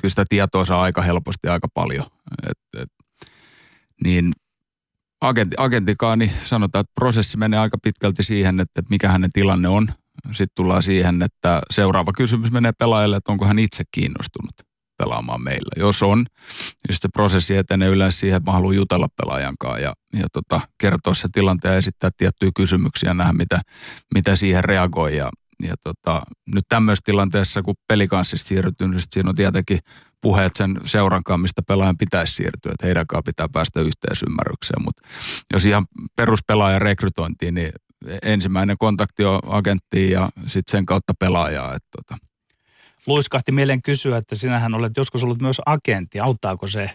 kyllä 0.02 0.10
sitä 0.10 0.26
tietoa 0.30 0.66
saa 0.66 0.82
aika 0.82 1.02
helposti 1.02 1.48
aika 1.48 1.68
paljon. 1.74 2.06
Et, 2.50 2.82
et, 2.82 2.90
niin 4.04 4.32
agenti, 5.28 5.56
agentikaan, 5.58 6.20
niin 6.20 6.32
sanotaan, 6.46 6.82
että 6.82 6.92
prosessi 6.96 7.38
menee 7.38 7.60
aika 7.60 7.78
pitkälti 7.84 8.24
siihen, 8.24 8.60
että 8.60 8.82
mikä 8.90 9.10
hänen 9.10 9.32
tilanne 9.32 9.68
on. 9.68 9.88
Sitten 10.26 10.56
tullaan 10.56 10.84
siihen, 10.84 11.22
että 11.22 11.62
seuraava 11.72 12.12
kysymys 12.18 12.52
menee 12.52 12.72
pelaajalle, 12.72 13.18
että 13.18 13.32
onko 13.32 13.46
hän 13.46 13.60
itse 13.60 13.84
kiinnostunut 13.92 14.52
pelaamaan 14.98 15.44
meillä. 15.44 15.70
Jos 15.78 16.04
on, 16.04 16.18
niin 16.88 16.98
se 17.02 17.10
prosessi 17.14 17.56
etenee 17.58 17.90
yleensä 17.90 18.20
siihen, 18.20 18.38
että 18.38 18.52
mä 18.52 18.54
haluan 18.54 18.76
jutella 18.76 19.08
pelaajan 19.22 19.56
kanssa 19.60 19.80
ja, 19.80 19.94
ja 20.14 20.28
tota, 20.34 20.62
kertoa 20.78 21.14
se 21.14 21.28
tilanteen 21.34 21.72
ja 21.72 21.78
esittää 21.78 22.10
tiettyjä 22.18 22.52
kysymyksiä 22.56 23.10
ja 23.10 23.14
nähdä, 23.14 23.34
mitä, 23.34 23.62
mitä 24.14 24.36
siihen 24.36 24.64
reagoi. 24.64 25.18
Ja, 25.18 25.30
ja 25.64 25.76
tota, 25.84 26.22
nyt 26.54 26.64
tämmöisessä 26.70 27.06
tilanteessa, 27.06 27.62
kun 27.62 27.76
pelikanssista 27.88 28.48
siirrytyn, 28.48 28.92
niin 28.92 29.02
siinä 29.12 29.30
on 29.30 29.36
tietenkin 29.36 29.80
puheet 30.26 30.56
sen 30.56 30.78
seurankaan, 30.86 31.40
mistä 31.40 31.62
pelaajan 31.62 31.98
pitäisi 31.98 32.34
siirtyä, 32.34 32.72
että 32.72 32.86
heidän 32.86 33.08
kanssa 33.08 33.24
pitää 33.24 33.48
päästä 33.54 33.82
yhteisymmärrykseen. 33.82 34.84
Mutta 34.86 35.08
jos 35.54 35.66
ihan 35.66 35.86
peruspelaajan 36.16 36.82
rekrytointiin, 36.82 37.54
niin 37.54 37.72
ensimmäinen 38.22 38.78
kontakti 38.80 39.26
on 39.26 39.40
agenttiin 39.48 40.12
ja 40.12 40.30
sitten 40.48 40.72
sen 40.72 40.86
kautta 40.86 41.14
pelaajaa. 41.20 41.76
Että 41.76 41.90
tota. 41.98 42.18
Luiskahti 43.08 43.52
mieleen 43.52 43.82
kysyä, 43.82 44.18
että 44.18 44.36
sinähän 44.36 44.74
olet 44.74 44.98
joskus 44.98 45.24
ollut 45.24 45.42
myös 45.42 45.62
agentti. 45.66 46.20
Auttaako 46.20 46.68
se 46.68 46.90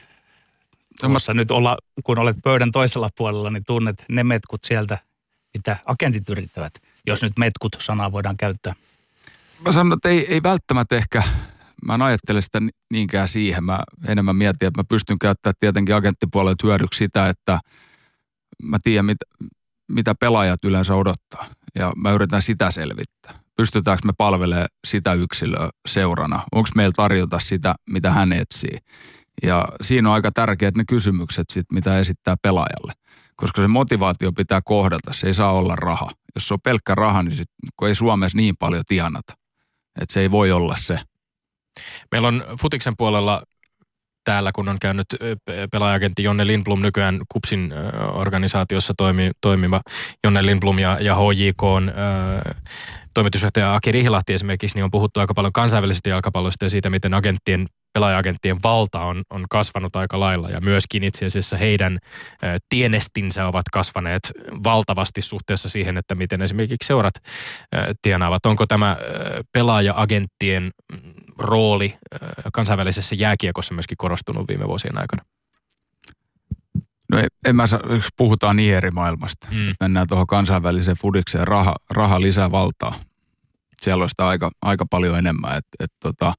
Tuossa 1.01 1.35
nyt 1.35 1.51
olla, 1.51 1.77
kun 2.05 2.23
olet 2.23 2.37
pöydän 2.45 2.73
toisella 2.73 3.09
puolella, 3.17 3.51
niin 3.51 3.65
tunnet 3.65 4.05
ne 4.09 4.25
metkut 4.25 4.65
sieltä, 4.65 4.99
mitä 5.55 5.77
agentit 5.87 6.29
yrittävät, 6.29 6.73
jos 7.07 7.23
nyt 7.23 7.33
metkut-sanaa 7.39 8.13
voidaan 8.13 8.37
käyttää. 8.37 8.75
Mä 9.65 9.73
sanon, 9.73 9.93
että 9.93 10.09
ei, 10.09 10.35
ei 10.35 10.43
välttämättä 10.43 10.97
ehkä 10.97 11.23
mä 11.85 11.95
en 11.95 12.03
ajattele 12.03 12.43
sitä 12.43 12.61
niinkään 12.93 13.29
siihen. 13.29 13.65
Mä 13.65 13.81
enemmän 14.07 14.37
mietin, 14.37 14.69
että 14.69 14.81
mä 14.81 14.85
pystyn 14.89 15.19
käyttämään 15.19 15.55
tietenkin 15.59 15.95
agenttipuolelta 15.95 16.67
hyödyksi 16.67 16.99
sitä, 16.99 17.29
että 17.29 17.61
mä 18.63 18.79
tiedän, 18.83 19.05
mit, 19.05 19.19
mitä 19.93 20.15
pelaajat 20.15 20.65
yleensä 20.65 20.95
odottaa. 20.95 21.47
Ja 21.75 21.93
mä 21.97 22.13
yritän 22.13 22.43
sitä 22.43 22.71
selvittää. 22.71 23.41
Pystytäänkö 23.57 24.07
me 24.07 24.13
palvelemaan 24.19 24.69
sitä 24.87 25.13
yksilöä 25.13 25.71
seurana? 25.89 26.43
Onko 26.53 26.69
meillä 26.75 26.93
tarjota 26.97 27.39
sitä, 27.39 27.75
mitä 27.91 28.11
hän 28.11 28.33
etsii? 28.33 28.79
Ja 29.43 29.69
siinä 29.81 30.09
on 30.09 30.15
aika 30.15 30.33
tärkeät 30.33 30.77
ne 30.77 30.85
kysymykset, 30.89 31.45
sit, 31.53 31.67
mitä 31.73 31.99
esittää 31.99 32.37
pelaajalle. 32.43 32.93
Koska 33.37 33.63
se 33.63 33.69
motivaatio 33.69 34.33
pitää 34.33 34.61
kohdata, 34.65 35.13
se 35.13 35.27
ei 35.27 35.35
saa 35.35 35.53
olla 35.53 35.77
raha. 35.77 36.11
Jos 36.35 36.49
se 36.49 36.55
on 36.55 36.61
pelkkä 36.65 36.95
raha, 36.95 37.23
niin 37.23 37.37
sit, 37.37 37.49
kun 37.77 37.89
ei 37.89 37.95
Suomessa 37.95 38.37
niin 38.37 38.55
paljon 38.59 38.83
tienata. 38.89 39.35
Että 40.01 40.13
se 40.13 40.21
ei 40.21 40.31
voi 40.31 40.53
olla 40.53 40.77
se. 40.77 41.01
Meillä 42.11 42.29
on 42.29 42.45
Futiksen 42.61 42.95
puolella 42.99 43.43
täällä, 44.25 44.51
kun 44.55 44.69
on 44.69 44.77
käynyt 44.81 45.07
pelaajagentti 45.73 46.23
Jonne 46.23 46.47
Lindblom, 46.47 46.81
nykyään 46.81 47.21
Kupsin 47.29 47.75
organisaatiossa 48.13 48.95
toimi, 48.97 49.31
toimiva 49.41 49.81
Jonne 50.25 50.47
Lindblom 50.47 50.79
ja, 50.79 50.99
ja 51.01 51.17
HJK 51.17 51.63
on 51.63 51.93
toimitusjohtaja 53.15 53.75
Aki 53.75 53.93
Rihilahti 53.93 54.33
esimerkiksi, 54.33 54.77
niin 54.77 54.85
on 54.85 54.91
puhuttu 54.91 55.21
aika 55.21 55.35
paljon 55.35 55.53
kansainvälisestä 55.53 56.09
jalkapallosta 56.09 56.65
ja 56.65 56.69
siitä, 56.69 56.91
miten 56.91 57.15
agenttien 57.15 57.67
pelaajagenttien 57.93 58.57
valta 58.63 59.01
on, 59.01 59.23
on 59.31 59.45
kasvanut 59.51 59.97
aika 59.97 60.21
lailla 60.21 60.49
ja 60.49 60.61
myöskin 60.61 61.05
itse 61.05 61.27
asiassa 61.27 61.57
heidän 61.57 61.99
ä, 62.45 62.59
tienestinsä 62.69 63.47
ovat 63.47 63.65
kasvaneet 63.73 64.33
valtavasti 64.65 65.23
suhteessa 65.23 65.69
siihen, 65.69 65.97
että 65.97 66.15
miten 66.15 66.43
esimerkiksi 66.43 66.87
seurat 66.87 67.15
ä, 67.17 67.95
tienaavat. 68.03 68.47
Onko 68.47 68.67
tämä 68.67 68.91
ä, 68.91 68.97
pelaaja-agenttien 69.53 70.71
rooli 71.41 71.99
ä, 72.15 72.19
kansainvälisessä 72.53 73.15
jääkiekossa 73.15 73.75
myöskin 73.75 73.97
korostunut 73.97 74.49
viime 74.49 74.69
vuosien 74.69 74.99
aikana? 74.99 75.25
No 77.11 77.19
en, 77.19 77.29
en 77.45 77.57
mä 77.57 77.67
saa, 77.67 77.81
puhutaan 78.17 78.57
niin 78.57 78.75
eri 78.75 78.91
maailmasta. 78.91 79.49
Mm. 79.51 79.75
Mennään 79.81 80.07
tuohon 80.07 80.27
kansainväliseen 80.27 80.97
fudikseen, 80.97 81.47
raha, 81.47 81.75
raha 81.91 82.21
lisää 82.21 82.51
valtaa. 82.51 82.95
Siellä 83.83 84.03
on 84.03 84.11
sitä 84.11 84.29
aika, 84.29 84.51
aika 84.63 84.87
paljon 84.91 85.19
enemmän. 85.19 85.57
Et, 85.57 85.67
et 85.81 85.93
tota, 86.01 86.35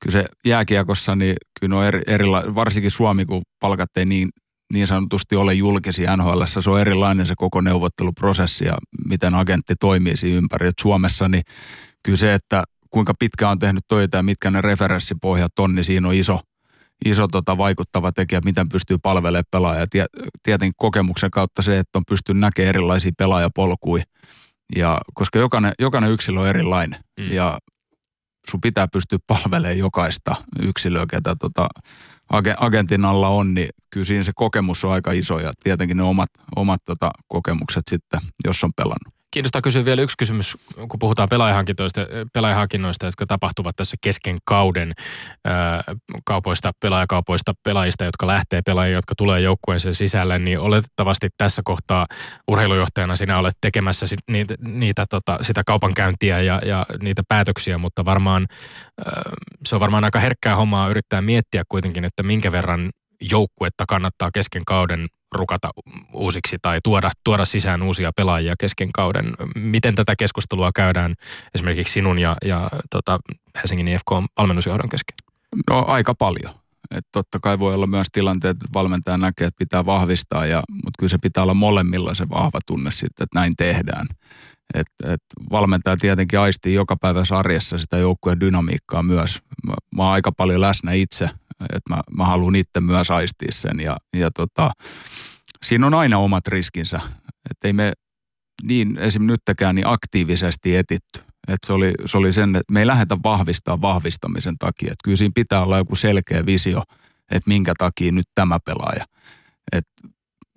kyllä 0.00 0.12
se 0.12 0.24
jääkiekossa, 0.44 1.16
niin 1.16 1.36
kyllä 1.60 1.76
on 1.76 1.84
eri, 1.84 2.02
erila, 2.06 2.42
varsinkin 2.54 2.90
Suomi, 2.90 3.24
kun 3.24 3.42
palkat 3.60 3.96
ei 3.96 4.04
niin, 4.04 4.28
niin 4.72 4.86
sanotusti 4.86 5.36
ole 5.36 5.54
julkisia 5.54 6.16
NHL, 6.16 6.42
se 6.44 6.70
on 6.70 6.80
erilainen 6.80 7.26
se 7.26 7.34
koko 7.36 7.60
neuvotteluprosessi 7.60 8.64
ja 8.64 8.76
miten 9.08 9.34
agentti 9.34 9.74
toimii 9.80 10.16
siinä 10.16 10.38
ympäri. 10.38 10.66
Et 10.66 10.78
Suomessa 10.80 11.28
niin 11.28 11.42
kyllä 12.02 12.18
se, 12.18 12.34
että 12.34 12.64
kuinka 12.96 13.14
pitkä 13.18 13.48
on 13.48 13.58
tehnyt 13.58 13.84
töitä 13.88 14.16
ja 14.16 14.22
mitkä 14.22 14.50
ne 14.50 14.60
referenssipohjat 14.60 15.58
on, 15.58 15.74
niin 15.74 15.84
siinä 15.84 16.08
on 16.08 16.14
iso, 16.14 16.40
iso 17.04 17.28
tota, 17.28 17.58
vaikuttava 17.58 18.12
tekijä, 18.12 18.40
miten 18.44 18.68
pystyy 18.68 18.98
palvelemaan 19.02 19.44
pelaajia. 19.50 19.86
Tie, 19.86 20.06
tietenkin 20.42 20.74
kokemuksen 20.76 21.30
kautta 21.30 21.62
se, 21.62 21.78
että 21.78 21.98
on 21.98 22.02
pystynyt 22.08 22.40
näkemään 22.40 22.68
erilaisia 22.68 23.12
pelaajapolkuja. 23.18 24.04
Ja, 24.76 25.00
koska 25.14 25.38
jokainen, 25.38 25.72
jokainen 25.78 26.10
yksilö 26.10 26.40
on 26.40 26.48
erilainen. 26.48 27.00
Mm. 27.20 27.32
Ja 27.32 27.58
sun 28.50 28.60
pitää 28.60 28.88
pystyä 28.92 29.18
palvelemaan 29.26 29.78
jokaista 29.78 30.34
yksilöä, 30.60 31.06
ketä 31.10 31.36
tota, 31.40 31.68
agentin 32.58 33.04
alla 33.04 33.28
on, 33.28 33.54
niin 33.54 33.68
kyllä 33.90 34.06
siinä 34.06 34.22
se 34.22 34.32
kokemus 34.34 34.84
on 34.84 34.92
aika 34.92 35.12
iso 35.12 35.38
ja 35.38 35.52
tietenkin 35.62 35.96
ne 35.96 36.02
omat, 36.02 36.30
omat 36.56 36.80
tota, 36.84 37.10
kokemukset 37.28 37.82
sitten, 37.90 38.20
jos 38.44 38.64
on 38.64 38.70
pelannut. 38.76 39.15
Kiinnostaa 39.36 39.62
kysyä 39.62 39.84
vielä 39.84 40.02
yksi 40.02 40.16
kysymys, 40.18 40.58
kun 40.74 40.98
puhutaan 40.98 41.28
pelaajahankinnoista, 42.32 43.06
jotka 43.06 43.26
tapahtuvat 43.26 43.76
tässä 43.76 43.96
kesken 44.00 44.38
kauden 44.44 44.92
ää, 45.44 45.84
kaupoista, 46.24 46.72
pelaajakaupoista, 46.80 47.54
pelaajista, 47.62 48.04
jotka 48.04 48.26
lähtee 48.26 48.62
pelaajia, 48.66 48.96
jotka 48.96 49.14
tulee 49.14 49.40
joukkueensa 49.40 49.94
sisälle, 49.94 50.38
niin 50.38 50.58
oletettavasti 50.58 51.28
tässä 51.36 51.62
kohtaa 51.64 52.06
urheilujohtajana 52.48 53.16
sinä 53.16 53.38
olet 53.38 53.54
tekemässä 53.60 54.06
niitä, 54.30 54.54
niitä 54.60 55.06
tota, 55.10 55.38
sitä 55.40 55.62
kaupankäyntiä 55.66 56.40
ja, 56.40 56.60
ja 56.64 56.86
niitä 57.02 57.22
päätöksiä, 57.28 57.78
mutta 57.78 58.04
varmaan 58.04 58.46
ää, 59.06 59.22
se 59.66 59.74
on 59.74 59.80
varmaan 59.80 60.04
aika 60.04 60.18
herkkää 60.18 60.56
hommaa 60.56 60.88
yrittää 60.88 61.22
miettiä 61.22 61.62
kuitenkin, 61.68 62.04
että 62.04 62.22
minkä 62.22 62.52
verran 62.52 62.90
joukkuetta 63.30 63.84
kannattaa 63.88 64.30
kesken 64.34 64.62
kauden 64.66 65.06
rukata 65.34 65.70
uusiksi 66.12 66.56
tai 66.62 66.80
tuoda, 66.84 67.10
tuoda 67.24 67.44
sisään 67.44 67.82
uusia 67.82 68.12
pelaajia 68.16 68.54
kesken 68.58 68.92
kauden. 68.92 69.34
Miten 69.54 69.94
tätä 69.94 70.16
keskustelua 70.16 70.70
käydään 70.74 71.14
esimerkiksi 71.54 71.92
sinun 71.92 72.18
ja, 72.18 72.36
ja 72.44 72.70
tota 72.90 73.18
Helsingin 73.54 73.88
IFK 73.88 74.10
valmennusjohdon 74.38 74.88
kesken? 74.88 75.16
No 75.70 75.84
aika 75.86 76.14
paljon. 76.14 76.52
Et 76.90 77.06
totta 77.12 77.38
kai 77.40 77.58
voi 77.58 77.74
olla 77.74 77.86
myös 77.86 78.06
tilanteet, 78.12 78.56
että 78.56 78.68
valmentaja 78.74 79.16
näkee, 79.16 79.46
että 79.46 79.58
pitää 79.58 79.86
vahvistaa, 79.86 80.46
ja, 80.46 80.62
mutta 80.70 80.98
kyllä 80.98 81.10
se 81.10 81.18
pitää 81.22 81.42
olla 81.42 81.54
molemmilla 81.54 82.14
se 82.14 82.28
vahva 82.28 82.58
tunne 82.66 82.90
sitten, 82.90 83.24
että 83.24 83.40
näin 83.40 83.56
tehdään. 83.56 84.06
Et, 84.74 84.86
et 85.04 85.22
valmentaja 85.50 85.96
tietenkin 85.96 86.38
aistii 86.38 86.74
joka 86.74 86.96
päivä 86.96 87.24
sarjassa 87.24 87.78
sitä 87.78 87.96
joukkueen 87.96 88.40
dynamiikkaa 88.40 89.02
myös. 89.02 89.38
Mä, 89.66 89.74
mä 89.96 90.02
oon 90.02 90.12
aika 90.12 90.32
paljon 90.32 90.60
läsnä 90.60 90.92
itse, 90.92 91.30
että 91.60 91.94
mä, 91.94 92.00
mä 92.16 92.24
haluan 92.24 92.56
itse 92.56 92.80
myös 92.80 93.10
aistia 93.10 93.52
sen 93.52 93.80
ja, 93.80 93.96
ja 94.16 94.30
tota, 94.30 94.70
siinä 95.62 95.86
on 95.86 95.94
aina 95.94 96.18
omat 96.18 96.48
riskinsä. 96.48 97.00
Että 97.50 97.68
ei 97.68 97.72
me 97.72 97.92
niin 98.62 98.98
esim. 98.98 99.26
nyttäkään 99.26 99.74
niin 99.74 99.86
aktiivisesti 99.86 100.76
etitty. 100.76 101.20
Että 101.48 101.66
se 101.66 101.72
oli, 101.72 101.92
se 102.06 102.16
oli 102.16 102.32
sen, 102.32 102.56
että 102.56 102.72
me 102.72 102.80
ei 102.80 102.86
lähdetä 102.86 103.16
vahvistaa 103.24 103.80
vahvistamisen 103.80 104.58
takia. 104.58 104.86
Että 104.86 105.04
kyllä 105.04 105.16
siinä 105.16 105.32
pitää 105.34 105.62
olla 105.62 105.78
joku 105.78 105.96
selkeä 105.96 106.46
visio, 106.46 106.82
että 107.30 107.48
minkä 107.50 107.74
takia 107.78 108.12
nyt 108.12 108.26
tämä 108.34 108.58
pelaaja. 108.64 109.04
Että 109.72 109.92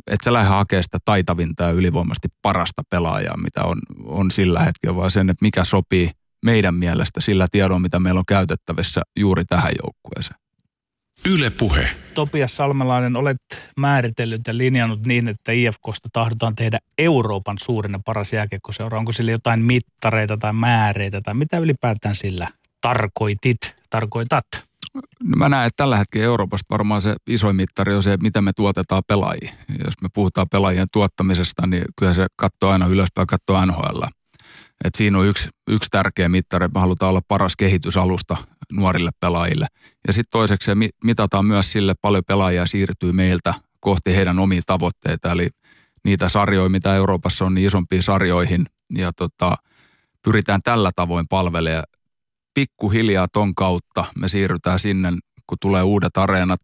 et 0.08 0.20
sä 0.24 0.34
lähde 0.34 0.50
hakemaan 0.50 0.84
sitä 0.84 0.98
taitavinta 1.06 1.64
ja 1.64 1.72
ylivoimasti 1.72 2.28
parasta 2.42 2.82
pelaajaa, 2.90 3.38
mitä 3.38 3.64
on, 3.64 3.78
on 4.06 4.32
sillä 4.32 4.60
hetkellä, 4.60 4.96
vaan 4.96 5.12
sen, 5.12 5.30
että 5.30 5.46
mikä 5.46 5.64
sopii 5.64 6.12
meidän 6.46 6.76
mielestä 6.76 7.22
sillä 7.22 7.48
tiedolla, 7.52 7.80
mitä 7.80 8.00
meillä 8.00 8.20
on 8.20 8.26
käytettävissä 8.28 9.02
juuri 9.20 9.46
tähän 9.46 9.72
joukkueeseen. 9.84 10.40
Yle 11.26 11.50
Puhe. 11.50 11.92
Topias 12.14 12.56
Salmelainen, 12.56 13.16
olet 13.16 13.38
määritellyt 13.78 14.42
ja 14.48 14.58
linjannut 14.58 15.08
niin, 15.08 15.28
että 15.28 15.52
IFKsta 15.52 16.10
tahdotaan 16.14 16.56
tehdä 16.56 16.80
Euroopan 16.98 17.58
suurin 17.60 17.92
ja 17.94 18.00
paras 18.06 18.34
jääkiekkoseura. 18.34 18.98
Onko 18.98 19.12
sillä 19.12 19.32
jotain 19.32 19.64
mittareita 19.64 20.38
tai 20.38 20.54
määreitä 20.54 21.22
tai 21.22 21.34
mitä 21.34 21.58
ylipäätään 21.58 22.16
sillä 22.16 22.48
tarkoitit, 22.82 23.76
tarkoitat? 23.90 24.46
No 24.94 25.36
mä 25.38 25.50
näen, 25.50 25.68
että 25.68 25.78
tällä 25.78 25.98
hetkellä 25.98 26.26
Euroopasta 26.26 26.66
varmaan 26.70 27.02
se 27.02 27.16
isoin 27.28 27.56
mittari 27.56 27.96
on 27.96 28.04
se, 28.04 28.18
mitä 28.22 28.42
me 28.42 28.52
tuotetaan 28.56 29.04
pelaajia. 29.08 29.54
Jos 29.86 29.94
me 30.02 30.10
puhutaan 30.14 30.50
pelaajien 30.50 30.88
tuottamisesta, 30.92 31.68
niin 31.68 31.84
kyllä 32.00 32.14
se 32.14 32.28
katsoo 32.36 32.70
aina 32.70 32.86
ylöspäin, 32.88 33.28
katsoo 33.28 33.66
NHL. 33.66 34.02
Et 34.86 34.96
siinä 34.96 35.18
on 35.18 35.28
yksi, 35.28 35.50
yksi 35.70 35.90
tärkeä 35.92 36.30
mittari, 36.30 36.66
että 36.66 36.80
me 36.80 36.82
halutaan 36.82 37.10
olla 37.10 37.22
paras 37.28 37.56
kehitysalusta 37.56 38.38
nuorille 38.74 39.10
pelaajille. 39.20 39.68
Ja 40.08 40.14
sitten 40.14 40.32
toiseksi 40.32 40.66
se 40.66 40.76
mitataan 41.04 41.46
myös 41.46 41.72
sille, 41.72 41.94
paljon 42.02 42.24
pelaajia 42.28 42.66
siirtyy 42.66 43.12
meiltä 43.12 43.54
kohti 43.80 44.16
heidän 44.16 44.40
omia 44.40 44.62
tavoitteita. 44.66 45.32
Eli 45.32 45.50
niitä 46.06 46.30
sarjoja, 46.30 46.70
mitä 46.70 46.96
Euroopassa 46.96 47.46
on, 47.46 47.56
niin 47.56 47.68
isompiin 47.68 48.04
sarjoihin. 48.04 48.66
Ja 48.96 49.12
tota, 49.14 49.56
pyritään 50.24 50.62
tällä 50.64 50.92
tavoin 50.96 51.26
palvelemaan. 51.30 51.84
Pikkuhiljaa 52.54 53.28
ton 53.28 53.56
kautta 53.56 54.06
me 54.20 54.28
siirrytään 54.28 54.80
sinne, 54.80 55.14
kun 55.48 55.58
tulee 55.62 55.84
uudet 55.84 56.18
areenat, 56.18 56.62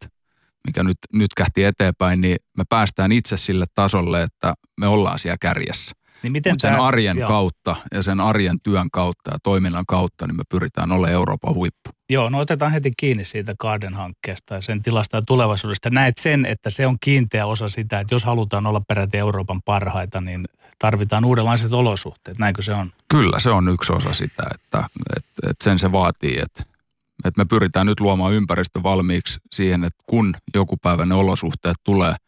mikä 0.67 0.83
nyt, 0.83 0.97
nyt 1.13 1.33
kähti 1.37 1.63
eteenpäin, 1.63 2.21
niin 2.21 2.37
me 2.57 2.63
päästään 2.69 3.11
itse 3.11 3.37
sille 3.37 3.65
tasolle, 3.75 4.23
että 4.23 4.53
me 4.79 4.87
ollaan 4.87 5.19
siellä 5.19 5.37
kärjessä. 5.41 5.95
Niin 6.23 6.31
miten 6.31 6.55
sen 6.59 6.71
tämä, 6.71 6.83
arjen 6.83 7.17
joo. 7.17 7.27
kautta 7.27 7.75
ja 7.91 8.03
sen 8.03 8.19
arjen 8.19 8.57
työn 8.63 8.87
kautta 8.91 9.31
ja 9.31 9.37
toiminnan 9.43 9.85
kautta, 9.87 10.27
niin 10.27 10.37
me 10.37 10.43
pyritään 10.49 10.91
olemaan 10.91 11.11
Euroopan 11.11 11.53
huippu. 11.53 11.89
Joo, 12.09 12.29
no 12.29 12.39
otetaan 12.39 12.71
heti 12.71 12.91
kiinni 12.97 13.23
siitä 13.23 13.53
Garden-hankkeesta 13.59 14.53
ja 14.55 14.61
sen 14.61 14.83
tilasta 14.83 15.17
ja 15.17 15.21
tulevaisuudesta. 15.27 15.89
Näet 15.89 16.17
sen, 16.17 16.45
että 16.45 16.69
se 16.69 16.87
on 16.87 16.97
kiinteä 17.01 17.45
osa 17.45 17.69
sitä, 17.69 17.99
että 17.99 18.15
jos 18.15 18.25
halutaan 18.25 18.67
olla 18.67 18.81
peräti 18.87 19.17
Euroopan 19.17 19.61
parhaita, 19.65 20.21
niin 20.21 20.45
tarvitaan 20.79 21.25
uudenlaiset 21.25 21.73
olosuhteet. 21.73 22.37
Näinkö 22.39 22.61
se 22.61 22.73
on? 22.73 22.91
Kyllä, 23.07 23.39
se 23.39 23.49
on 23.49 23.69
yksi 23.69 23.93
osa 23.93 24.13
sitä, 24.13 24.43
että, 24.55 24.83
että, 25.15 25.49
että 25.49 25.63
sen 25.63 25.79
se 25.79 25.91
vaatii, 25.91 26.39
että, 26.39 26.63
että 27.25 27.41
me 27.41 27.45
pyritään 27.45 27.87
nyt 27.87 27.99
luomaan 27.99 28.33
ympäristö 28.33 28.83
valmiiksi 28.83 29.39
siihen, 29.51 29.83
että 29.83 30.03
kun 30.07 30.33
joku 30.53 30.77
päivä 30.77 31.05
ne 31.05 31.15
olosuhteet 31.15 31.77
tulee– 31.83 32.15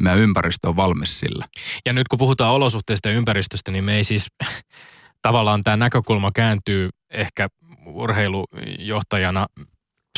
meidän 0.00 0.20
ympäristö 0.20 0.68
on 0.68 0.76
valmis 0.76 1.20
sillä. 1.20 1.44
Ja 1.86 1.92
nyt 1.92 2.08
kun 2.08 2.18
puhutaan 2.18 2.54
olosuhteista 2.54 3.08
ja 3.08 3.14
ympäristöstä, 3.14 3.70
niin 3.70 3.84
me 3.84 3.96
ei 3.96 4.04
siis 4.04 4.26
tavallaan 5.22 5.64
tämä 5.64 5.76
näkökulma 5.76 6.30
kääntyy 6.34 6.88
ehkä 7.10 7.48
urheilujohtajana 7.86 9.46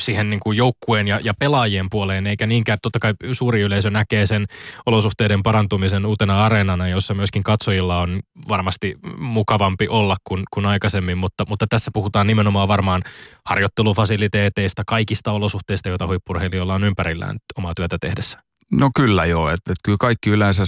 siihen 0.01 0.31
niin 0.31 0.41
kuin 0.41 0.57
joukkueen 0.57 1.09
ja, 1.09 1.21
ja 1.25 1.35
pelaajien 1.39 1.87
puoleen, 1.91 2.27
eikä 2.27 2.47
niinkään 2.47 2.79
totta 2.83 2.99
kai 2.99 3.15
suuri 3.33 3.61
yleisö 3.61 3.91
näkee 3.91 4.27
sen 4.27 4.47
olosuhteiden 4.87 5.43
parantumisen 5.43 6.07
uutena 6.07 6.45
areenana, 6.45 6.89
jossa 6.89 7.15
myöskin 7.15 7.43
katsojilla 7.43 8.01
on 8.01 8.21
varmasti 8.49 8.95
mukavampi 9.19 9.89
olla 9.89 10.17
kuin, 10.25 10.45
kuin 10.55 10.67
aikaisemmin, 10.67 11.19
mutta, 11.19 11.45
mutta 11.49 11.67
tässä 11.71 11.91
puhutaan 11.95 12.27
nimenomaan 12.27 12.69
varmaan 12.69 13.03
harjoittelufasiliteeteista, 13.47 14.83
kaikista 14.87 15.33
olosuhteista, 15.33 15.89
joita 15.89 16.07
huippurheilijoilla 16.07 16.75
on 16.75 16.85
ympärillään 16.85 17.37
omaa 17.57 17.73
työtä 17.77 17.97
tehdessä. 18.01 18.48
No 18.73 18.91
kyllä 18.95 19.25
joo, 19.25 19.49
että, 19.49 19.73
että 19.73 19.83
kyllä 19.85 19.99
kaikki 20.01 20.31
yleensä 20.31 20.65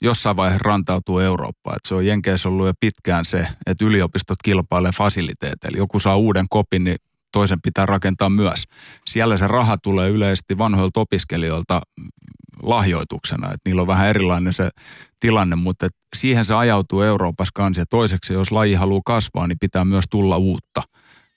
jossain 0.00 0.36
vaiheessa 0.36 0.62
rantautuu 0.64 1.18
Eurooppaan. 1.18 1.76
Että 1.76 1.88
se 1.88 1.94
on 1.94 2.06
Jenkeissä 2.06 2.48
ollut 2.48 2.66
jo 2.66 2.72
pitkään 2.80 3.24
se, 3.24 3.46
että 3.66 3.84
yliopistot 3.84 4.38
kilpailee 4.44 4.90
fasiliteeteilla. 4.96 5.78
Joku 5.78 6.00
saa 6.00 6.16
uuden 6.16 6.46
kopin, 6.50 6.84
niin 6.84 6.96
toisen 7.32 7.58
pitää 7.62 7.86
rakentaa 7.86 8.30
myös. 8.30 8.64
Siellä 9.06 9.36
se 9.36 9.46
raha 9.46 9.78
tulee 9.78 10.10
yleisesti 10.10 10.58
vanhoilta 10.58 11.00
opiskelijoilta 11.00 11.80
lahjoituksena, 12.62 13.46
että 13.46 13.60
niillä 13.64 13.82
on 13.82 13.88
vähän 13.88 14.08
erilainen 14.08 14.52
se 14.52 14.70
tilanne, 15.20 15.56
mutta 15.56 15.88
siihen 16.16 16.44
se 16.44 16.54
ajautuu 16.54 17.02
Euroopassa 17.02 17.52
kanssa. 17.54 17.80
Ja 17.80 17.86
toiseksi, 17.90 18.32
jos 18.32 18.52
laji 18.52 18.74
haluaa 18.74 19.02
kasvaa, 19.04 19.46
niin 19.46 19.58
pitää 19.60 19.84
myös 19.84 20.04
tulla 20.10 20.36
uutta– 20.36 20.82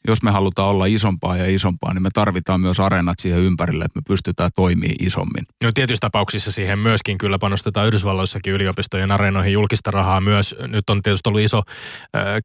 jos 0.08 0.24
me 0.24 0.32
halutaan 0.32 0.70
olla 0.70 0.86
isompaa 0.86 1.38
ja 1.38 1.46
isompaa, 1.56 1.94
niin 1.94 2.04
me 2.04 2.10
tarvitaan 2.14 2.62
myös 2.62 2.80
areenat 2.80 3.20
siihen 3.20 3.40
ympärille, 3.40 3.86
että 3.86 4.00
me 4.00 4.04
pystytään 4.08 4.50
toimimaan 4.56 4.96
isommin. 5.00 5.46
No 5.64 5.72
tietyissä 5.74 6.02
tapauksissa 6.02 6.52
siihen 6.52 6.80
myöskin 6.80 7.18
kyllä 7.18 7.40
panostetaan 7.40 7.88
Yhdysvalloissakin 7.88 8.54
yliopistojen 8.54 9.12
areenoihin 9.12 9.54
julkista 9.54 9.92
rahaa 9.92 10.22
myös. 10.22 10.56
Nyt 10.68 10.90
on 10.90 11.02
tietysti 11.02 11.30
ollut 11.30 11.42
iso 11.42 11.62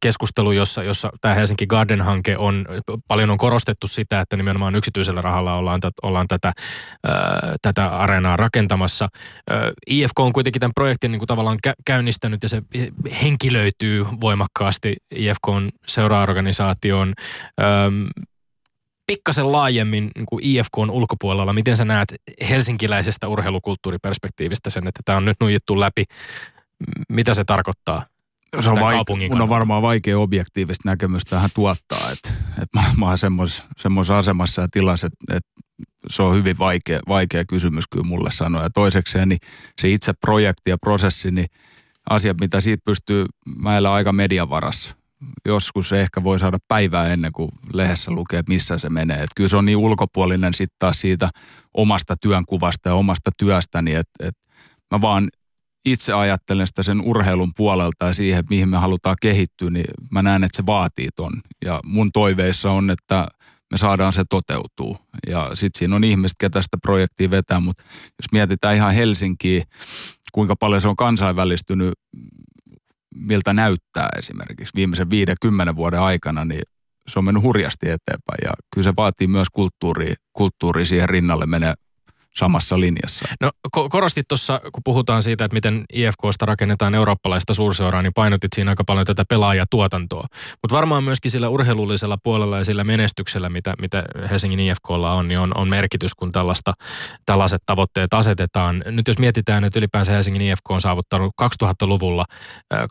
keskustelu, 0.00 0.52
jossa, 0.52 0.82
jossa 0.82 1.10
tämä 1.20 1.34
Helsinki 1.34 1.66
Garden-hanke 1.66 2.36
on, 2.38 2.66
paljon 3.08 3.30
on 3.30 3.38
korostettu 3.38 3.86
sitä, 3.86 4.20
että 4.20 4.36
nimenomaan 4.36 4.74
yksityisellä 4.74 5.22
rahalla 5.22 5.54
ollaan, 5.54 5.80
ollaan 6.02 6.28
tätä, 6.28 6.52
tätä 7.62 7.88
areenaa 7.88 8.36
rakentamassa. 8.36 9.08
IFK 9.90 10.18
on 10.18 10.32
kuitenkin 10.32 10.60
tämän 10.60 10.74
projektin 10.74 11.12
niin 11.12 11.20
kuin 11.20 11.26
tavallaan 11.26 11.58
käynnistänyt 11.86 12.42
ja 12.42 12.48
se 12.48 12.62
henkilöityy 13.22 14.06
voimakkaasti 14.20 14.96
IFKn 15.14 15.68
seura-organisaatioon 15.86 17.14
Öm, 17.60 18.08
pikkasen 19.06 19.52
laajemmin 19.52 20.10
niin 20.16 20.26
kuin 20.26 20.44
IFKn 20.44 20.90
ulkopuolella, 20.90 21.52
miten 21.52 21.76
sä 21.76 21.84
näet 21.84 22.14
helsinkiläisestä 22.48 23.28
urheilukulttuuriperspektiivistä 23.28 24.70
sen, 24.70 24.88
että 24.88 25.00
tämä 25.04 25.18
on 25.18 25.24
nyt 25.24 25.36
nuijittu 25.40 25.80
läpi, 25.80 26.04
mitä 27.08 27.34
se 27.34 27.44
tarkoittaa? 27.44 28.06
Se 28.60 28.70
on 28.70 28.78
vaike- 28.78 29.28
mun 29.28 29.42
on 29.42 29.48
varmaan 29.48 29.82
vaikea 29.82 30.18
objektiivista 30.18 30.88
näkemystä 30.88 31.30
tähän 31.30 31.50
tuottaa, 31.54 32.10
että, 32.10 32.30
että 32.62 32.80
mä, 32.80 32.84
mä 32.96 33.06
oon 33.06 33.18
semmoisessa 33.18 34.18
asemassa 34.18 34.62
ja 34.62 34.68
tilassa, 34.70 35.06
että, 35.06 35.36
että 35.36 35.50
se 36.08 36.22
on 36.22 36.34
hyvin 36.34 36.58
vaikea, 36.58 37.00
vaikea 37.08 37.44
kysymys 37.44 37.84
kyllä 37.90 38.08
mulle 38.08 38.30
sanoa. 38.30 38.62
Ja 38.62 38.70
toisekseen 38.70 39.28
niin 39.28 39.38
se 39.80 39.88
itse 39.88 40.12
projekti 40.12 40.70
ja 40.70 40.78
prosessi, 40.78 41.30
niin 41.30 41.46
asiat, 42.10 42.40
mitä 42.40 42.60
siitä 42.60 42.82
pystyy, 42.84 43.26
mä 43.58 43.92
aika 43.92 44.12
median 44.12 44.50
varassa 44.50 44.96
joskus 45.44 45.92
ehkä 45.92 46.22
voi 46.22 46.38
saada 46.38 46.58
päivää 46.68 47.12
ennen 47.12 47.32
kuin 47.32 47.48
lehdessä 47.72 48.10
lukee, 48.10 48.42
missä 48.48 48.78
se 48.78 48.90
menee. 48.90 49.22
Et 49.22 49.30
kyllä 49.36 49.48
se 49.48 49.56
on 49.56 49.64
niin 49.64 49.76
ulkopuolinen 49.76 50.54
sitten 50.54 50.76
taas 50.78 51.00
siitä 51.00 51.30
omasta 51.74 52.14
työnkuvasta 52.20 52.88
ja 52.88 52.94
omasta 52.94 53.30
työstäni, 53.38 53.94
että 53.94 54.26
et 54.28 54.34
mä 54.90 55.00
vaan 55.00 55.28
itse 55.86 56.12
ajattelen 56.12 56.66
sitä 56.66 56.82
sen 56.82 57.00
urheilun 57.00 57.52
puolelta 57.56 58.06
ja 58.06 58.14
siihen, 58.14 58.44
mihin 58.50 58.68
me 58.68 58.78
halutaan 58.78 59.16
kehittyä, 59.22 59.70
niin 59.70 59.84
mä 60.10 60.22
näen, 60.22 60.44
että 60.44 60.56
se 60.56 60.66
vaatii 60.66 61.08
ton. 61.16 61.32
Ja 61.64 61.80
mun 61.84 62.12
toiveissa 62.12 62.70
on, 62.70 62.90
että 62.90 63.26
me 63.70 63.78
saadaan 63.78 64.12
se 64.12 64.24
toteutuu. 64.30 64.96
Ja 65.26 65.50
sitten 65.54 65.78
siinä 65.78 65.96
on 65.96 66.04
ihmiset, 66.04 66.36
ketä 66.40 66.62
sitä 66.62 66.78
projektia 66.82 67.30
vetää, 67.30 67.60
mutta 67.60 67.82
jos 68.04 68.32
mietitään 68.32 68.76
ihan 68.76 68.94
Helsinkiä, 68.94 69.64
kuinka 70.32 70.56
paljon 70.56 70.82
se 70.82 70.88
on 70.88 70.96
kansainvälistynyt 70.96 71.94
miltä 73.16 73.52
näyttää 73.52 74.08
esimerkiksi 74.18 74.74
viimeisen 74.74 75.10
50 75.10 75.76
vuoden 75.76 76.00
aikana, 76.00 76.44
niin 76.44 76.62
se 77.08 77.18
on 77.18 77.24
mennyt 77.24 77.42
hurjasti 77.42 77.86
eteenpäin. 77.86 78.38
Ja 78.44 78.52
kyllä 78.74 78.84
se 78.84 78.96
vaatii 78.96 79.26
myös 79.26 79.48
kulttuuri, 79.52 80.14
kulttuuri 80.32 80.86
siihen 80.86 81.08
rinnalle 81.08 81.46
menee 81.46 81.74
samassa 82.36 82.80
linjassa. 82.80 83.28
No 83.40 83.50
korostit 83.72 84.28
tuossa, 84.28 84.60
kun 84.72 84.82
puhutaan 84.84 85.22
siitä, 85.22 85.44
että 85.44 85.54
miten 85.54 85.84
IFKsta 85.92 86.46
rakennetaan 86.46 86.94
eurooppalaista 86.94 87.54
suurseuraa, 87.54 88.02
niin 88.02 88.14
painotit 88.14 88.52
siinä 88.54 88.70
aika 88.70 88.84
paljon 88.84 89.06
tätä 89.06 89.24
pelaajatuotantoa. 89.28 90.26
Mutta 90.62 90.76
varmaan 90.76 91.04
myöskin 91.04 91.30
sillä 91.30 91.48
urheilullisella 91.48 92.18
puolella 92.22 92.58
ja 92.58 92.64
sillä 92.64 92.84
menestyksellä, 92.84 93.48
mitä, 93.48 93.74
mitä 93.80 94.04
Helsingin 94.30 94.60
IFKlla 94.60 95.12
on, 95.12 95.28
niin 95.28 95.38
on, 95.38 95.56
on 95.56 95.68
merkitys, 95.68 96.14
kun 96.14 96.32
tällaista, 96.32 96.72
tällaiset 97.26 97.62
tavoitteet 97.66 98.14
asetetaan. 98.14 98.82
Nyt 98.86 99.08
jos 99.08 99.18
mietitään, 99.18 99.64
että 99.64 99.78
ylipäänsä 99.78 100.12
Helsingin 100.12 100.42
IFK 100.42 100.70
on 100.70 100.80
saavuttanut 100.80 101.34
2000-luvulla 101.42 102.24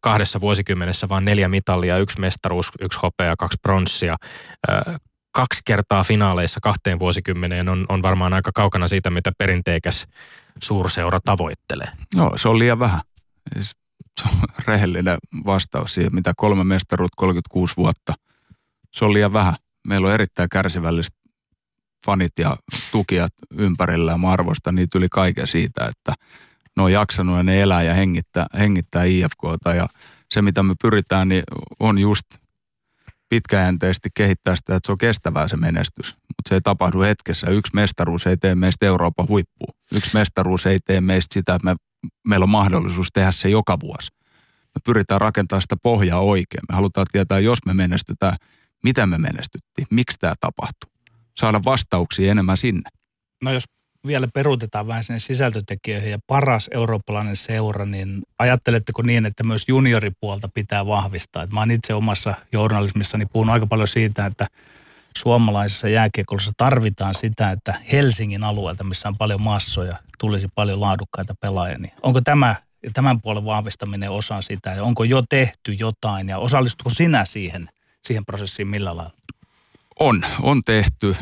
kahdessa 0.02 0.42
vuosikymmenessä 0.42 1.10
vain 1.10 1.26
neljä 1.26 1.50
mitalia, 1.50 1.98
yksi 1.98 2.20
mestaruus, 2.20 2.70
yksi 2.82 3.00
hopea, 3.04 3.36
kaksi 3.38 3.58
pronssia, 3.62 4.16
kaksi 5.36 5.62
kertaa 5.66 6.04
finaaleissa 6.04 6.60
kahteen 6.60 7.00
vuosikymmeneen 7.00 7.70
on, 7.70 7.86
on 7.90 8.02
varmaan 8.02 8.34
aika 8.34 8.52
kaukana 8.54 8.88
siitä, 8.88 9.10
mitä 9.10 9.32
perinteikäs 9.38 10.08
suurseura 10.64 11.20
tavoittelee. 11.26 11.88
No, 12.16 12.32
se 12.36 12.50
on 12.50 12.60
liian 12.60 12.80
vähän. 12.80 13.02
Se 14.22 14.28
on 14.28 14.50
rehellinen 14.68 15.18
vastaus 15.46 15.94
siihen, 15.94 16.16
mitä 16.16 16.34
kolme 16.38 16.64
mestaruut 16.64 17.12
36 17.16 17.74
vuotta. 17.78 18.14
Se 18.94 19.06
on 19.06 19.14
liian 19.14 19.34
vähän. 19.34 19.54
Meillä 19.88 20.08
on 20.08 20.14
erittäin 20.14 20.50
kärsivälliset 20.50 21.16
fanit 22.06 22.40
ja 22.40 22.58
tukijat 22.92 23.34
ympärillä 23.58 24.12
ja 24.12 24.18
mä 24.18 24.32
arvostan 24.32 24.76
niitä 24.76 24.98
yli 24.98 25.08
kaiken 25.12 25.48
siitä, 25.48 25.86
että 25.86 26.14
ne 26.78 26.84
on 26.84 26.92
jaksanut 26.92 27.38
ja 27.38 27.44
ne 27.44 27.62
elää 27.62 27.84
ja 27.84 27.94
hengittää, 27.94 28.46
hengittää 28.58 29.04
IFKta 29.04 29.74
ja 29.74 29.88
se 30.32 30.42
mitä 30.42 30.64
me 30.64 30.74
pyritään 30.82 31.28
niin 31.28 31.44
on 31.80 31.98
just 31.98 32.26
pitkäjänteisesti 33.30 34.10
kehittää 34.16 34.56
sitä, 34.56 34.76
että 34.76 34.88
se 34.88 34.92
on 34.92 34.98
kestävää 34.98 35.48
se 35.48 35.58
menestys. 35.58 36.08
Mutta 36.08 36.50
se 36.50 36.56
ei 36.56 36.62
tapahdu 36.62 37.02
hetkessä. 37.02 37.48
Yksi 37.50 37.72
mestaruus 37.74 38.28
ei 38.28 38.38
tee 38.38 38.56
meistä 38.56 38.86
Euroopan 38.86 39.28
huippua. 39.28 39.68
Yksi 39.96 40.10
mestaruus 40.14 40.66
ei 40.66 40.80
tee 40.86 41.02
meistä 41.02 41.34
sitä, 41.34 41.56
että 41.56 41.66
me, 41.66 41.76
meillä 42.28 42.44
on 42.44 42.50
mahdollisuus 42.50 43.08
tehdä 43.14 43.32
se 43.32 43.50
joka 43.50 43.80
vuosi. 43.80 44.12
Me 44.76 44.80
pyritään 44.86 45.22
rakentamaan 45.22 45.62
sitä 45.62 45.76
pohjaa 45.84 46.20
oikein. 46.20 46.62
Me 46.70 46.76
halutaan 46.76 47.06
tietää, 47.12 47.40
jos 47.40 47.60
me 47.66 47.74
menestytään, 47.74 48.36
miten 48.84 49.10
me 49.10 49.18
menestyttiin, 49.18 49.88
miksi 49.92 50.18
tämä 50.20 50.34
tapahtui. 50.40 50.90
Saada 51.40 51.62
vastauksia 51.66 52.32
enemmän 52.32 52.58
sinne. 52.58 52.90
No 53.44 53.52
jos 53.52 53.64
vielä 54.06 54.28
peruutetaan 54.34 54.88
vähän 54.88 55.04
sinne 55.04 55.20
sisältötekijöihin 55.20 56.12
ja 56.12 56.20
paras 56.28 56.70
eurooppalainen 56.74 57.36
seura, 57.36 57.86
niin 57.86 58.22
ajatteletteko 58.40 59.02
niin, 59.02 59.26
että 59.26 59.44
myös 59.44 59.66
junioripuolta 59.68 60.50
pitää 60.54 60.86
vahvistaa? 60.86 61.44
Et 61.44 61.54
mä 61.54 61.60
oon 61.60 61.72
itse 61.72 61.94
omassa 61.94 62.36
journalismissani 62.52 63.26
puhunut 63.26 63.54
aika 63.54 63.68
paljon 63.68 63.88
siitä, 63.88 64.26
että 64.26 64.48
suomalaisessa 65.18 65.90
jääkiekossa 65.90 66.52
tarvitaan 66.58 67.14
sitä, 67.14 67.52
että 67.52 67.74
Helsingin 67.92 68.44
alueelta, 68.44 68.84
missä 68.84 69.08
on 69.08 69.18
paljon 69.18 69.42
massoja, 69.42 69.98
tulisi 70.20 70.48
paljon 70.56 70.82
laadukkaita 70.82 71.36
pelaajia. 71.36 71.78
Niin 71.78 71.94
onko 72.04 72.22
tämä 72.22 72.56
tämän 72.94 73.22
puolen 73.22 73.46
vahvistaminen 73.46 74.12
osa 74.12 74.42
sitä 74.42 74.70
ja 74.70 74.84
onko 74.84 75.04
jo 75.04 75.22
tehty 75.30 75.74
jotain 75.74 76.30
ja 76.30 76.38
osallistuko 76.38 76.90
sinä 76.90 77.26
siihen, 77.26 77.70
siihen 78.04 78.26
prosessiin 78.26 78.68
millä 78.68 78.96
lailla? 78.96 79.14
On, 80.00 80.22
on 80.42 80.62
tehty 80.66 81.16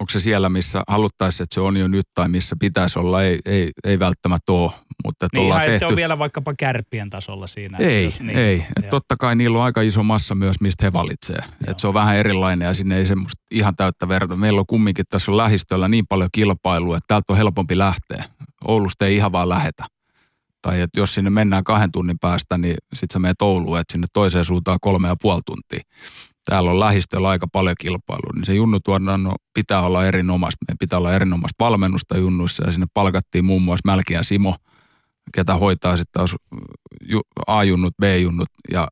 onko 0.00 0.10
se 0.10 0.20
siellä, 0.20 0.48
missä 0.48 0.82
haluttaisiin, 0.88 1.44
että 1.44 1.54
se 1.54 1.60
on 1.60 1.76
jo 1.76 1.88
nyt 1.88 2.06
tai 2.14 2.28
missä 2.28 2.56
pitäisi 2.60 2.98
olla, 2.98 3.22
ei, 3.22 3.38
ei, 3.44 3.70
ei 3.84 3.98
välttämättä 3.98 4.52
ole. 4.52 4.70
Mutta 5.04 5.28
niin 5.32 5.46
ihan, 5.46 5.62
tehty... 5.62 5.84
on 5.84 5.96
vielä 5.96 6.18
vaikkapa 6.18 6.54
kärppien 6.58 7.10
tasolla 7.10 7.46
siinä. 7.46 7.78
Ei, 7.78 8.04
jos, 8.04 8.20
niin, 8.20 8.38
ei. 8.38 8.66
Et 8.76 8.88
totta 8.88 9.16
kai 9.16 9.36
niillä 9.36 9.58
on 9.58 9.64
aika 9.64 9.82
iso 9.82 10.02
massa 10.02 10.34
myös, 10.34 10.60
mistä 10.60 10.86
he 10.86 10.92
valitsee. 10.92 11.44
Et 11.66 11.78
se 11.78 11.86
on 11.86 11.94
vähän 11.94 12.16
erilainen 12.16 12.66
ja 12.66 12.74
sinne 12.74 12.96
ei 12.98 13.06
semmoista 13.06 13.42
ihan 13.50 13.76
täyttä 13.76 14.08
verta. 14.08 14.36
Meillä 14.36 14.60
on 14.60 14.66
kumminkin 14.66 15.04
tässä 15.08 15.30
on 15.30 15.36
lähistöllä 15.36 15.88
niin 15.88 16.04
paljon 16.08 16.28
kilpailua, 16.32 16.96
että 16.96 17.06
täältä 17.08 17.32
on 17.32 17.36
helpompi 17.36 17.78
lähteä. 17.78 18.24
Oulusta 18.64 19.06
ei 19.06 19.16
ihan 19.16 19.32
vaan 19.32 19.48
lähetä. 19.48 19.86
Tai 20.62 20.80
että 20.80 21.00
jos 21.00 21.14
sinne 21.14 21.30
mennään 21.30 21.64
kahden 21.64 21.92
tunnin 21.92 22.18
päästä, 22.20 22.58
niin 22.58 22.76
sitten 22.94 23.12
sä 23.14 23.18
menet 23.18 23.42
Ouluun, 23.42 23.78
että 23.78 23.92
sinne 23.92 24.06
toiseen 24.12 24.44
suuntaan 24.44 24.78
kolme 24.80 25.08
ja 25.08 25.16
puoli 25.20 25.40
tuntia 25.46 25.80
täällä 26.44 26.70
on 26.70 26.80
lähistöllä 26.80 27.28
aika 27.28 27.46
paljon 27.52 27.74
kilpailua, 27.80 28.32
niin 28.34 28.44
se 28.44 28.54
junnutuotannon 28.54 29.34
pitää 29.54 29.80
olla 29.80 30.06
erinomaista. 30.06 30.64
Meidän 30.68 30.78
pitää 30.78 30.98
olla 30.98 31.14
erinomaista 31.14 31.64
valmennusta 31.64 32.18
junnuissa 32.18 32.66
ja 32.66 32.72
sinne 32.72 32.86
palkattiin 32.94 33.44
muun 33.44 33.62
muassa 33.62 33.92
Mälkiä 33.92 34.22
Simo, 34.22 34.56
ketä 35.34 35.54
hoitaa 35.54 35.96
sitten 35.96 36.12
taas 36.12 36.36
A-junnut, 37.46 37.94
B-junnut 38.02 38.48
ja 38.70 38.88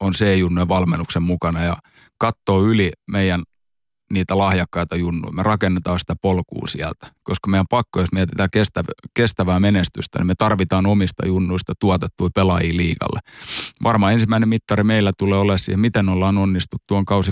on 0.00 0.12
C-junnujen 0.12 0.68
valmennuksen 0.68 1.22
mukana 1.22 1.62
ja 1.62 1.76
katsoo 2.18 2.62
yli 2.62 2.90
meidän 3.10 3.42
niitä 4.12 4.38
lahjakkaita 4.38 4.96
junnuja. 4.96 5.32
Me 5.32 5.42
rakennetaan 5.42 5.98
sitä 5.98 6.16
polkua 6.22 6.66
sieltä, 6.66 7.06
koska 7.22 7.50
meidän 7.50 7.66
pakko, 7.70 8.00
jos 8.00 8.12
mietitään 8.12 8.48
kestävää, 9.14 9.60
menestystä, 9.60 10.18
niin 10.18 10.26
me 10.26 10.34
tarvitaan 10.38 10.86
omista 10.86 11.26
junnuista 11.26 11.72
tuotettuja 11.80 12.30
pelaajia 12.34 12.76
liikalle. 12.76 13.20
Varmaan 13.82 14.12
ensimmäinen 14.12 14.48
mittari 14.48 14.84
meillä 14.84 15.12
tulee 15.18 15.38
olemaan 15.38 15.58
siihen, 15.58 15.80
miten 15.80 16.08
ollaan 16.08 16.38
onnistuttu, 16.38 16.94
on 16.94 17.04
kausi 17.04 17.30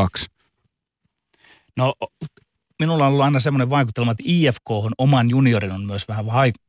21-22. 0.00 0.26
No 1.76 1.94
minulla 2.78 3.06
on 3.06 3.12
ollut 3.12 3.24
aina 3.24 3.40
semmoinen 3.40 3.70
vaikutelma, 3.70 4.10
että 4.10 4.22
IFK 4.26 4.70
on 4.70 4.92
oman 4.98 5.30
juniorin 5.30 5.72
on 5.72 5.86
myös 5.86 6.08
vähän 6.08 6.26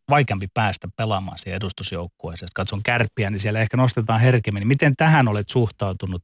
vaikeampi 0.09 0.47
päästä 0.53 0.87
pelaamaan 0.95 1.39
siihen 1.39 1.57
edustusjoukkueeseen. 1.57 2.49
Katson 2.55 2.83
kärppiä, 2.83 3.29
niin 3.29 3.39
siellä 3.39 3.59
ehkä 3.59 3.77
nostetaan 3.77 4.19
herkemmin. 4.19 4.67
Miten 4.67 4.95
tähän 4.95 5.27
olet 5.27 5.49
suhtautunut 5.49 6.21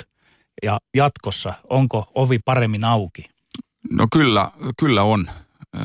ja 0.63 0.79
jatkossa, 0.95 1.53
onko 1.69 2.11
ovi 2.15 2.39
paremmin 2.45 2.83
auki? 2.83 3.23
No 3.91 4.07
kyllä, 4.11 4.47
kyllä 4.79 5.03
on. 5.03 5.27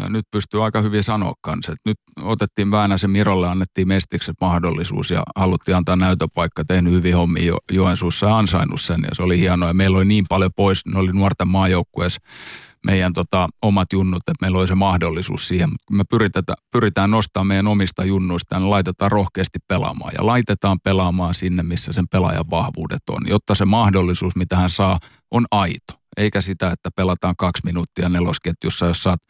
Nyt 0.09 0.25
pystyy 0.31 0.65
aika 0.65 0.81
hyvin 0.81 1.03
sanoa 1.03 1.35
kanssa, 1.41 1.73
että 1.73 1.91
nyt 1.91 1.99
otettiin 2.23 2.71
Väänäsen 2.71 3.11
Mirolle, 3.11 3.49
annettiin 3.49 3.89
Mestikset 3.89 4.37
mahdollisuus 4.41 5.11
ja 5.11 5.23
haluttiin 5.37 5.77
antaa 5.77 5.97
näytöpaikka, 5.97 6.65
tehnyt 6.65 6.93
hyvin 6.93 7.17
hommia 7.17 7.45
jo, 7.45 7.59
Joensuussa 7.73 8.27
ja 8.27 8.39
ansainnut 8.39 8.81
sen 8.81 9.01
ja 9.03 9.09
se 9.13 9.23
oli 9.23 9.39
hienoa. 9.39 9.69
Ja 9.69 9.75
meillä 9.75 9.97
oli 9.97 10.05
niin 10.05 10.25
paljon 10.29 10.51
pois, 10.57 10.87
ne 10.87 10.99
oli 10.99 11.13
nuorten 11.13 11.49
maajoukkueessa 11.49 12.21
meidän 12.87 13.13
tota, 13.13 13.49
omat 13.63 13.93
junnut, 13.93 14.19
että 14.19 14.33
meillä 14.41 14.59
oli 14.59 14.67
se 14.67 14.75
mahdollisuus 14.75 15.49
siihen. 15.49 15.71
Me 15.91 16.05
pyritään, 16.11 16.45
pyritään 16.71 17.11
nostamaan 17.11 17.47
meidän 17.47 17.67
omista 17.67 18.05
junnuista 18.05 18.59
ne 18.59 18.67
laitetaan 18.67 19.11
rohkeasti 19.11 19.59
pelaamaan. 19.69 20.13
Ja 20.19 20.27
laitetaan 20.27 20.79
pelaamaan 20.81 21.35
sinne, 21.35 21.63
missä 21.63 21.93
sen 21.93 22.09
pelaajan 22.09 22.51
vahvuudet 22.51 23.03
on, 23.11 23.21
jotta 23.27 23.55
se 23.55 23.65
mahdollisuus, 23.65 24.37
mitä 24.37 24.57
hän 24.57 24.71
saa, 24.71 24.99
on 25.31 25.47
aito. 25.51 26.03
Eikä 26.17 26.41
sitä, 26.41 26.71
että 26.71 26.91
pelataan 26.97 27.35
kaksi 27.39 27.63
minuuttia 27.65 28.09
nelosketjussa, 28.09 28.87
jos 28.87 29.03
saat 29.03 29.21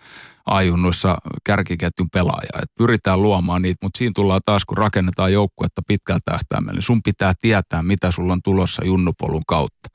ajunnoissa 0.47 1.19
kärkiketjun 1.45 2.09
pelaaja. 2.13 2.63
Et 2.63 2.75
pyritään 2.79 3.23
luomaan 3.23 3.63
niitä, 3.63 3.79
mutta 3.83 3.99
siinä 3.99 4.13
tullaan 4.15 4.41
taas, 4.45 4.65
kun 4.65 4.79
rakennetaan 4.79 5.33
joukkuetta 5.33 5.83
pitkällä 5.87 6.21
tähtäimellä, 6.25 6.73
niin 6.73 6.83
sun 6.83 7.03
pitää 7.03 7.33
tietää, 7.41 7.83
mitä 7.83 8.11
sulla 8.11 8.33
on 8.33 8.43
tulossa 8.43 8.85
junnupolun 8.85 9.43
kautta. 9.47 9.89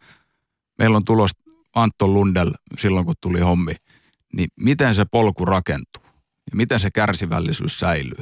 Meillä 0.80 0.98
on 0.98 1.06
tulossa 1.06 1.47
Anton 1.82 2.14
Lundell 2.14 2.52
silloin, 2.78 3.06
kun 3.06 3.16
tuli 3.22 3.40
hommi, 3.40 3.74
niin 4.34 4.50
miten 4.60 4.96
se 4.96 5.06
polku 5.12 5.46
rakentuu 5.46 6.04
ja 6.52 6.56
miten 6.56 6.80
se 6.80 6.92
kärsivällisyys 6.92 7.80
säilyy, 7.80 8.22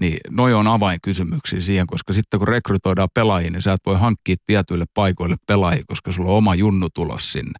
niin 0.00 0.16
noi 0.30 0.54
on 0.54 0.66
avainkysymyksiä 0.66 1.60
siihen, 1.60 1.86
koska 1.86 2.12
sitten 2.12 2.40
kun 2.40 2.48
rekrytoidaan 2.48 3.08
pelaajia, 3.14 3.50
niin 3.50 3.62
sä 3.62 3.72
et 3.72 3.80
voi 3.86 3.98
hankkia 3.98 4.36
tietyille 4.46 4.84
paikoille 4.94 5.36
pelaajia, 5.46 5.84
koska 5.86 6.12
sulla 6.12 6.30
on 6.30 6.36
oma 6.36 6.54
junnu 6.54 6.88
tulos 6.94 7.32
sinne. 7.32 7.58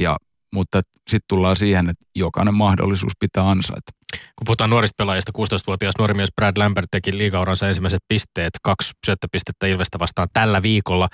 Ja 0.00 0.16
mutta 0.52 0.80
sitten 1.08 1.28
tullaan 1.28 1.56
siihen, 1.56 1.88
että 1.88 2.04
jokainen 2.14 2.54
mahdollisuus 2.54 3.12
pitää 3.20 3.50
ansaita. 3.50 3.92
Kun 4.36 4.44
puhutaan 4.44 4.70
nuorista 4.70 4.94
pelaajista, 4.98 5.32
16-vuotias 5.38 5.94
nuori 5.98 6.14
mies 6.14 6.32
Brad 6.36 6.56
Lambert 6.56 6.86
teki 6.90 7.18
liigauransa 7.18 7.68
ensimmäiset 7.68 8.02
pisteet, 8.08 8.50
kaksi 8.62 8.92
syöttöpistettä 9.06 9.66
Ilvestä 9.66 9.98
vastaan 9.98 10.28
tällä 10.32 10.62
viikolla. 10.62 11.08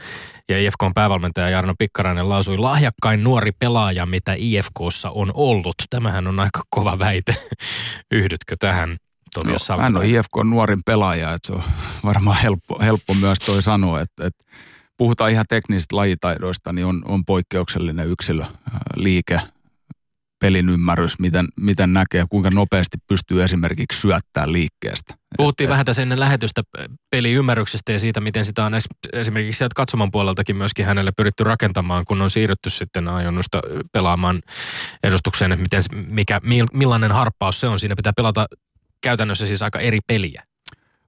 Ja 0.48 0.58
IFKn 0.58 0.92
päävalmentaja 0.94 1.50
Jarno 1.50 1.74
Pikkarainen 1.78 2.28
lausui 2.28 2.58
lahjakkain 2.58 3.24
nuori 3.24 3.52
pelaaja, 3.58 4.06
mitä 4.06 4.34
IFKssa 4.38 5.10
on 5.10 5.30
ollut. 5.34 5.74
Tämähän 5.90 6.26
on 6.26 6.40
aika 6.40 6.62
kova 6.70 6.98
väite. 6.98 7.34
Yhdytkö 8.14 8.56
tähän? 8.60 8.96
Tobias 9.34 9.68
no, 9.68 9.78
hän 9.78 9.96
on 9.96 10.04
IFK 10.04 10.44
nuorin 10.44 10.80
pelaaja, 10.86 11.32
että 11.32 11.46
se 11.46 11.52
on 11.52 11.62
varmaan 12.04 12.40
helppo, 12.42 12.78
helppo 12.82 13.14
myös 13.14 13.38
toi 13.38 13.62
sanoa, 13.62 14.00
että, 14.00 14.26
että 14.26 14.44
puhutaan 14.96 15.30
ihan 15.30 15.44
teknisistä 15.48 15.96
lajitaidoista, 15.96 16.72
niin 16.72 16.86
on, 16.86 17.02
on 17.04 17.24
poikkeuksellinen 17.24 18.08
yksilö, 18.08 18.44
liike, 18.96 19.40
pelin 20.42 20.68
ymmärrys, 20.68 21.18
miten, 21.18 21.48
miten 21.60 21.92
näkee, 21.92 22.24
kuinka 22.30 22.50
nopeasti 22.50 22.98
pystyy 23.08 23.42
esimerkiksi 23.42 24.00
syöttämään 24.00 24.52
liikkeestä. 24.52 25.14
Puhuttiin 25.36 25.68
et, 25.68 25.70
vähän 25.70 25.84
tässä 25.84 26.02
ennen 26.02 26.20
lähetystä 26.20 26.62
peliymmärryksestä 27.10 27.92
ja 27.92 27.98
siitä, 27.98 28.20
miten 28.20 28.44
sitä 28.44 28.64
on 28.64 28.72
esimerkiksi 29.12 29.58
sieltä 29.58 29.72
katsoman 29.76 30.10
puoleltakin 30.10 30.56
myöskin 30.56 30.86
hänelle 30.86 31.12
pyritty 31.16 31.44
rakentamaan, 31.44 32.04
kun 32.04 32.22
on 32.22 32.30
siirrytty 32.30 32.70
sitten 32.70 33.08
ajonnusta 33.08 33.60
pelaamaan 33.92 34.42
edustukseen, 35.02 35.52
että 35.52 35.62
miten, 35.62 35.82
mikä, 36.06 36.40
millainen 36.72 37.12
harppaus 37.12 37.60
se 37.60 37.68
on. 37.68 37.78
Siinä 37.78 37.96
pitää 37.96 38.12
pelata 38.16 38.46
käytännössä 39.02 39.46
siis 39.46 39.62
aika 39.62 39.78
eri 39.78 39.98
peliä. 40.06 40.42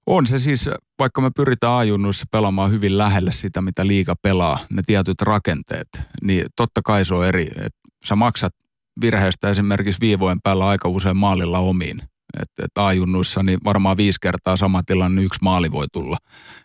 On 0.07 0.27
se 0.27 0.39
siis, 0.39 0.69
vaikka 0.99 1.21
me 1.21 1.31
pyritään 1.37 1.73
ajunnuissa 1.73 2.27
pelaamaan 2.31 2.71
hyvin 2.71 2.99
lähelle 2.99 3.33
sitä, 3.33 3.63
mitä 3.63 3.87
liiga 3.87 4.15
pelaa, 4.23 4.59
ne 4.71 4.83
tietyt 4.87 5.23
rakenteet, 5.23 5.89
niin 6.23 6.45
totta 6.57 6.81
kai 6.85 7.05
se 7.05 7.15
on 7.15 7.27
eri. 7.27 7.51
Et 7.65 7.75
sä 8.05 8.17
maksat 8.17 8.53
virheestä 9.01 9.51
esimerkiksi 9.51 10.01
viivojen 10.01 10.39
päällä 10.43 10.69
aika 10.69 10.89
usein 10.89 11.17
maalilla 11.17 11.59
omiin. 11.59 12.03
Että 12.43 12.65
et 12.65 12.79
ajunnuissa 12.79 13.43
niin 13.43 13.59
varmaan 13.65 13.97
viisi 13.97 14.19
kertaa 14.23 14.57
sama 14.57 14.83
tilanne, 14.83 15.23
yksi 15.23 15.39
maali 15.43 15.73
voi 15.73 15.87
tulla. 15.93 16.17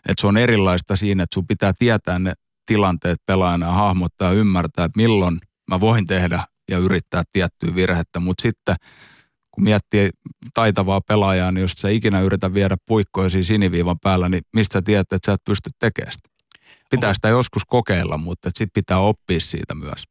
Et 0.08 0.18
se 0.18 0.26
on 0.26 0.36
erilaista 0.36 0.96
siinä, 0.96 1.22
että 1.22 1.34
sun 1.34 1.46
pitää 1.46 1.72
tietää 1.78 2.18
ne 2.18 2.32
tilanteet 2.66 3.18
pelaajana 3.26 3.66
ja 3.66 3.72
hahmottaa 3.72 4.32
ja 4.32 4.38
ymmärtää, 4.38 4.84
että 4.84 4.96
milloin 4.96 5.38
mä 5.70 5.80
voin 5.80 6.06
tehdä 6.06 6.44
ja 6.70 6.78
yrittää 6.78 7.22
tiettyä 7.32 7.74
virhettä. 7.74 8.20
Mutta 8.20 8.42
sitten 8.42 8.76
kun 9.50 9.64
miettii 9.64 10.10
taitavaa 10.54 11.00
pelaajaa, 11.00 11.52
niin 11.52 11.62
jos 11.62 11.72
sä 11.72 11.88
ikinä 11.88 12.20
yritä 12.20 12.54
viedä 12.54 12.76
puikkoja 12.86 13.30
siinä 13.30 13.44
siniviivan 13.44 13.96
päällä, 14.02 14.28
niin 14.28 14.42
mistä 14.54 14.72
sä 14.72 14.82
tiedät, 14.82 15.12
että 15.12 15.26
sä 15.26 15.32
et 15.32 15.44
pysty 15.46 15.70
tekemään 15.78 16.12
sitä? 16.12 16.28
Pitää 16.90 17.14
sitä 17.14 17.28
joskus 17.28 17.62
kokeilla, 17.66 18.18
mutta 18.18 18.48
sitten 18.48 18.70
pitää 18.74 18.98
oppia 18.98 19.40
siitä 19.40 19.74
myös. 19.74 20.04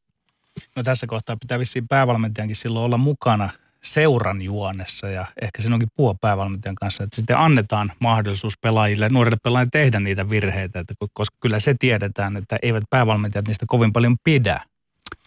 No 0.76 0.84
tässä 0.84 1.08
kohtaa 1.08 1.38
pitää 1.38 1.60
vissiin 1.60 1.88
päävalmentajankin 1.88 2.56
silloin 2.56 2.86
olla 2.86 2.98
mukana 2.98 3.50
seuran 3.84 4.42
juonessa 4.42 5.10
ja 5.10 5.26
ehkä 5.42 5.62
siinä 5.62 5.76
onkin 5.76 5.90
puhua 5.96 6.16
päävalmentajan 6.22 6.76
kanssa, 6.76 7.04
että 7.04 7.16
sitten 7.16 7.38
annetaan 7.38 7.92
mahdollisuus 8.00 8.58
pelaajille, 8.58 9.10
nuorille 9.10 9.38
pelaajille 9.44 9.70
tehdä 9.72 10.00
niitä 10.00 10.30
virheitä, 10.30 10.80
että 10.80 10.94
koska 11.14 11.38
kyllä 11.42 11.60
se 11.60 11.76
tiedetään, 11.80 12.38
että 12.38 12.58
eivät 12.62 12.84
päävalmentajat 12.90 13.48
niistä 13.48 13.66
kovin 13.68 13.94
paljon 13.94 14.18
pidä. 14.24 14.66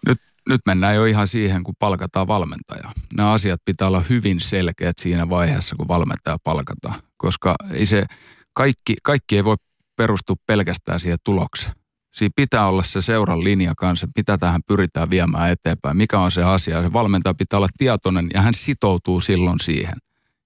Nyt 0.06 0.18
nyt 0.48 0.60
mennään 0.66 0.94
jo 0.94 1.04
ihan 1.04 1.28
siihen, 1.28 1.62
kun 1.62 1.74
palkataan 1.78 2.26
valmentaja. 2.26 2.90
Nämä 3.16 3.32
asiat 3.32 3.60
pitää 3.64 3.88
olla 3.88 4.04
hyvin 4.08 4.40
selkeät 4.40 4.98
siinä 4.98 5.28
vaiheessa, 5.28 5.76
kun 5.76 5.88
valmentaja 5.88 6.36
palkataan, 6.44 7.00
koska 7.16 7.54
ei 7.72 7.86
se, 7.86 8.04
kaikki, 8.52 8.96
kaikki 9.02 9.36
ei 9.36 9.44
voi 9.44 9.56
perustua 9.96 10.36
pelkästään 10.46 11.00
siihen 11.00 11.18
tulokseen. 11.24 11.74
Siinä 12.12 12.32
pitää 12.36 12.66
olla 12.66 12.82
se 12.82 13.02
seuran 13.02 13.44
linja 13.44 13.72
kanssa, 13.76 14.06
mitä 14.16 14.38
tähän 14.38 14.60
pyritään 14.66 15.10
viemään 15.10 15.50
eteenpäin, 15.50 15.96
mikä 15.96 16.18
on 16.18 16.30
se 16.30 16.42
asia. 16.42 16.82
Se 16.82 16.92
valmentaja 16.92 17.34
pitää 17.34 17.56
olla 17.56 17.68
tietoinen 17.78 18.28
ja 18.34 18.42
hän 18.42 18.54
sitoutuu 18.54 19.20
silloin 19.20 19.60
siihen. 19.60 19.94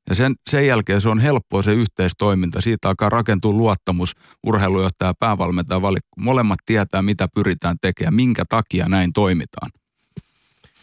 Ja 0.08 0.14
sen, 0.14 0.34
sen 0.50 0.66
jälkeen 0.66 1.00
se 1.00 1.08
on 1.08 1.20
helppoa 1.20 1.62
se 1.62 1.72
yhteistoiminta. 1.72 2.60
Siitä 2.60 2.88
alkaa 2.88 3.08
rakentua 3.08 3.52
luottamus 3.52 4.12
urheilujohtaja 4.46 5.08
ja 5.08 5.14
päävalmentaja 5.14 5.82
valikko. 5.82 6.08
Molemmat 6.20 6.58
tietää, 6.66 7.02
mitä 7.02 7.28
pyritään 7.34 7.76
tekemään, 7.80 8.14
minkä 8.14 8.44
takia 8.48 8.86
näin 8.88 9.12
toimitaan. 9.12 9.70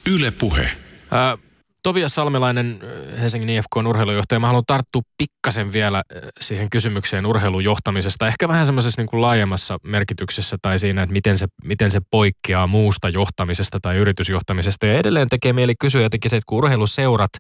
Yle 0.07 0.31
Puhe. 0.31 0.71
Ää, 1.11 1.37
Tobias 1.83 2.15
Salmelainen, 2.15 2.79
Helsingin 3.21 3.49
IFK 3.49 3.75
urheilujohtaja. 3.87 4.39
Mä 4.39 4.47
haluan 4.47 4.63
tarttua 4.67 5.01
pikkasen 5.17 5.73
vielä 5.73 6.03
siihen 6.39 6.69
kysymykseen 6.69 7.25
urheilujohtamisesta. 7.25 8.27
Ehkä 8.27 8.47
vähän 8.47 8.65
semmoisessa 8.65 9.01
niin 9.01 9.09
kuin 9.09 9.21
laajemmassa 9.21 9.77
merkityksessä 9.83 10.57
tai 10.61 10.79
siinä, 10.79 11.03
että 11.03 11.13
miten 11.13 11.37
se, 11.37 11.47
miten 11.63 11.91
se 11.91 11.99
poikkeaa 12.11 12.67
muusta 12.67 13.09
johtamisesta 13.09 13.79
tai 13.81 13.97
yritysjohtamisesta. 13.97 14.85
Ja 14.85 14.93
edelleen 14.93 15.29
tekee 15.29 15.53
mieli 15.53 15.73
kysyä 15.79 16.01
jotenkin 16.01 16.29
se, 16.29 16.35
että 16.35 16.45
kun 16.47 16.57
urheiluseurat 16.57 17.31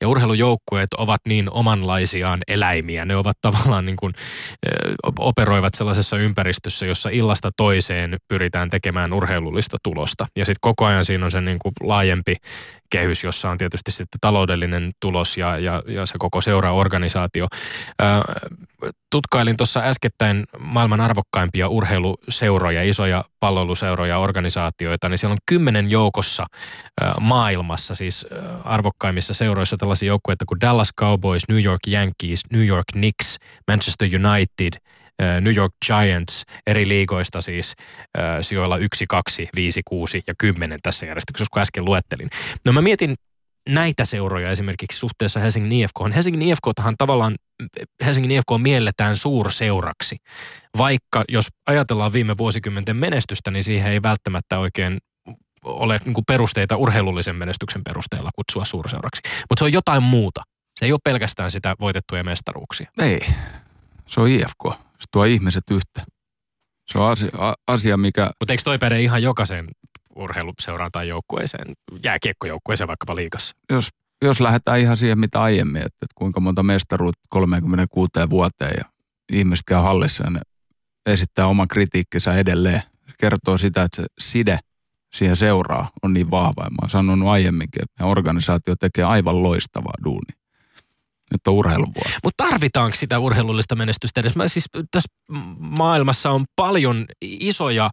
ja 0.00 0.08
urheilujoukkueet 0.08 0.94
ovat 0.98 1.20
niin 1.28 1.50
omanlaisiaan 1.50 2.40
eläimiä, 2.48 3.04
ne 3.04 3.16
ovat 3.16 3.36
tavallaan 3.40 3.86
niin 3.86 3.96
kuin, 3.96 4.12
operoivat 5.18 5.74
sellaisessa 5.74 6.16
ympäristössä, 6.16 6.86
jossa 6.86 7.08
illasta 7.08 7.50
toiseen 7.56 8.16
pyritään 8.28 8.70
tekemään 8.70 9.12
urheilullista 9.12 9.76
tulosta. 9.82 10.26
Ja 10.36 10.44
sitten 10.44 10.60
koko 10.60 10.86
ajan 10.86 11.04
siinä 11.04 11.24
on 11.24 11.30
se 11.30 11.40
niin 11.40 11.58
kuin 11.58 11.72
laajempi 11.80 12.34
kehys, 12.90 13.24
jossa 13.24 13.50
on 13.50 13.58
tietysti 13.58 13.92
sitten 13.92 14.20
taloudellinen 14.20 14.92
tulos 15.00 15.36
ja, 15.36 15.58
ja, 15.58 15.82
ja 15.86 16.06
se 16.06 16.18
koko 16.18 16.40
seuraorganisaatio. 16.40 17.46
Tutkailin 19.10 19.56
tuossa 19.56 19.80
äskettäin 19.80 20.44
maailman 20.58 21.00
arvokkaimpia 21.00 21.68
urheiluseuroja, 21.68 22.82
isoja 22.82 23.24
palloiluseuroja, 23.40 24.18
organisaatioita, 24.18 25.08
niin 25.08 25.18
siellä 25.18 25.32
on 25.32 25.38
kymmenen 25.46 25.90
joukossa 25.90 26.46
maailmassa, 27.20 27.94
siis 27.94 28.26
arvokkaimmissa 28.64 29.34
seuroissa 29.34 29.76
tällaisia 29.76 30.06
joukkueita 30.06 30.44
kuin 30.44 30.60
Dallas 30.60 30.90
Cowboys, 31.00 31.42
New 31.48 31.62
York 31.62 31.80
Yankees, 31.88 32.40
New 32.52 32.66
York 32.66 32.86
Knicks, 32.92 33.38
Manchester 33.68 34.08
United– 34.14 34.72
New 35.40 35.54
York 35.54 35.72
Giants 35.86 36.42
eri 36.66 36.88
liigoista 36.88 37.40
siis 37.40 37.74
sijoilla 38.40 38.76
1, 38.76 39.04
2, 39.08 39.48
5, 39.56 39.80
6 39.84 40.22
ja 40.26 40.34
10 40.38 40.78
tässä 40.82 41.06
järjestyksessä, 41.06 41.50
kun 41.52 41.62
äsken 41.62 41.84
luettelin. 41.84 42.28
No 42.64 42.72
mä 42.72 42.82
mietin 42.82 43.14
näitä 43.68 44.04
seuroja 44.04 44.50
esimerkiksi 44.50 44.98
suhteessa 44.98 45.40
Helsingin 45.40 45.72
IFK. 45.72 46.14
Helsingin 46.14 46.42
IFK 46.42 46.62
tahan 46.74 46.94
tavallaan, 46.98 47.36
Helsingin 48.04 48.30
IFK 48.30 48.48
mielletään 48.62 49.16
suurseuraksi. 49.16 50.16
Vaikka 50.78 51.24
jos 51.28 51.48
ajatellaan 51.66 52.12
viime 52.12 52.38
vuosikymmenten 52.38 52.96
menestystä, 52.96 53.50
niin 53.50 53.62
siihen 53.62 53.92
ei 53.92 54.02
välttämättä 54.02 54.58
oikein 54.58 54.98
ole 55.64 56.00
niin 56.04 56.14
perusteita 56.26 56.76
urheilullisen 56.76 57.36
menestyksen 57.36 57.84
perusteella 57.84 58.30
kutsua 58.34 58.64
suurseuraksi. 58.64 59.22
Mutta 59.50 59.60
se 59.60 59.64
on 59.64 59.72
jotain 59.72 60.02
muuta. 60.02 60.42
Se 60.78 60.84
ei 60.84 60.92
ole 60.92 61.00
pelkästään 61.04 61.50
sitä 61.50 61.76
voitettuja 61.80 62.24
mestaruuksia. 62.24 62.90
Ei, 62.98 63.20
se 64.06 64.20
on 64.20 64.28
IFK. 64.28 64.87
Tuo 65.12 65.24
ihmiset 65.24 65.64
yhtä. 65.70 66.02
Se 66.92 66.98
on 66.98 67.10
asia, 67.10 67.30
asia 67.66 67.96
mikä... 67.96 68.30
Mutta 68.40 68.52
eikö 68.52 68.62
toi 68.62 68.78
päde 68.78 69.00
ihan 69.00 69.22
jokaisen 69.22 69.68
urheiluseuraan 70.16 70.90
tai 70.90 71.08
joukkueeseen, 71.08 71.74
jääkiekkojoukkueeseen 72.02 72.88
vaikkapa 72.88 73.16
liikassa? 73.16 73.56
Jos, 73.70 73.88
jos 74.22 74.40
lähdetään 74.40 74.80
ihan 74.80 74.96
siihen, 74.96 75.18
mitä 75.18 75.42
aiemmin, 75.42 75.82
että, 75.82 75.86
että 75.86 76.14
kuinka 76.14 76.40
monta 76.40 76.62
mestaruutta 76.62 77.20
36 77.28 78.10
vuoteen 78.30 78.74
ja 78.78 78.84
ihmiset 79.32 79.64
käy 79.66 79.82
hallissa 79.82 80.24
ja 80.24 80.30
ne 80.30 80.40
esittää 81.06 81.46
oman 81.46 81.68
kritiikkinsä 81.68 82.34
edelleen. 82.34 82.82
Se 83.06 83.14
kertoo 83.18 83.58
sitä, 83.58 83.82
että 83.82 84.02
se 84.02 84.06
side 84.20 84.58
siihen 85.14 85.36
seuraa 85.36 85.90
on 86.02 86.12
niin 86.12 86.30
vahva. 86.30 86.64
Ja 86.64 86.70
mä 86.70 86.76
oon 86.82 86.90
sanonut 86.90 87.28
aiemminkin, 87.28 87.82
että 87.82 88.04
organisaatio 88.04 88.74
tekee 88.76 89.04
aivan 89.04 89.42
loistavaa 89.42 89.94
duunia. 90.04 90.38
Nyt 91.32 91.46
on 91.48 91.54
urheilun 91.54 91.92
Mutta 92.24 92.44
tarvitaanko 92.44 92.96
sitä 92.96 93.18
urheilullista 93.18 93.76
menestystä 93.76 94.20
edes? 94.20 94.36
Mä 94.36 94.48
siis 94.48 94.64
tässä 94.90 95.08
maailmassa 95.58 96.30
on 96.30 96.44
paljon 96.56 97.06
isoja 97.22 97.90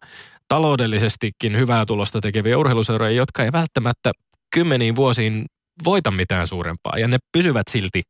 taloudellisestikin 0.48 1.56
hyvää 1.56 1.86
tulosta 1.86 2.20
tekeviä 2.20 2.58
urheiluseuroja, 2.58 3.10
jotka 3.10 3.44
ei 3.44 3.52
välttämättä 3.52 4.12
kymmeniin 4.54 4.96
vuosiin 4.96 5.44
voita 5.84 6.10
mitään 6.10 6.46
suurempaa. 6.46 6.98
Ja 6.98 7.08
ne 7.08 7.18
pysyvät 7.32 7.68
silti 7.70 8.02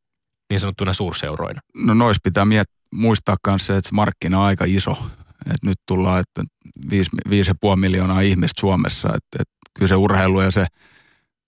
niin 0.49 0.59
sanottuna 0.59 0.93
suurseuroina. 0.93 1.61
No 1.85 1.93
nois 1.93 2.17
pitää 2.23 2.45
miet- 2.45 2.77
muistaa 2.93 3.35
myös 3.47 3.65
se, 3.65 3.77
että 3.77 3.89
se 3.89 3.95
markkina 3.95 4.39
on 4.39 4.45
aika 4.45 4.65
iso. 4.67 4.97
Et 5.45 5.63
nyt 5.63 5.77
tullaan, 5.87 6.19
että 6.19 6.43
5,5 6.89 7.75
miljoonaa 7.75 8.21
ihmistä 8.21 8.59
Suomessa. 8.59 9.07
Että 9.07 9.37
et 9.39 9.47
kyllä 9.73 9.87
se 9.87 9.95
urheilu 9.95 10.41
ja 10.41 10.51
se, 10.51 10.65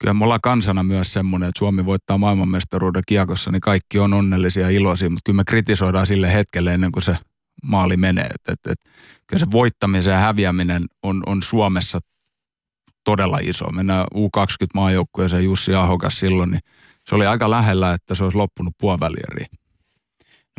kyllä 0.00 0.14
me 0.14 0.24
ollaan 0.24 0.40
kansana 0.42 0.82
myös 0.82 1.12
semmoinen, 1.12 1.48
että 1.48 1.58
Suomi 1.58 1.86
voittaa 1.86 2.18
maailmanmestaruuden 2.18 3.02
kiekossa, 3.06 3.50
niin 3.50 3.60
kaikki 3.60 3.98
on 3.98 4.14
onnellisia 4.14 4.62
ja 4.62 4.70
iloisia, 4.70 5.10
mutta 5.10 5.22
kyllä 5.24 5.36
me 5.36 5.44
kritisoidaan 5.46 6.06
sille 6.06 6.32
hetkelle 6.32 6.74
ennen 6.74 6.92
kuin 6.92 7.02
se 7.02 7.16
maali 7.62 7.96
menee. 7.96 8.26
Et, 8.34 8.48
et, 8.48 8.72
et, 8.72 8.80
kyllä 9.26 9.40
se 9.40 9.46
voittamisen 9.50 10.10
ja 10.10 10.18
häviäminen 10.18 10.84
on, 11.02 11.22
on 11.26 11.42
Suomessa 11.42 11.98
todella 13.04 13.38
iso. 13.42 13.70
Mennään 13.72 14.06
U20-maajoukkueeseen 14.14 15.44
Jussi 15.44 15.74
Ahokas 15.74 16.20
silloin, 16.20 16.50
niin 16.50 16.60
se 17.08 17.14
oli 17.14 17.26
aika 17.26 17.50
lähellä, 17.50 17.92
että 17.92 18.14
se 18.14 18.24
olisi 18.24 18.36
loppunut 18.36 18.74
puolivälieriin. 18.78 19.59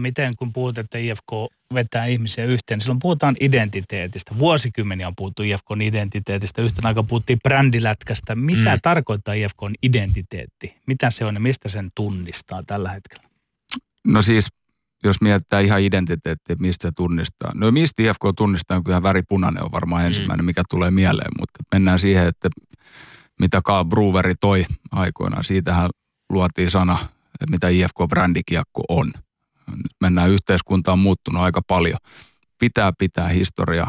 Miten 0.01 0.33
kun 0.37 0.53
puhut, 0.53 0.77
että 0.77 0.97
IFK 0.97 1.31
vetää 1.73 2.05
ihmisiä 2.05 2.45
yhteen, 2.45 2.77
niin 2.77 2.83
silloin 2.83 2.99
puhutaan 2.99 3.35
identiteetistä. 3.39 4.37
Vuosikymmeniä 4.37 5.07
on 5.07 5.15
puhuttu 5.15 5.43
IFKn 5.43 5.81
identiteetistä. 5.81 6.61
Yhtenä 6.61 6.87
aikaa 6.87 7.03
puhuttiin 7.03 7.39
brändilätkästä. 7.43 8.35
Mitä 8.35 8.75
mm. 8.75 8.79
tarkoittaa 8.83 9.33
IFKn 9.33 9.73
identiteetti? 9.83 10.75
Mitä 10.87 11.09
se 11.09 11.25
on 11.25 11.33
ja 11.33 11.39
mistä 11.39 11.69
sen 11.69 11.89
tunnistaa 11.95 12.63
tällä 12.67 12.89
hetkellä? 12.89 13.29
No 14.07 14.21
siis, 14.21 14.47
jos 15.03 15.21
mietitään 15.21 15.65
ihan 15.65 15.81
identiteettiä, 15.81 16.55
mistä 16.59 16.87
se 16.87 16.91
tunnistaa. 16.95 17.51
No 17.55 17.71
mistä 17.71 18.03
IFK 18.03 18.21
tunnistaa, 18.37 18.77
on 18.77 18.83
kyllä 18.83 19.03
väri 19.03 19.21
punainen 19.29 19.63
on 19.63 19.71
varmaan 19.71 20.01
mm. 20.01 20.07
ensimmäinen, 20.07 20.43
mm. 20.43 20.45
mikä 20.45 20.63
tulee 20.69 20.91
mieleen. 20.91 21.31
Mutta 21.39 21.63
mennään 21.71 21.99
siihen, 21.99 22.27
että 22.27 22.49
mitä 23.39 23.61
Carl 23.61 23.85
Breweri 23.85 24.33
toi 24.39 24.65
aikoinaan. 24.91 25.43
Siitähän 25.43 25.89
luotiin 26.29 26.71
sana, 26.71 26.97
että 27.41 27.51
mitä 27.51 27.67
IFK-brändikiekko 27.69 28.83
on. 28.89 29.11
Mennään 30.01 30.30
yhteiskuntaan 30.30 30.99
muuttunut 30.99 31.41
aika 31.41 31.61
paljon. 31.67 31.97
Pitää 32.59 32.91
pitää 32.97 33.28
historia, 33.28 33.88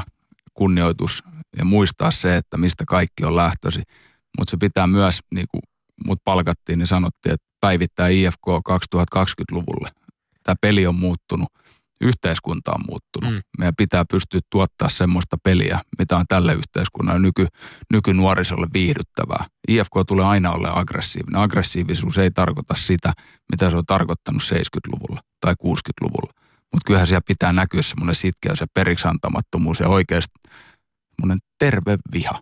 kunnioitus 0.55 1.25
ja 1.59 1.65
muistaa 1.65 2.11
se, 2.11 2.37
että 2.37 2.57
mistä 2.57 2.85
kaikki 2.87 3.25
on 3.25 3.37
lähtösi. 3.37 3.83
Mutta 4.39 4.51
se 4.51 4.57
pitää 4.57 4.87
myös, 4.87 5.21
niin 5.35 5.47
kuin 5.51 5.63
mut 6.07 6.19
palkattiin, 6.25 6.79
niin 6.79 6.87
sanottiin, 6.87 7.33
että 7.33 7.47
päivittää 7.61 8.09
IFK 8.09 8.47
2020-luvulle. 8.71 9.91
Tämä 10.43 10.55
peli 10.61 10.87
on 10.87 10.95
muuttunut 10.95 11.49
yhteiskunta 12.03 12.73
on 12.73 12.81
muuttunut. 12.89 13.35
Mm. 13.35 13.41
Meidän 13.59 13.75
pitää 13.77 14.05
pystyä 14.11 14.41
tuottaa 14.51 14.89
semmoista 14.89 15.37
peliä, 15.43 15.81
mitä 15.99 16.17
on 16.17 16.25
tälle 16.29 16.53
yhteiskunnalle 16.53 17.21
nyky, 17.21 17.47
nykynuorisolle 17.93 18.67
viihdyttävää. 18.73 19.47
IFK 19.69 19.93
tulee 20.07 20.25
aina 20.25 20.51
olla 20.51 20.73
aggressiivinen. 20.75 21.41
Aggressiivisuus 21.41 22.19
ei 22.19 22.31
tarkoita 22.31 22.75
sitä, 22.77 23.13
mitä 23.53 23.71
se 23.71 23.77
on 23.77 23.87
tarkoittanut 23.87 24.43
70-luvulla 24.43 25.21
tai 25.41 25.55
60-luvulla. 25.55 26.33
Mutta 26.73 26.87
kyllähän 26.87 27.07
siellä 27.07 27.23
pitää 27.27 27.53
näkyä 27.53 27.83
semmoinen 27.83 28.15
sitkeys 28.15 28.61
ja 28.61 28.67
periksantamattomuus 28.75 29.81
ja 29.81 29.89
oikeasti 29.89 30.35
semmoinen 31.17 31.39
terve 31.59 31.99
viha. 32.13 32.41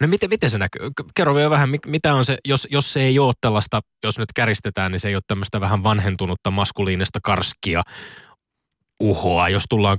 No 0.00 0.06
miten, 0.06 0.30
miten 0.30 0.50
se 0.50 0.58
näkyy? 0.58 0.90
Kerro 1.14 1.34
vielä 1.34 1.50
vähän, 1.50 1.70
mitä 1.86 2.14
on 2.14 2.24
se, 2.24 2.38
jos, 2.44 2.68
jos 2.70 2.92
se 2.92 3.00
ei 3.00 3.18
ole 3.18 3.32
tällaista, 3.40 3.80
jos 4.04 4.18
nyt 4.18 4.32
käristetään, 4.34 4.92
niin 4.92 5.00
se 5.00 5.08
ei 5.08 5.14
ole 5.14 5.22
tämmöistä 5.26 5.60
vähän 5.60 5.82
vanhentunutta 5.82 6.50
maskuliinista 6.50 7.18
karskia 7.22 7.82
uhoa, 9.00 9.48
jos 9.48 9.64
tullaan 9.68 9.98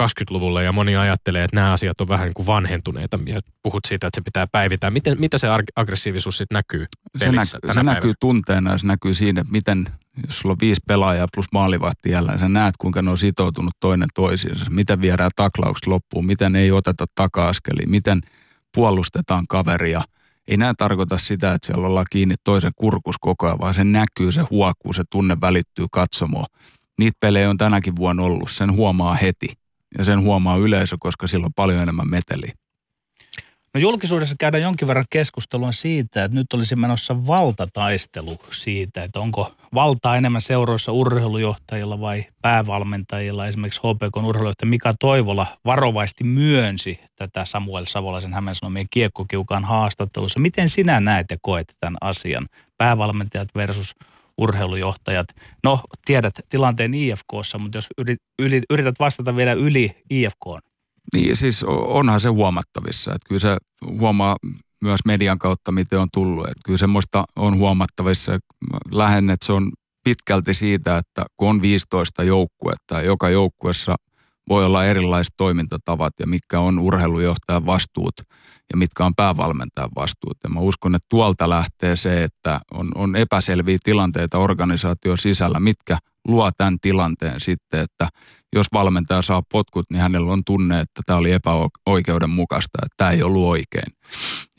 2020-luvulle 0.00 0.64
ja 0.64 0.72
moni 0.72 0.96
ajattelee, 0.96 1.44
että 1.44 1.56
nämä 1.56 1.72
asiat 1.72 2.00
on 2.00 2.08
vähän 2.08 2.26
niin 2.26 2.34
kuin 2.34 2.46
vanhentuneita 2.46 3.18
ja 3.26 3.40
puhut 3.62 3.84
siitä, 3.88 4.06
että 4.06 4.20
se 4.20 4.24
pitää 4.24 4.46
päivittää. 4.46 4.90
Miten, 4.90 5.20
mitä 5.20 5.38
se 5.38 5.48
aggressiivisuus 5.76 6.36
sitten 6.36 6.54
näkyy 6.56 6.86
Se, 7.18 7.32
näkyy, 7.32 7.72
se 7.74 7.82
näkyy 7.82 8.14
tunteena 8.20 8.72
ja 8.72 8.78
se 8.78 8.86
näkyy 8.86 9.14
siinä, 9.14 9.40
että 9.40 9.52
miten, 9.52 9.86
jos 10.26 10.38
sulla 10.38 10.52
on 10.52 10.60
viisi 10.60 10.80
pelaajaa 10.86 11.26
plus 11.34 11.46
maalivahti 11.52 12.10
jälleen, 12.10 12.38
sä 12.38 12.48
näet 12.48 12.74
kuinka 12.78 13.02
ne 13.02 13.10
on 13.10 13.18
sitoutunut 13.18 13.74
toinen 13.80 14.08
toisiinsa. 14.14 14.64
Miten 14.70 15.00
viedään 15.00 15.30
taklaukset 15.36 15.86
loppuun, 15.86 16.26
miten 16.26 16.56
ei 16.56 16.72
oteta 16.72 17.04
taka-askelia, 17.14 17.88
miten 17.88 18.20
puolustetaan 18.74 19.44
kaveria. 19.48 20.02
Ei 20.48 20.56
nämä 20.56 20.74
tarkoita 20.78 21.18
sitä, 21.18 21.52
että 21.54 21.66
siellä 21.66 21.86
ollaan 21.86 22.06
kiinni 22.10 22.34
toisen 22.44 22.72
kurkus 22.76 23.16
koko 23.20 23.46
ajan, 23.46 23.60
vaan 23.60 23.74
se 23.74 23.84
näkyy, 23.84 24.32
se 24.32 24.40
huokuu, 24.50 24.92
se 24.92 25.02
tunne 25.10 25.36
välittyy 25.40 25.86
katsomoon 25.92 26.46
niitä 26.98 27.16
pelejä 27.20 27.50
on 27.50 27.58
tänäkin 27.58 27.96
vuonna 27.96 28.22
ollut. 28.22 28.50
Sen 28.50 28.72
huomaa 28.72 29.14
heti 29.14 29.48
ja 29.98 30.04
sen 30.04 30.20
huomaa 30.20 30.56
yleisö, 30.56 30.96
koska 31.00 31.26
sillä 31.26 31.46
on 31.46 31.54
paljon 31.54 31.82
enemmän 31.82 32.10
meteliä. 32.10 32.52
No 33.74 33.80
julkisuudessa 33.80 34.34
käydään 34.38 34.62
jonkin 34.62 34.88
verran 34.88 35.04
keskustelua 35.10 35.72
siitä, 35.72 36.24
että 36.24 36.34
nyt 36.34 36.52
olisi 36.52 36.76
menossa 36.76 37.26
valtataistelu 37.26 38.38
siitä, 38.50 39.04
että 39.04 39.20
onko 39.20 39.54
valtaa 39.74 40.16
enemmän 40.16 40.42
seuroissa 40.42 40.92
urheilujohtajilla 40.92 42.00
vai 42.00 42.24
päävalmentajilla. 42.42 43.46
Esimerkiksi 43.46 43.80
HPK 43.80 44.16
urheilujohtaja 44.22 44.70
Mika 44.70 44.92
Toivola 45.00 45.46
varovasti 45.64 46.24
myönsi 46.24 47.00
tätä 47.16 47.44
Samuel 47.44 47.84
Savolaisen 47.84 48.34
Hämeen 48.34 48.54
Sanomien 48.54 48.86
kiekkokiukaan 48.90 49.64
haastattelussa. 49.64 50.40
Miten 50.40 50.68
sinä 50.68 51.00
näet 51.00 51.26
ja 51.30 51.36
koet 51.42 51.74
tämän 51.80 51.96
asian? 52.00 52.46
Päävalmentajat 52.78 53.48
versus 53.54 53.94
urheilujohtajat. 54.38 55.26
No, 55.64 55.80
tiedät 56.04 56.34
tilanteen 56.48 56.94
IFKssa, 56.94 57.58
mutta 57.58 57.78
jos 57.78 57.88
yrität 58.70 58.94
vastata 59.00 59.36
vielä 59.36 59.52
yli 59.52 59.90
IFK. 60.10 60.44
Niin, 61.14 61.36
siis 61.36 61.62
onhan 61.68 62.20
se 62.20 62.28
huomattavissa. 62.28 63.10
Että 63.10 63.28
kyllä 63.28 63.40
se 63.40 63.56
huomaa 63.98 64.36
myös 64.80 65.00
median 65.04 65.38
kautta, 65.38 65.72
miten 65.72 65.98
on 65.98 66.08
tullut. 66.12 66.44
Että 66.44 66.60
kyllä 66.64 66.78
semmoista 66.78 67.24
on 67.36 67.56
huomattavissa. 67.56 68.38
Lähden, 68.92 69.30
että 69.30 69.46
se 69.46 69.52
on 69.52 69.72
pitkälti 70.04 70.54
siitä, 70.54 70.96
että 70.96 71.24
kun 71.36 71.48
on 71.48 71.62
15 71.62 72.22
joukkuetta 72.22 73.02
joka 73.02 73.28
joukkuessa 73.28 73.94
voi 74.48 74.64
olla 74.64 74.84
erilaiset 74.84 75.34
toimintatavat 75.36 76.12
ja 76.20 76.26
mitkä 76.26 76.60
on 76.60 76.78
urheilujohtajan 76.78 77.66
vastuut– 77.66 78.14
ja 78.72 78.76
mitkä 78.76 79.04
on 79.04 79.14
päävalmentajan 79.14 79.90
vastuut. 79.96 80.36
Ja 80.44 80.50
mä 80.50 80.60
uskon, 80.60 80.94
että 80.94 81.06
tuolta 81.08 81.48
lähtee 81.48 81.96
se, 81.96 82.24
että 82.24 82.60
on, 82.70 82.88
on 82.94 83.16
epäselviä 83.16 83.78
tilanteita 83.84 84.38
organisaation 84.38 85.18
sisällä, 85.18 85.60
mitkä 85.60 85.98
luo 86.28 86.50
tämän 86.56 86.76
tilanteen 86.80 87.40
sitten, 87.40 87.80
että 87.80 88.08
jos 88.52 88.66
valmentaja 88.72 89.22
saa 89.22 89.42
potkut, 89.52 89.86
niin 89.90 90.00
hänellä 90.00 90.32
on 90.32 90.44
tunne, 90.44 90.80
että 90.80 91.02
tämä 91.06 91.18
oli 91.18 91.32
epäoikeudenmukaista, 91.32 92.78
että 92.82 92.94
tämä 92.96 93.10
ei 93.10 93.22
ollut 93.22 93.46
oikein. 93.46 93.92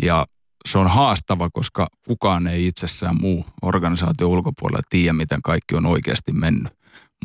Ja 0.02 0.26
se 0.70 0.78
on 0.78 0.90
haastava, 0.90 1.50
koska 1.54 1.88
kukaan 2.08 2.48
ei 2.48 2.68
itsessään 2.68 3.16
muu 3.22 3.46
organisaation 3.62 4.32
ulkopuolella 4.32 4.82
tiedä, 4.90 5.14
miten 5.14 5.42
kaikki 5.42 5.76
on 5.76 5.86
oikeasti 5.86 6.32
mennyt. 6.32 6.74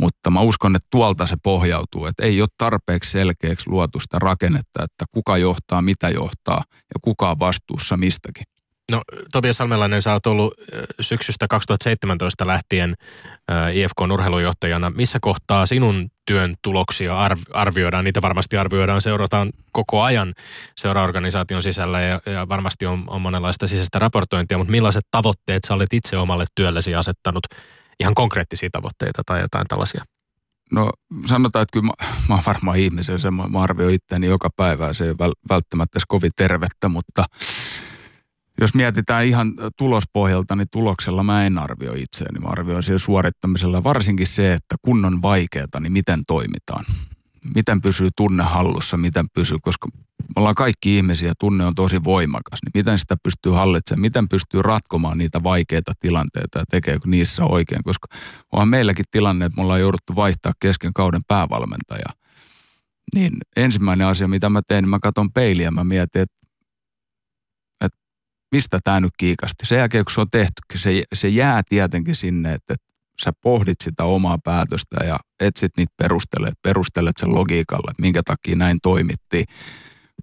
Mutta 0.00 0.30
mä 0.30 0.40
uskon, 0.40 0.76
että 0.76 0.88
tuolta 0.90 1.26
se 1.26 1.36
pohjautuu, 1.42 2.06
että 2.06 2.24
ei 2.24 2.40
ole 2.40 2.48
tarpeeksi 2.58 3.10
selkeäksi 3.10 3.70
luotu 3.70 4.00
sitä 4.00 4.18
rakennetta, 4.18 4.84
että 4.84 5.04
kuka 5.12 5.38
johtaa, 5.38 5.82
mitä 5.82 6.08
johtaa 6.08 6.62
ja 6.68 7.00
kuka 7.02 7.30
on 7.30 7.38
vastuussa 7.38 7.96
mistäkin. 7.96 8.44
No 8.90 9.02
Tobias 9.32 9.56
Salmelainen, 9.56 10.02
sä 10.02 10.12
oot 10.12 10.26
ollut 10.26 10.54
syksystä 11.00 11.48
2017 11.48 12.46
lähtien 12.46 12.94
IFK-urheilujohtajana. 13.72 14.90
Missä 14.90 15.18
kohtaa 15.22 15.66
sinun 15.66 16.08
työn 16.26 16.54
tuloksia 16.62 17.16
arvioidaan? 17.52 18.04
Niitä 18.04 18.22
varmasti 18.22 18.56
arvioidaan, 18.56 19.02
seurataan 19.02 19.50
koko 19.72 20.02
ajan 20.02 20.34
seuraorganisaation 20.76 21.62
sisällä 21.62 22.00
ja, 22.00 22.20
ja 22.26 22.48
varmasti 22.48 22.86
on, 22.86 23.04
on 23.06 23.20
monenlaista 23.20 23.66
sisäistä 23.66 23.98
raportointia, 23.98 24.58
mutta 24.58 24.70
millaiset 24.70 25.04
tavoitteet 25.10 25.62
sä 25.68 25.74
olet 25.74 25.92
itse 25.92 26.16
omalle 26.16 26.44
työllesi 26.54 26.94
asettanut 26.94 27.42
ihan 28.00 28.14
konkreettisia 28.14 28.68
tavoitteita 28.72 29.22
tai 29.26 29.40
jotain 29.40 29.66
tällaisia? 29.68 30.04
No 30.72 30.90
sanotaan, 31.26 31.62
että 31.62 31.72
kyllä 31.72 31.86
mä, 31.86 31.92
mä 32.28 32.34
oon 32.34 32.44
varmaan 32.46 32.78
ihmisen, 32.78 33.20
se 33.20 33.30
mä, 33.30 33.48
mä 33.48 33.62
arvioin 33.62 33.94
itseäni 33.94 34.26
joka 34.26 34.48
päivä, 34.56 34.92
se 34.92 35.04
ei 35.04 35.14
välttämättä 35.50 35.96
edes 35.96 36.06
kovin 36.08 36.30
tervettä, 36.36 36.88
mutta 36.88 37.24
jos 38.60 38.74
mietitään 38.74 39.24
ihan 39.24 39.52
tulospohjalta, 39.78 40.56
niin 40.56 40.68
tuloksella 40.72 41.22
mä 41.22 41.46
en 41.46 41.58
arvioi 41.58 42.02
itseäni. 42.02 42.38
Mä 42.38 42.48
arvioin 42.48 42.82
siellä 42.82 42.98
suorittamisella 42.98 43.84
varsinkin 43.84 44.26
se, 44.26 44.52
että 44.52 44.76
kun 44.82 45.04
on 45.04 45.22
vaikeaa, 45.22 45.80
niin 45.80 45.92
miten 45.92 46.22
toimitaan. 46.26 46.84
Miten 47.54 47.80
pysyy 47.80 48.08
tunne 48.16 48.42
hallussa, 48.42 48.96
miten 48.96 49.26
pysyy, 49.34 49.56
koska 49.62 49.88
me 50.20 50.32
ollaan 50.36 50.54
kaikki 50.54 50.96
ihmisiä, 50.96 51.32
tunne 51.38 51.66
on 51.66 51.74
tosi 51.74 52.04
voimakas, 52.04 52.58
niin 52.64 52.70
miten 52.74 52.98
sitä 52.98 53.16
pystyy 53.22 53.52
hallitsemaan, 53.52 54.00
miten 54.00 54.28
pystyy 54.28 54.62
ratkomaan 54.62 55.18
niitä 55.18 55.42
vaikeita 55.42 55.92
tilanteita 56.00 56.58
ja 56.58 56.64
tekeekö 56.70 57.08
niissä 57.08 57.44
oikein, 57.44 57.84
koska 57.84 58.08
onhan 58.52 58.68
meilläkin 58.68 59.04
tilanne, 59.10 59.44
että 59.44 59.56
me 59.56 59.62
ollaan 59.62 59.80
jouduttu 59.80 60.16
vaihtaa 60.16 60.52
kesken 60.60 60.92
kauden 60.92 61.20
päävalmentajaa. 61.28 62.12
Niin 63.14 63.32
ensimmäinen 63.56 64.06
asia, 64.06 64.28
mitä 64.28 64.48
mä 64.48 64.60
teen, 64.68 64.84
niin 64.84 64.90
mä 64.90 64.98
katson 64.98 65.32
peiliä 65.32 65.64
ja 65.64 65.70
mä 65.70 65.84
mietin, 65.84 66.22
että, 66.22 66.36
että 67.80 67.98
mistä 68.52 68.78
tämä 68.84 69.00
nyt 69.00 69.12
kiikasti. 69.16 69.66
Sen 69.66 69.78
jälkeen, 69.78 70.04
kun 70.04 70.12
se 70.12 70.20
on 70.20 70.30
tehty, 70.30 70.62
se, 70.74 71.02
se 71.14 71.28
jää 71.28 71.62
tietenkin 71.68 72.16
sinne, 72.16 72.54
että, 72.54 72.74
että 72.74 72.86
sä 73.22 73.32
pohdit 73.42 73.80
sitä 73.84 74.04
omaa 74.04 74.38
päätöstä 74.44 75.04
ja 75.04 75.16
etsit 75.40 75.72
niitä 75.76 75.92
perustelet, 75.96 76.54
perustelet 76.62 77.16
sen 77.16 77.34
logiikalle, 77.34 77.92
minkä 77.98 78.22
takia 78.22 78.56
näin 78.56 78.78
toimittiin. 78.82 79.44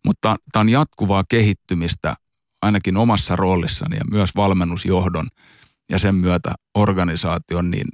Mutta 0.06 0.36
tämä 0.52 0.62
on 0.62 0.70
jatkuvaa 0.70 1.24
kehittymistä 1.30 2.16
ainakin 2.62 2.98
omassa 2.98 3.36
roolissani 3.36 3.98
ja 3.98 4.04
myös 4.12 4.30
valmennusjohdon 4.36 5.28
ja 5.92 6.00
sen 6.00 6.16
myötä 6.16 6.54
organisaation, 6.76 7.72
niin 7.72 7.88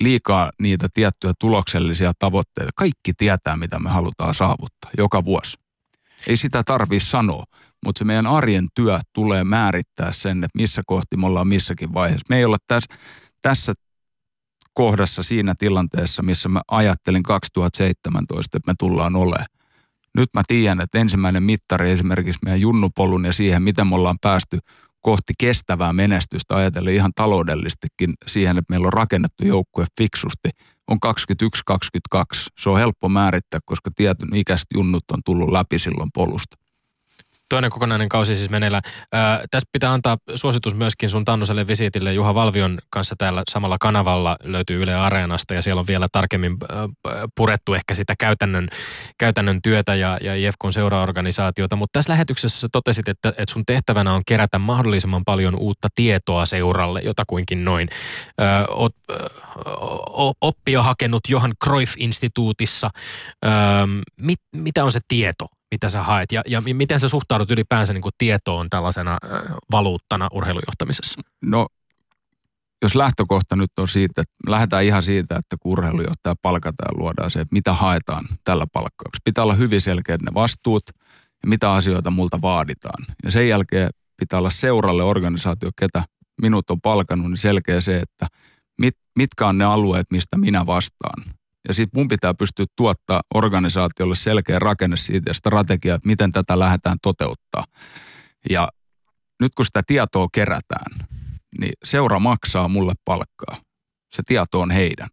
liikaa 0.00 0.50
niitä 0.62 0.88
tiettyjä 0.94 1.32
tuloksellisia 1.40 2.12
tavoitteita. 2.18 2.70
Kaikki 2.74 3.12
tietää, 3.18 3.56
mitä 3.56 3.78
me 3.78 3.90
halutaan 3.90 4.34
saavuttaa 4.34 4.90
joka 4.98 5.24
vuosi. 5.24 5.56
Ei 6.26 6.36
sitä 6.36 6.62
tarvii 6.62 7.00
sanoa, 7.00 7.44
mutta 7.84 7.98
se 7.98 8.04
meidän 8.04 8.26
arjen 8.26 8.68
työ 8.74 8.98
tulee 9.12 9.44
määrittää 9.44 10.12
sen, 10.12 10.44
että 10.44 10.58
missä 10.58 10.82
kohti 10.86 11.16
me 11.16 11.26
ollaan 11.26 11.48
missäkin 11.48 11.94
vaiheessa. 11.94 12.26
Me 12.28 12.36
ei 12.36 12.44
olla 12.44 12.56
tässä, 12.66 12.96
tässä 13.42 13.74
kohdassa 14.76 15.22
siinä 15.22 15.54
tilanteessa, 15.58 16.22
missä 16.22 16.48
mä 16.48 16.60
ajattelin 16.70 17.22
2017, 17.22 18.56
että 18.56 18.70
me 18.70 18.74
tullaan 18.78 19.16
olemaan. 19.16 19.46
Nyt 20.16 20.28
mä 20.34 20.42
tiedän, 20.46 20.80
että 20.80 20.98
ensimmäinen 20.98 21.42
mittari 21.42 21.90
esimerkiksi 21.90 22.40
meidän 22.44 22.60
junnupolun 22.60 23.24
ja 23.24 23.32
siihen, 23.32 23.62
miten 23.62 23.86
me 23.86 23.94
ollaan 23.94 24.18
päästy 24.20 24.58
kohti 25.00 25.32
kestävää 25.38 25.92
menestystä, 25.92 26.56
ajatellen 26.56 26.94
ihan 26.94 27.12
taloudellistikin 27.14 28.14
siihen, 28.26 28.58
että 28.58 28.72
meillä 28.72 28.86
on 28.86 28.92
rakennettu 28.92 29.46
joukkue 29.46 29.86
fiksusti, 29.98 30.50
on 30.90 30.98
21-22. 32.16 32.20
Se 32.58 32.70
on 32.70 32.78
helppo 32.78 33.08
määrittää, 33.08 33.60
koska 33.64 33.90
tietyn 33.96 34.34
ikäiset 34.34 34.66
junnut 34.74 35.04
on 35.12 35.20
tullut 35.24 35.52
läpi 35.52 35.78
silloin 35.78 36.10
polusta 36.14 36.65
toinen 37.48 37.70
kokonainen 37.70 38.08
kausi 38.08 38.36
siis 38.36 38.50
meneillään. 38.50 38.82
Ää, 39.12 39.44
tässä 39.50 39.68
pitää 39.72 39.92
antaa 39.92 40.16
suositus 40.34 40.74
myöskin 40.74 41.10
sun 41.10 41.24
Tannoselle 41.24 41.66
visiitille. 41.66 42.12
Juha 42.12 42.34
Valvion 42.34 42.78
kanssa 42.90 43.14
täällä 43.18 43.42
samalla 43.50 43.76
kanavalla 43.80 44.36
löytyy 44.42 44.82
Yle 44.82 44.94
Areenasta 44.94 45.54
ja 45.54 45.62
siellä 45.62 45.80
on 45.80 45.86
vielä 45.86 46.06
tarkemmin 46.12 46.56
purettu 47.36 47.74
ehkä 47.74 47.94
sitä 47.94 48.14
käytännön, 48.18 48.68
käytännön 49.18 49.62
työtä 49.62 49.94
ja, 49.94 50.18
ja 50.22 50.34
IFKn 50.34 50.72
seuraorganisaatiota. 50.72 51.76
Mutta 51.76 51.98
tässä 51.98 52.12
lähetyksessä 52.12 52.60
sä 52.60 52.68
totesit, 52.72 53.08
että, 53.08 53.28
että 53.28 53.52
sun 53.52 53.66
tehtävänä 53.66 54.12
on 54.12 54.22
kerätä 54.26 54.58
mahdollisimman 54.58 55.24
paljon 55.24 55.54
uutta 55.54 55.88
tietoa 55.94 56.46
seuralle, 56.46 57.00
jotakuinkin 57.04 57.64
noin. 57.64 57.88
Ää, 58.38 58.66
oot, 58.68 58.92
oppia 60.40 60.82
hakenut 60.82 61.22
Johan 61.28 61.54
Cruyff-instituutissa. 61.64 62.90
Mit, 64.20 64.40
mitä 64.56 64.84
on 64.84 64.92
se 64.92 65.00
tieto? 65.08 65.55
Mitä 65.70 65.88
sä 65.88 66.02
haet 66.02 66.32
ja, 66.32 66.42
ja 66.46 66.62
miten 66.72 67.00
sä 67.00 67.08
suhtaudut 67.08 67.50
ylipäänsä 67.50 67.92
niin 67.92 68.02
kuin 68.02 68.12
tietoon 68.18 68.70
tällaisena 68.70 69.12
äh, 69.24 69.40
valuuttana 69.72 70.28
urheilujohtamisessa? 70.32 71.20
No 71.44 71.66
jos 72.82 72.94
lähtökohta 72.94 73.56
nyt 73.56 73.70
on 73.78 73.88
siitä, 73.88 74.22
että 74.22 74.50
lähdetään 74.50 74.84
ihan 74.84 75.02
siitä, 75.02 75.36
että 75.36 75.56
kun 75.60 75.72
urheilujohtaja 75.72 76.34
palkataan 76.42 76.94
ja 76.94 77.00
luodaan 77.02 77.30
se, 77.30 77.40
että 77.40 77.52
mitä 77.52 77.72
haetaan 77.72 78.24
tällä 78.44 78.66
palkkauksessa. 78.72 79.22
Pitää 79.24 79.44
olla 79.44 79.54
hyvin 79.54 79.80
selkeät 79.80 80.22
ne 80.22 80.34
vastuut 80.34 80.82
ja 81.42 81.48
mitä 81.48 81.72
asioita 81.72 82.10
multa 82.10 82.42
vaaditaan. 82.42 83.04
Ja 83.24 83.30
sen 83.30 83.48
jälkeen 83.48 83.90
pitää 84.16 84.38
olla 84.38 84.50
seuralle 84.50 85.02
organisaatio, 85.02 85.70
ketä 85.78 86.02
minut 86.42 86.70
on 86.70 86.80
palkannut, 86.80 87.30
niin 87.30 87.38
selkeä 87.38 87.80
se, 87.80 87.96
että 87.96 88.26
mit, 88.80 88.94
mitkä 89.18 89.46
on 89.46 89.58
ne 89.58 89.64
alueet, 89.64 90.06
mistä 90.10 90.38
minä 90.38 90.66
vastaan. 90.66 91.22
Ja 91.68 91.74
sitten 91.74 92.00
mun 92.00 92.08
pitää 92.08 92.34
pystyä 92.34 92.66
tuottaa 92.76 93.22
organisaatiolle 93.34 94.14
selkeä 94.14 94.58
rakenne 94.58 94.96
siitä 94.96 95.30
ja 95.30 95.34
strategia, 95.34 95.94
että 95.94 96.08
miten 96.08 96.32
tätä 96.32 96.58
lähdetään 96.58 96.96
toteuttaa. 97.02 97.64
Ja 98.50 98.68
nyt 99.40 99.54
kun 99.54 99.66
sitä 99.66 99.82
tietoa 99.86 100.28
kerätään, 100.32 101.08
niin 101.60 101.72
seura 101.84 102.18
maksaa 102.18 102.68
mulle 102.68 102.92
palkkaa. 103.04 103.56
Se 104.14 104.22
tieto 104.26 104.60
on 104.60 104.70
heidän. 104.70 105.08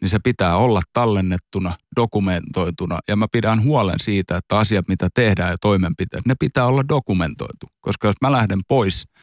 Niin 0.00 0.08
se 0.08 0.18
pitää 0.18 0.56
olla 0.56 0.80
tallennettuna, 0.92 1.74
dokumentoituna 1.96 2.98
ja 3.08 3.16
mä 3.16 3.26
pidän 3.32 3.62
huolen 3.62 4.00
siitä, 4.00 4.36
että 4.36 4.58
asiat 4.58 4.88
mitä 4.88 5.08
tehdään 5.14 5.50
ja 5.50 5.56
toimenpiteet, 5.60 6.26
ne 6.26 6.34
pitää 6.40 6.66
olla 6.66 6.88
dokumentoitu. 6.88 7.66
Koska 7.80 8.08
jos 8.08 8.16
mä 8.20 8.32
lähden 8.32 8.60
pois– 8.68 9.04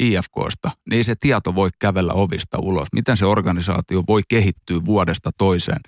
IFKsta, 0.00 0.70
niin 0.90 1.04
se 1.04 1.14
tieto 1.20 1.54
voi 1.54 1.70
kävellä 1.78 2.12
ovista 2.12 2.58
ulos. 2.58 2.88
Miten 2.92 3.16
se 3.16 3.26
organisaatio 3.26 4.02
voi 4.08 4.22
kehittyä 4.28 4.84
vuodesta 4.84 5.30
toiseen, 5.38 5.80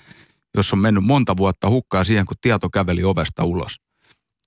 jos 0.56 0.72
on 0.72 0.78
mennyt 0.78 1.04
monta 1.04 1.36
vuotta 1.36 1.68
hukkaa 1.68 2.04
siihen, 2.04 2.26
kun 2.26 2.36
tieto 2.40 2.70
käveli 2.70 3.04
ovesta 3.04 3.44
ulos. 3.44 3.76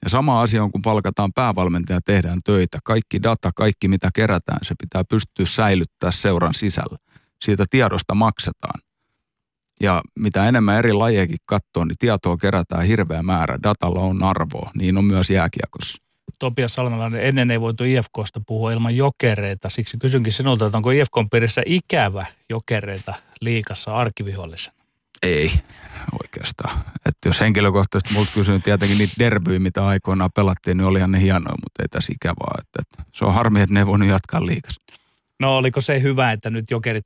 Ja 0.03 0.09
sama 0.09 0.41
asia 0.41 0.63
on, 0.63 0.71
kun 0.71 0.81
palkataan 0.81 1.33
päävalmentaja 1.33 1.99
tehdään 2.01 2.39
töitä. 2.43 2.77
Kaikki 2.83 3.23
data, 3.23 3.51
kaikki 3.55 3.87
mitä 3.87 4.09
kerätään, 4.13 4.59
se 4.61 4.75
pitää 4.79 5.03
pystyä 5.03 5.45
säilyttää 5.45 6.11
seuran 6.11 6.53
sisällä. 6.53 6.97
Siitä 7.45 7.65
tiedosta 7.69 8.15
maksetaan. 8.15 8.79
Ja 9.81 10.01
mitä 10.19 10.47
enemmän 10.47 10.77
eri 10.77 10.93
lajejakin 10.93 11.37
katsoo, 11.45 11.85
niin 11.85 11.97
tietoa 11.99 12.37
kerätään 12.37 12.85
hirveä 12.85 13.23
määrä. 13.23 13.59
Datalla 13.63 13.99
on 13.99 14.23
arvoa, 14.23 14.71
niin 14.75 14.97
on 14.97 15.05
myös 15.05 15.29
jääkiekossa. 15.29 16.04
Topias 16.39 16.73
Salmelainen, 16.73 17.25
ennen 17.25 17.51
ei 17.51 17.61
voitu 17.61 17.83
IFKsta 17.83 18.41
puhua 18.47 18.71
ilman 18.71 18.95
jokereita. 18.95 19.69
Siksi 19.69 19.97
kysynkin 19.97 20.33
sinulta, 20.33 20.65
että 20.65 20.77
onko 20.77 20.91
IFKn 20.91 21.29
piirissä 21.31 21.61
ikävä 21.65 22.25
jokereita 22.49 23.13
liikassa 23.41 23.95
arkivihollisena? 23.95 24.77
Ei 25.23 25.51
oikeastaan. 26.23 26.77
Että 27.05 27.29
jos 27.29 27.39
henkilökohtaisesti 27.39 28.13
multa 28.13 28.31
kysynyt 28.33 28.63
tietenkin 28.63 28.97
niitä 28.97 29.13
derbyjä, 29.19 29.59
mitä 29.59 29.87
aikoinaan 29.87 30.29
pelattiin, 30.35 30.77
niin 30.77 30.85
olihan 30.85 31.11
ne 31.11 31.21
hienoja, 31.21 31.55
mutta 31.63 31.83
ei 31.83 31.87
tässä 31.87 32.13
ikävää. 32.15 32.57
Että, 32.59 32.81
että 32.81 33.11
se 33.13 33.25
on 33.25 33.33
harmi, 33.33 33.61
että 33.61 33.73
ne 33.73 33.79
ei 33.79 33.85
voinut 33.85 34.09
jatkaa 34.09 34.45
liikassa. 34.45 34.81
No 35.39 35.57
oliko 35.57 35.81
se 35.81 36.01
hyvä, 36.01 36.31
että 36.31 36.49
nyt 36.49 36.71
jokerit 36.71 37.05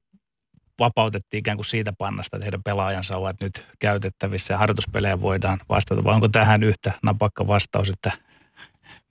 vapautettiin 0.79 1.39
ikään 1.39 1.57
kuin 1.57 1.65
siitä 1.65 1.93
pannasta, 1.97 2.37
että 2.37 2.45
heidän 2.45 2.63
pelaajansa 2.63 3.17
ovat 3.17 3.35
nyt 3.41 3.65
käytettävissä 3.79 4.53
ja 4.53 4.57
harjoituspelejä 4.57 5.21
voidaan 5.21 5.59
vastata, 5.69 6.03
vai 6.03 6.15
onko 6.15 6.27
tähän 6.27 6.63
yhtä 6.63 6.93
napakka 7.03 7.47
vastaus, 7.47 7.89
että 7.89 8.11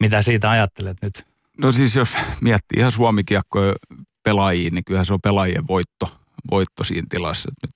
mitä 0.01 0.23
siitä 0.23 0.51
ajattelet 0.51 0.97
nyt? 1.03 1.27
No 1.63 1.73
siis 1.73 1.97
jos 1.97 2.09
miettii 2.41 2.79
ihan 2.79 2.93
suomikiekkoja 2.93 3.75
pelaajiin, 4.23 4.75
niin 4.75 4.85
kyllähän 4.85 5.07
se 5.07 5.13
on 5.13 5.21
pelaajien 5.23 5.69
voitto, 5.69 6.13
voitto 6.51 6.85
siinä 6.85 7.07
tilassa. 7.11 7.51
Nyt 7.63 7.75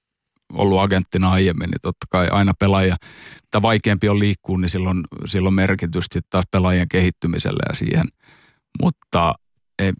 ollut 0.53 0.81
agenttina 0.81 1.31
aiemmin, 1.31 1.71
niin 1.71 1.81
totta 1.83 2.07
kai 2.11 2.29
aina 2.29 2.53
pelaaja, 2.59 2.97
mitä 3.43 3.63
vaikeampi 3.63 4.09
on 4.09 4.19
liikkua, 4.19 4.59
niin 4.59 4.69
silloin, 4.69 5.05
silloin 5.27 5.55
merkitystä 5.55 6.15
sitten 6.15 6.31
taas 6.31 6.45
pelaajien 6.51 6.89
kehittymiselle 6.89 7.63
ja 7.69 7.75
siihen. 7.75 8.09
Mutta 8.83 9.35
ei, 9.79 9.93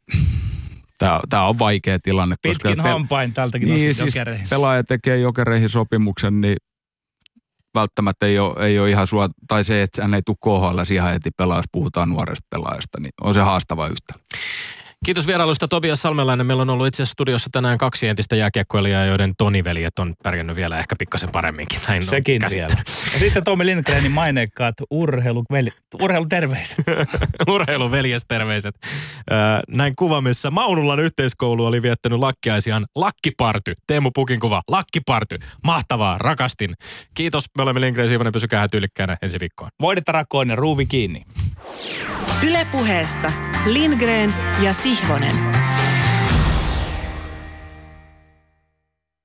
tämä 1.29 1.47
on 1.47 1.59
vaikea 1.59 1.99
tilanne. 1.99 2.37
Pitkin 2.43 2.77
koska 2.77 2.83
hampain 2.83 3.33
tältäkin 3.33 3.69
niin, 3.69 3.95
siis 3.95 4.15
pelaaja 4.51 4.85
tekee 4.85 5.19
jokereihin 5.19 5.69
sopimuksen, 5.69 6.41
niin 6.41 6.57
välttämättä 7.75 8.27
ei 8.27 8.39
ole, 8.39 8.67
ei 8.67 8.79
ole 8.79 8.91
ihan 8.91 9.07
sua, 9.07 9.29
tai 9.49 9.65
se, 9.65 9.83
että 9.83 10.03
hän 10.03 10.15
ei 10.15 10.23
tule 10.23 10.37
KHL 10.45 10.93
ihan 10.95 11.13
heti 11.13 11.31
pelaa, 11.31 11.59
jos 11.59 11.69
puhutaan 11.73 12.09
nuoresta 12.09 12.47
pelaajasta, 12.51 13.01
niin 13.01 13.13
on 13.21 13.35
se 13.35 13.41
haastava 13.41 13.87
yhtä. 13.87 14.15
Kiitos 15.05 15.27
vierailusta 15.27 15.69
Tobias 15.69 16.03
Salmelainen. 16.03 16.47
Meillä 16.47 16.61
on 16.61 16.71
ollut 16.71 16.87
itse 16.87 17.03
asiassa 17.03 17.13
studiossa 17.13 17.51
tänään 17.53 17.79
kaksi 17.79 18.09
entistä 18.09 18.37
jääkiekkoilijaa, 18.37 19.05
joiden 19.05 19.35
Toni-veljet 19.39 19.99
on 19.99 20.15
pärjännyt 20.23 20.57
vielä 20.57 20.79
ehkä 20.79 20.97
pikkasen 20.99 21.31
paremminkin. 21.33 21.79
Näin 21.89 22.03
Sekin 22.03 22.43
vielä. 22.51 22.77
Ja 23.13 23.19
sitten 23.19 23.45
Tomi 23.45 23.67
Lindgrenin 23.67 24.13
maineikkaat 24.13 24.75
urheiluveli, 24.91 25.71
urheiluterveiset. 26.01 26.77
Urheiluveljesterveiset. 27.55 28.75
Näin 29.69 29.97
kuva, 29.97 30.21
missä 30.21 30.51
Maunulan 30.51 31.01
yhteiskoulu 31.01 31.67
oli 31.67 31.83
viettänyt 31.83 32.19
lakkiaisiaan 32.19 32.87
Lakkiparty. 32.97 33.75
Teemu 33.87 34.11
Pukin 34.15 34.41
kuva. 34.41 34.63
Lakkiparty. 34.69 35.39
Mahtavaa. 35.65 36.19
Rakastin. 36.19 36.75
Kiitos. 37.15 37.45
Me 37.57 37.63
olemme 37.63 37.81
Lindgren 37.81 38.09
Siivonen. 38.09 38.33
Pysykää 38.33 38.69
tyylikkäänä 38.69 39.17
ensi 39.23 39.41
viikkoon. 39.41 39.71
Voidetta 39.81 40.13
rakoon 40.13 40.49
ja 40.49 40.57
ruuvi 40.57 40.87
kiinni. 40.87 41.23
Ylepuheessa 42.47 43.33
Lindgren 43.67 44.35
ja 44.61 44.73
Sihvonen. 44.95 45.82